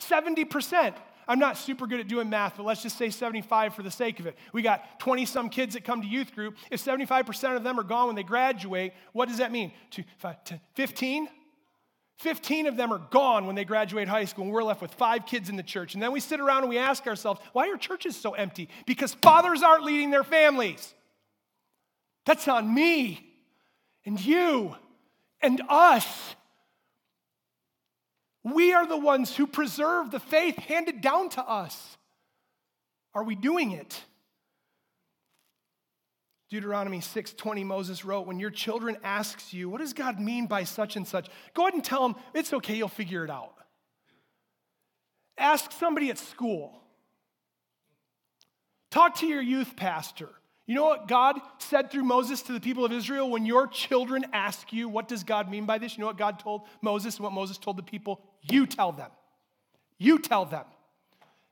70%. 0.00 0.94
I'm 1.28 1.38
not 1.38 1.56
super 1.56 1.86
good 1.86 1.98
at 1.98 2.08
doing 2.08 2.30
math, 2.30 2.56
but 2.56 2.64
let's 2.64 2.82
just 2.82 2.96
say 2.96 3.10
75 3.10 3.74
for 3.74 3.82
the 3.82 3.90
sake 3.90 4.20
of 4.20 4.26
it. 4.26 4.36
We 4.52 4.62
got 4.62 5.00
20 5.00 5.26
some 5.26 5.48
kids 5.48 5.74
that 5.74 5.84
come 5.84 6.02
to 6.02 6.06
youth 6.06 6.34
group. 6.34 6.56
If 6.70 6.84
75% 6.84 7.56
of 7.56 7.64
them 7.64 7.80
are 7.80 7.84
gone 7.84 8.06
when 8.06 8.16
they 8.16 8.22
graduate, 8.22 8.92
what 9.12 9.28
does 9.28 9.38
that 9.38 9.50
mean? 9.50 9.72
Two, 9.90 10.04
five, 10.18 10.44
10, 10.44 10.60
15? 10.74 11.28
15 12.18 12.66
of 12.66 12.76
them 12.76 12.92
are 12.92 13.00
gone 13.10 13.46
when 13.46 13.56
they 13.56 13.64
graduate 13.64 14.08
high 14.08 14.24
school, 14.24 14.44
and 14.44 14.52
we're 14.52 14.62
left 14.62 14.80
with 14.80 14.94
five 14.94 15.26
kids 15.26 15.50
in 15.50 15.56
the 15.56 15.62
church. 15.62 15.94
And 15.94 16.02
then 16.02 16.12
we 16.12 16.20
sit 16.20 16.40
around 16.40 16.60
and 16.60 16.70
we 16.70 16.78
ask 16.78 17.06
ourselves, 17.06 17.40
why 17.52 17.68
are 17.68 17.76
churches 17.76 18.16
so 18.16 18.32
empty? 18.32 18.68
Because 18.86 19.12
fathers 19.14 19.62
aren't 19.62 19.84
leading 19.84 20.10
their 20.10 20.24
families. 20.24 20.94
That's 22.24 22.48
on 22.48 22.72
me 22.72 23.24
and 24.06 24.18
you 24.24 24.74
and 25.42 25.60
us. 25.68 26.34
We 28.46 28.72
are 28.72 28.86
the 28.86 28.96
ones 28.96 29.34
who 29.34 29.48
preserve 29.48 30.12
the 30.12 30.20
faith 30.20 30.56
handed 30.56 31.00
down 31.00 31.30
to 31.30 31.42
us. 31.42 31.98
Are 33.12 33.24
we 33.24 33.34
doing 33.34 33.72
it? 33.72 34.04
Deuteronomy 36.48 37.00
6:20 37.00 37.64
Moses 37.64 38.04
wrote, 38.04 38.24
"When 38.24 38.38
your 38.38 38.52
children 38.52 39.00
asks 39.02 39.52
you, 39.52 39.68
what 39.68 39.80
does 39.80 39.92
God 39.92 40.20
mean 40.20 40.46
by 40.46 40.62
such 40.62 40.94
and 40.94 41.08
such? 41.08 41.28
Go 41.54 41.62
ahead 41.62 41.74
and 41.74 41.84
tell 41.84 42.06
them 42.06 42.22
it's 42.34 42.52
okay, 42.52 42.76
you'll 42.76 42.88
figure 42.88 43.24
it 43.24 43.30
out." 43.30 43.52
Ask 45.36 45.72
somebody 45.72 46.08
at 46.10 46.18
school. 46.18 46.80
Talk 48.90 49.16
to 49.16 49.26
your 49.26 49.42
youth 49.42 49.74
pastor. 49.74 50.40
You 50.66 50.74
know 50.74 50.84
what 50.84 51.06
God 51.06 51.40
said 51.58 51.92
through 51.92 52.02
Moses 52.02 52.42
to 52.42 52.52
the 52.52 52.60
people 52.60 52.84
of 52.84 52.92
Israel? 52.92 53.30
When 53.30 53.46
your 53.46 53.68
children 53.68 54.26
ask 54.32 54.72
you, 54.72 54.88
what 54.88 55.06
does 55.06 55.22
God 55.22 55.48
mean 55.48 55.64
by 55.64 55.78
this? 55.78 55.96
You 55.96 56.00
know 56.00 56.08
what 56.08 56.18
God 56.18 56.40
told 56.40 56.62
Moses 56.82 57.16
and 57.16 57.24
what 57.24 57.32
Moses 57.32 57.56
told 57.56 57.76
the 57.76 57.84
people? 57.84 58.20
You 58.42 58.66
tell 58.66 58.90
them. 58.90 59.10
You 59.96 60.18
tell 60.18 60.44
them. 60.44 60.64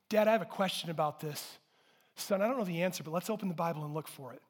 Dad, 0.09 0.27
I 0.27 0.33
have 0.33 0.43
a 0.43 0.47
question 0.47 0.91
about 0.91 1.21
this. 1.21 1.59
Son, 2.17 2.43
I 2.43 2.49
don't 2.49 2.59
know 2.59 2.65
the 2.65 2.83
answer, 2.83 3.05
but 3.05 3.13
let's 3.13 3.31
open 3.31 3.49
the 3.49 3.55
Bible 3.55 3.85
and 3.85 3.95
look 3.95 4.09
for 4.09 4.33
it. 4.33 4.43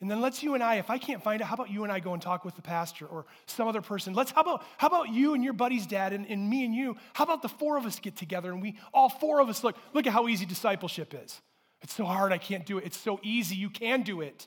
And 0.00 0.10
then 0.10 0.20
let's 0.20 0.42
you 0.42 0.54
and 0.54 0.62
I, 0.62 0.76
if 0.76 0.90
I 0.90 0.98
can't 0.98 1.22
find 1.22 1.40
it, 1.40 1.44
how 1.44 1.54
about 1.54 1.70
you 1.70 1.82
and 1.82 1.92
I 1.92 1.98
go 1.98 2.12
and 2.12 2.20
talk 2.20 2.44
with 2.44 2.56
the 2.56 2.62
pastor 2.62 3.06
or 3.06 3.26
some 3.46 3.68
other 3.68 3.80
person? 3.80 4.12
Let's 4.12 4.30
how 4.30 4.42
about 4.42 4.64
how 4.76 4.88
about 4.88 5.10
you 5.10 5.34
and 5.34 5.42
your 5.42 5.52
buddy's 5.52 5.86
dad 5.86 6.12
and, 6.12 6.26
and 6.26 6.48
me 6.50 6.64
and 6.64 6.74
you? 6.74 6.96
How 7.14 7.24
about 7.24 7.42
the 7.42 7.48
four 7.48 7.78
of 7.78 7.86
us 7.86 8.00
get 8.00 8.16
together 8.16 8.52
and 8.52 8.60
we 8.60 8.76
all 8.92 9.08
four 9.08 9.40
of 9.40 9.48
us 9.48 9.64
look, 9.64 9.76
look 9.92 10.06
at 10.06 10.12
how 10.12 10.28
easy 10.28 10.46
discipleship 10.46 11.14
is. 11.14 11.40
It's 11.84 11.94
so 11.94 12.06
hard, 12.06 12.32
I 12.32 12.38
can't 12.38 12.64
do 12.64 12.78
it. 12.78 12.84
It's 12.86 12.96
so 12.96 13.20
easy, 13.22 13.56
you 13.56 13.68
can 13.68 14.02
do 14.02 14.22
it. 14.22 14.46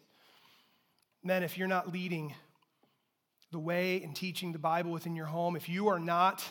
Men, 1.24 1.44
if 1.44 1.56
you're 1.56 1.68
not 1.68 1.94
leading 1.94 2.34
the 3.52 3.60
way 3.60 4.02
and 4.02 4.16
teaching 4.16 4.54
the 4.54 4.60
Bible 4.60 4.92
within 4.92 5.16
your 5.16 5.28
home, 5.28 5.56
if 5.56 5.70
you 5.70 5.90
are 5.90 6.00
not 6.00 6.44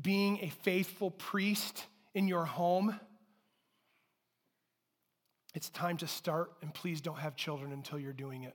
being 0.00 0.38
a 0.42 0.48
faithful 0.62 1.10
priest 1.10 1.84
in 2.14 2.28
your 2.28 2.44
home, 2.44 2.98
it's 5.52 5.68
time 5.68 5.96
to 5.96 6.06
start, 6.06 6.52
and 6.62 6.72
please 6.72 7.00
don't 7.00 7.18
have 7.18 7.34
children 7.34 7.72
until 7.72 7.98
you're 7.98 8.12
doing 8.12 8.44
it. 8.44 8.54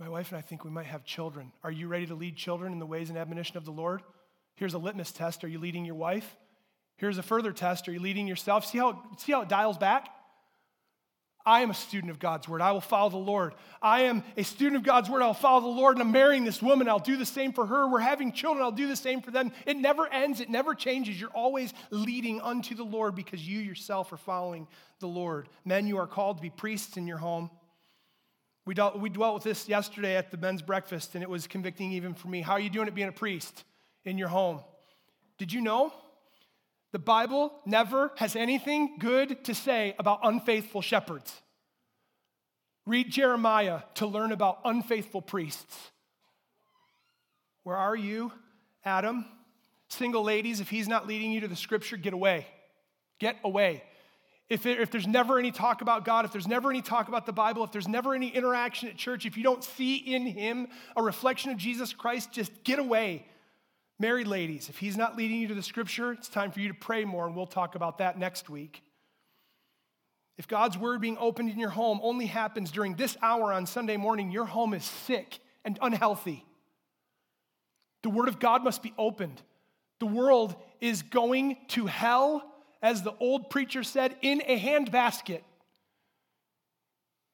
My 0.00 0.08
wife 0.08 0.30
and 0.30 0.38
I 0.38 0.40
think 0.40 0.64
we 0.64 0.70
might 0.70 0.86
have 0.86 1.04
children. 1.04 1.52
Are 1.62 1.70
you 1.70 1.86
ready 1.86 2.06
to 2.06 2.14
lead 2.14 2.34
children 2.34 2.72
in 2.72 2.78
the 2.78 2.86
ways 2.86 3.10
and 3.10 3.18
admonition 3.18 3.58
of 3.58 3.66
the 3.66 3.70
Lord? 3.70 4.02
Here's 4.56 4.72
a 4.72 4.78
litmus 4.78 5.12
test. 5.12 5.44
Are 5.44 5.48
you 5.48 5.58
leading 5.58 5.84
your 5.84 5.94
wife? 5.96 6.34
Here's 6.96 7.18
a 7.18 7.22
further 7.22 7.52
test. 7.52 7.88
Are 7.88 7.92
you 7.92 8.00
leading 8.00 8.28
yourself? 8.28 8.64
See 8.66 8.78
how, 8.78 9.02
see 9.18 9.32
how 9.32 9.42
it 9.42 9.48
dials 9.48 9.78
back? 9.78 10.08
I 11.44 11.62
am 11.62 11.70
a 11.70 11.74
student 11.74 12.10
of 12.10 12.18
God's 12.20 12.48
word. 12.48 12.60
I 12.60 12.70
will 12.70 12.80
follow 12.80 13.10
the 13.10 13.16
Lord. 13.16 13.54
I 13.80 14.02
am 14.02 14.22
a 14.36 14.44
student 14.44 14.76
of 14.76 14.84
God's 14.84 15.10
word. 15.10 15.22
I'll 15.22 15.34
follow 15.34 15.60
the 15.60 15.66
Lord. 15.66 15.96
And 15.96 16.02
I'm 16.02 16.12
marrying 16.12 16.44
this 16.44 16.62
woman. 16.62 16.88
I'll 16.88 17.00
do 17.00 17.16
the 17.16 17.26
same 17.26 17.52
for 17.52 17.66
her. 17.66 17.88
We're 17.88 17.98
having 17.98 18.30
children. 18.32 18.62
I'll 18.62 18.70
do 18.70 18.86
the 18.86 18.96
same 18.96 19.20
for 19.20 19.32
them. 19.32 19.50
It 19.66 19.76
never 19.76 20.06
ends. 20.06 20.40
It 20.40 20.50
never 20.50 20.74
changes. 20.74 21.20
You're 21.20 21.30
always 21.30 21.74
leading 21.90 22.40
unto 22.40 22.76
the 22.76 22.84
Lord 22.84 23.16
because 23.16 23.46
you 23.46 23.58
yourself 23.58 24.12
are 24.12 24.16
following 24.16 24.68
the 25.00 25.08
Lord. 25.08 25.48
Men, 25.64 25.88
you 25.88 25.98
are 25.98 26.06
called 26.06 26.36
to 26.36 26.42
be 26.42 26.50
priests 26.50 26.96
in 26.96 27.08
your 27.08 27.18
home. 27.18 27.50
We 28.64 28.74
dealt, 28.74 29.00
we 29.00 29.10
dwelt 29.10 29.34
with 29.34 29.42
this 29.42 29.68
yesterday 29.68 30.16
at 30.16 30.30
the 30.30 30.36
men's 30.36 30.62
breakfast, 30.62 31.16
and 31.16 31.22
it 31.24 31.28
was 31.28 31.48
convicting 31.48 31.90
even 31.92 32.14
for 32.14 32.28
me. 32.28 32.42
How 32.42 32.52
are 32.52 32.60
you 32.60 32.70
doing 32.70 32.86
at 32.86 32.94
being 32.94 33.08
a 33.08 33.12
priest 33.12 33.64
in 34.04 34.18
your 34.18 34.28
home? 34.28 34.60
Did 35.36 35.52
you 35.52 35.60
know 35.60 35.92
the 36.92 36.98
Bible 36.98 37.52
never 37.64 38.12
has 38.16 38.36
anything 38.36 38.96
good 38.98 39.44
to 39.44 39.54
say 39.54 39.94
about 39.98 40.20
unfaithful 40.22 40.82
shepherds. 40.82 41.34
Read 42.84 43.10
Jeremiah 43.10 43.80
to 43.94 44.06
learn 44.06 44.32
about 44.32 44.58
unfaithful 44.64 45.22
priests. 45.22 45.90
Where 47.62 47.76
are 47.76 47.96
you, 47.96 48.32
Adam? 48.84 49.24
Single 49.88 50.24
ladies, 50.24 50.60
if 50.60 50.68
he's 50.68 50.88
not 50.88 51.06
leading 51.06 51.32
you 51.32 51.40
to 51.40 51.48
the 51.48 51.56
scripture, 51.56 51.96
get 51.96 52.12
away. 52.12 52.46
Get 53.20 53.36
away. 53.44 53.84
If, 54.48 54.66
it, 54.66 54.80
if 54.80 54.90
there's 54.90 55.06
never 55.06 55.38
any 55.38 55.50
talk 55.50 55.80
about 55.80 56.04
God, 56.04 56.24
if 56.24 56.32
there's 56.32 56.48
never 56.48 56.68
any 56.68 56.82
talk 56.82 57.08
about 57.08 57.24
the 57.24 57.32
Bible, 57.32 57.64
if 57.64 57.72
there's 57.72 57.88
never 57.88 58.14
any 58.14 58.28
interaction 58.28 58.88
at 58.88 58.96
church, 58.96 59.24
if 59.24 59.36
you 59.36 59.42
don't 59.42 59.64
see 59.64 59.96
in 59.96 60.26
him 60.26 60.66
a 60.96 61.02
reflection 61.02 61.52
of 61.52 61.56
Jesus 61.56 61.94
Christ, 61.94 62.32
just 62.32 62.64
get 62.64 62.78
away. 62.78 63.24
Married 64.02 64.26
ladies, 64.26 64.68
if 64.68 64.78
he's 64.78 64.96
not 64.96 65.16
leading 65.16 65.38
you 65.38 65.46
to 65.46 65.54
the 65.54 65.62
scripture, 65.62 66.10
it's 66.10 66.28
time 66.28 66.50
for 66.50 66.58
you 66.58 66.66
to 66.66 66.74
pray 66.74 67.04
more, 67.04 67.24
and 67.24 67.36
we'll 67.36 67.46
talk 67.46 67.76
about 67.76 67.98
that 67.98 68.18
next 68.18 68.50
week. 68.50 68.82
If 70.36 70.48
God's 70.48 70.76
word 70.76 71.00
being 71.00 71.16
opened 71.18 71.50
in 71.50 71.58
your 71.60 71.70
home 71.70 72.00
only 72.02 72.26
happens 72.26 72.72
during 72.72 72.96
this 72.96 73.16
hour 73.22 73.52
on 73.52 73.64
Sunday 73.64 73.96
morning, 73.96 74.32
your 74.32 74.44
home 74.44 74.74
is 74.74 74.82
sick 74.82 75.38
and 75.64 75.78
unhealthy. 75.80 76.44
The 78.02 78.10
word 78.10 78.26
of 78.26 78.40
God 78.40 78.64
must 78.64 78.82
be 78.82 78.92
opened. 78.98 79.40
The 80.00 80.06
world 80.06 80.56
is 80.80 81.02
going 81.02 81.58
to 81.68 81.86
hell, 81.86 82.42
as 82.82 83.04
the 83.04 83.14
old 83.20 83.50
preacher 83.50 83.84
said, 83.84 84.16
in 84.20 84.42
a 84.46 84.58
handbasket. 84.58 85.42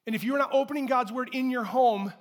And 0.06 0.14
if 0.14 0.22
you're 0.22 0.36
not 0.36 0.52
opening 0.52 0.84
God's 0.84 1.12
word 1.12 1.30
in 1.32 1.48
your 1.48 1.64
home, 1.64 2.12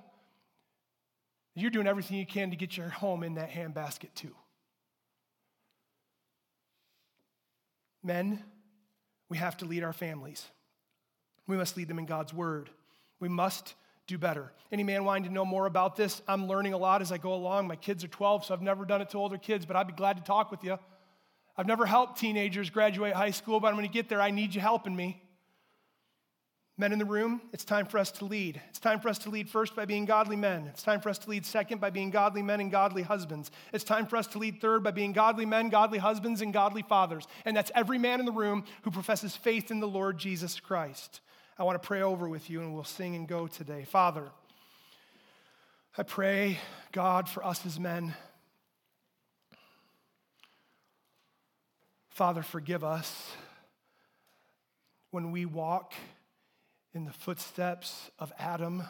you're 1.60 1.70
doing 1.70 1.86
everything 1.86 2.18
you 2.18 2.26
can 2.26 2.50
to 2.50 2.56
get 2.56 2.76
your 2.76 2.88
home 2.88 3.22
in 3.22 3.34
that 3.34 3.50
handbasket 3.50 4.14
too. 4.14 4.34
Men, 8.02 8.42
we 9.28 9.36
have 9.38 9.56
to 9.58 9.64
lead 9.64 9.82
our 9.82 9.92
families. 9.92 10.46
We 11.46 11.56
must 11.56 11.76
lead 11.76 11.88
them 11.88 11.98
in 11.98 12.06
God's 12.06 12.32
word. 12.32 12.70
We 13.20 13.28
must 13.28 13.74
do 14.06 14.18
better. 14.18 14.52
Any 14.70 14.84
man 14.84 15.04
wanting 15.04 15.24
to 15.24 15.32
know 15.32 15.44
more 15.44 15.66
about 15.66 15.96
this, 15.96 16.22
I'm 16.28 16.46
learning 16.46 16.72
a 16.72 16.78
lot 16.78 17.02
as 17.02 17.12
I 17.12 17.18
go 17.18 17.34
along. 17.34 17.66
My 17.66 17.76
kids 17.76 18.04
are 18.04 18.08
12, 18.08 18.46
so 18.46 18.54
I've 18.54 18.62
never 18.62 18.84
done 18.84 19.00
it 19.00 19.10
to 19.10 19.18
older 19.18 19.38
kids, 19.38 19.66
but 19.66 19.76
I'd 19.76 19.86
be 19.86 19.92
glad 19.92 20.16
to 20.16 20.22
talk 20.22 20.50
with 20.50 20.64
you. 20.64 20.78
I've 21.56 21.66
never 21.66 21.86
helped 21.86 22.20
teenagers 22.20 22.70
graduate 22.70 23.14
high 23.14 23.32
school, 23.32 23.60
but 23.60 23.68
I'm 23.68 23.74
going 23.74 23.86
to 23.86 23.92
get 23.92 24.08
there. 24.08 24.20
I 24.20 24.30
need 24.30 24.54
you 24.54 24.60
helping 24.60 24.94
me. 24.94 25.22
Men 26.80 26.92
in 26.92 27.00
the 27.00 27.04
room, 27.04 27.40
it's 27.52 27.64
time 27.64 27.86
for 27.86 27.98
us 27.98 28.12
to 28.12 28.24
lead. 28.24 28.60
It's 28.68 28.78
time 28.78 29.00
for 29.00 29.08
us 29.08 29.18
to 29.18 29.30
lead 29.30 29.50
first 29.50 29.74
by 29.74 29.84
being 29.84 30.04
godly 30.04 30.36
men. 30.36 30.68
It's 30.68 30.84
time 30.84 31.00
for 31.00 31.08
us 31.08 31.18
to 31.18 31.30
lead 31.30 31.44
second 31.44 31.80
by 31.80 31.90
being 31.90 32.10
godly 32.10 32.40
men 32.40 32.60
and 32.60 32.70
godly 32.70 33.02
husbands. 33.02 33.50
It's 33.72 33.82
time 33.82 34.06
for 34.06 34.16
us 34.16 34.28
to 34.28 34.38
lead 34.38 34.60
third 34.60 34.84
by 34.84 34.92
being 34.92 35.12
godly 35.12 35.44
men, 35.44 35.70
godly 35.70 35.98
husbands, 35.98 36.40
and 36.40 36.52
godly 36.52 36.82
fathers. 36.82 37.26
And 37.44 37.56
that's 37.56 37.72
every 37.74 37.98
man 37.98 38.20
in 38.20 38.26
the 38.26 38.32
room 38.32 38.62
who 38.82 38.92
professes 38.92 39.34
faith 39.34 39.72
in 39.72 39.80
the 39.80 39.88
Lord 39.88 40.18
Jesus 40.18 40.60
Christ. 40.60 41.20
I 41.58 41.64
want 41.64 41.82
to 41.82 41.84
pray 41.84 42.00
over 42.00 42.28
with 42.28 42.48
you 42.48 42.60
and 42.60 42.72
we'll 42.72 42.84
sing 42.84 43.16
and 43.16 43.26
go 43.26 43.48
today. 43.48 43.84
Father, 43.84 44.28
I 45.96 46.04
pray, 46.04 46.58
God, 46.92 47.28
for 47.28 47.44
us 47.44 47.66
as 47.66 47.80
men. 47.80 48.14
Father, 52.10 52.44
forgive 52.44 52.84
us 52.84 53.32
when 55.10 55.32
we 55.32 55.44
walk 55.44 55.92
in 56.98 57.04
the 57.04 57.12
footsteps 57.12 58.10
of 58.18 58.32
Adam. 58.40 58.82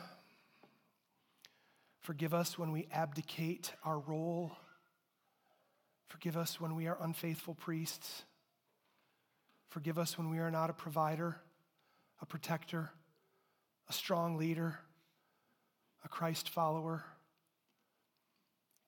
Forgive 2.00 2.32
us 2.32 2.58
when 2.58 2.72
we 2.72 2.88
abdicate 2.90 3.74
our 3.84 3.98
role. 3.98 4.52
Forgive 6.06 6.34
us 6.34 6.58
when 6.58 6.74
we 6.74 6.86
are 6.86 6.96
unfaithful 7.02 7.52
priests. 7.52 8.22
Forgive 9.68 9.98
us 9.98 10.16
when 10.16 10.30
we 10.30 10.38
are 10.38 10.50
not 10.50 10.70
a 10.70 10.72
provider, 10.72 11.36
a 12.22 12.24
protector, 12.24 12.88
a 13.90 13.92
strong 13.92 14.38
leader, 14.38 14.78
a 16.02 16.08
Christ 16.08 16.48
follower. 16.48 17.04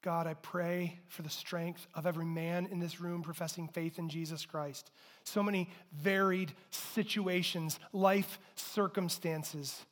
God, 0.03 0.27
I 0.27 0.35
pray 0.35 0.99
for 1.09 1.21
the 1.21 1.29
strength 1.29 1.87
of 1.95 2.07
every 2.07 2.25
man 2.25 2.67
in 2.71 2.79
this 2.79 3.01
room 3.01 3.23
professing 3.23 3.69
faith 3.69 3.99
in 3.99 4.09
Jesus 4.09 4.47
Christ. 4.47 4.91
So 5.25 5.43
many 5.43 5.69
varied 5.93 6.53
situations, 6.71 7.79
life 7.93 8.39
circumstances. 8.55 9.85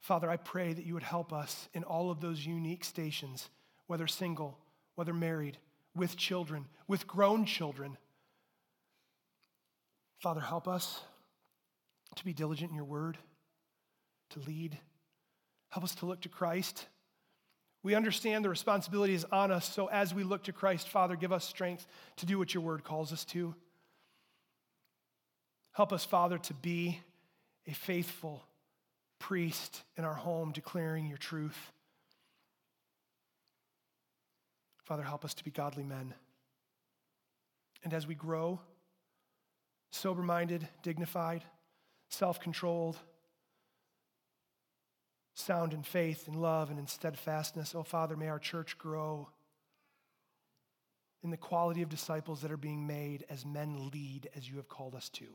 Father, 0.00 0.28
I 0.28 0.36
pray 0.36 0.74
that 0.74 0.84
you 0.84 0.92
would 0.92 1.02
help 1.02 1.32
us 1.32 1.68
in 1.72 1.82
all 1.82 2.10
of 2.10 2.20
those 2.20 2.44
unique 2.44 2.84
stations, 2.84 3.48
whether 3.86 4.06
single, 4.06 4.58
whether 4.94 5.14
married, 5.14 5.56
with 5.94 6.18
children, 6.18 6.66
with 6.88 7.06
grown 7.06 7.46
children. 7.46 7.96
Father, 10.18 10.40
help 10.42 10.68
us 10.68 11.00
to 12.16 12.24
be 12.24 12.34
diligent 12.34 12.70
in 12.70 12.76
your 12.76 12.84
word, 12.84 13.16
to 14.30 14.40
lead. 14.40 14.76
Help 15.70 15.84
us 15.84 15.94
to 15.94 16.06
look 16.06 16.20
to 16.20 16.28
Christ 16.28 16.86
we 17.82 17.94
understand 17.94 18.44
the 18.44 18.50
responsibility 18.50 19.14
is 19.14 19.24
on 19.32 19.50
us, 19.50 19.70
so 19.72 19.86
as 19.86 20.14
we 20.14 20.22
look 20.22 20.44
to 20.44 20.52
Christ, 20.52 20.88
Father, 20.88 21.16
give 21.16 21.32
us 21.32 21.44
strength 21.44 21.86
to 22.16 22.26
do 22.26 22.38
what 22.38 22.52
your 22.52 22.62
word 22.62 22.84
calls 22.84 23.12
us 23.12 23.24
to. 23.26 23.54
Help 25.72 25.92
us, 25.92 26.04
Father, 26.04 26.36
to 26.38 26.54
be 26.54 27.00
a 27.66 27.72
faithful 27.72 28.42
priest 29.18 29.82
in 29.96 30.04
our 30.04 30.14
home 30.14 30.52
declaring 30.52 31.06
your 31.06 31.18
truth. 31.18 31.72
Father, 34.82 35.02
help 35.02 35.24
us 35.24 35.34
to 35.34 35.44
be 35.44 35.50
godly 35.50 35.84
men. 35.84 36.12
And 37.84 37.94
as 37.94 38.06
we 38.06 38.14
grow, 38.14 38.60
sober 39.90 40.22
minded, 40.22 40.66
dignified, 40.82 41.44
self 42.08 42.40
controlled, 42.40 42.98
sound 45.34 45.72
in 45.72 45.82
faith 45.82 46.26
and 46.26 46.36
love 46.36 46.70
and 46.70 46.78
in 46.78 46.86
steadfastness. 46.86 47.74
Oh, 47.74 47.82
Father, 47.82 48.16
may 48.16 48.28
our 48.28 48.38
church 48.38 48.76
grow 48.78 49.28
in 51.22 51.30
the 51.30 51.36
quality 51.36 51.82
of 51.82 51.88
disciples 51.88 52.40
that 52.42 52.50
are 52.50 52.56
being 52.56 52.86
made 52.86 53.24
as 53.28 53.44
men 53.44 53.90
lead 53.92 54.28
as 54.36 54.48
you 54.48 54.56
have 54.56 54.68
called 54.68 54.94
us 54.94 55.08
to. 55.10 55.26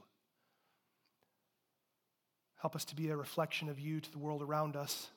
Help 2.58 2.76
us 2.76 2.86
to 2.86 2.96
be 2.96 3.10
a 3.10 3.16
reflection 3.16 3.70
of 3.70 3.80
you 3.80 4.00
to 4.00 4.12
the 4.12 4.18
world 4.18 4.42
around 4.42 4.76
us. 4.76 5.10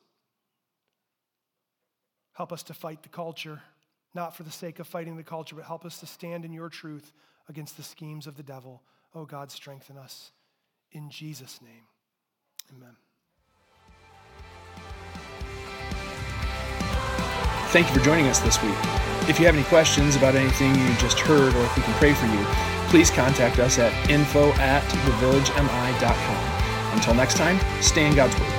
Help 2.35 2.53
us 2.53 2.63
to 2.65 2.75
fight 2.75 3.03
the 3.03 3.09
culture, 3.09 3.63
not 4.15 4.37
for 4.37 4.43
the 4.43 4.51
sake 4.51 4.79
of 4.79 4.87
fighting 4.87 5.17
the 5.17 5.23
culture, 5.23 5.57
but 5.57 5.65
help 5.65 5.85
us 5.85 5.99
to 6.01 6.07
stand 6.07 6.45
in 6.45 6.53
your 6.53 6.69
truth 6.69 7.13
against 7.49 7.77
the 7.77 7.83
schemes 7.83 8.27
of 8.27 8.37
the 8.37 8.43
devil. 8.43 8.83
Oh 9.15 9.25
God, 9.25 9.51
strengthen 9.51 9.97
us. 9.97 10.33
In 10.93 11.11
Jesus' 11.11 11.61
name, 11.63 11.85
amen. 12.75 12.97
Thank 17.71 17.89
you 17.89 17.95
for 17.95 18.01
joining 18.01 18.29
us 18.29 18.41
this 18.41 18.63
week. 18.63 18.75
If 19.29 19.39
you 19.39 19.45
have 19.45 19.55
any 19.55 19.65
questions 19.65 20.17
about 20.17 20.35
anything 20.35 20.75
you 20.75 20.95
just 20.95 21.21
heard 21.21 21.55
or 21.55 21.65
if 21.65 21.77
we 21.77 21.83
can 21.83 21.93
pray 21.95 22.15
for 22.15 22.25
you, 22.25 22.43
please 22.89 23.11
contact 23.11 23.59
us 23.59 23.79
at 23.79 23.93
info 24.09 24.53
at 24.53 24.83
thevillagemi.com. 24.85 26.95
Until 26.95 27.15
next 27.15 27.37
time, 27.37 27.61
stay 27.83 28.07
in 28.07 28.15
God's 28.15 28.41
Word. 28.41 28.58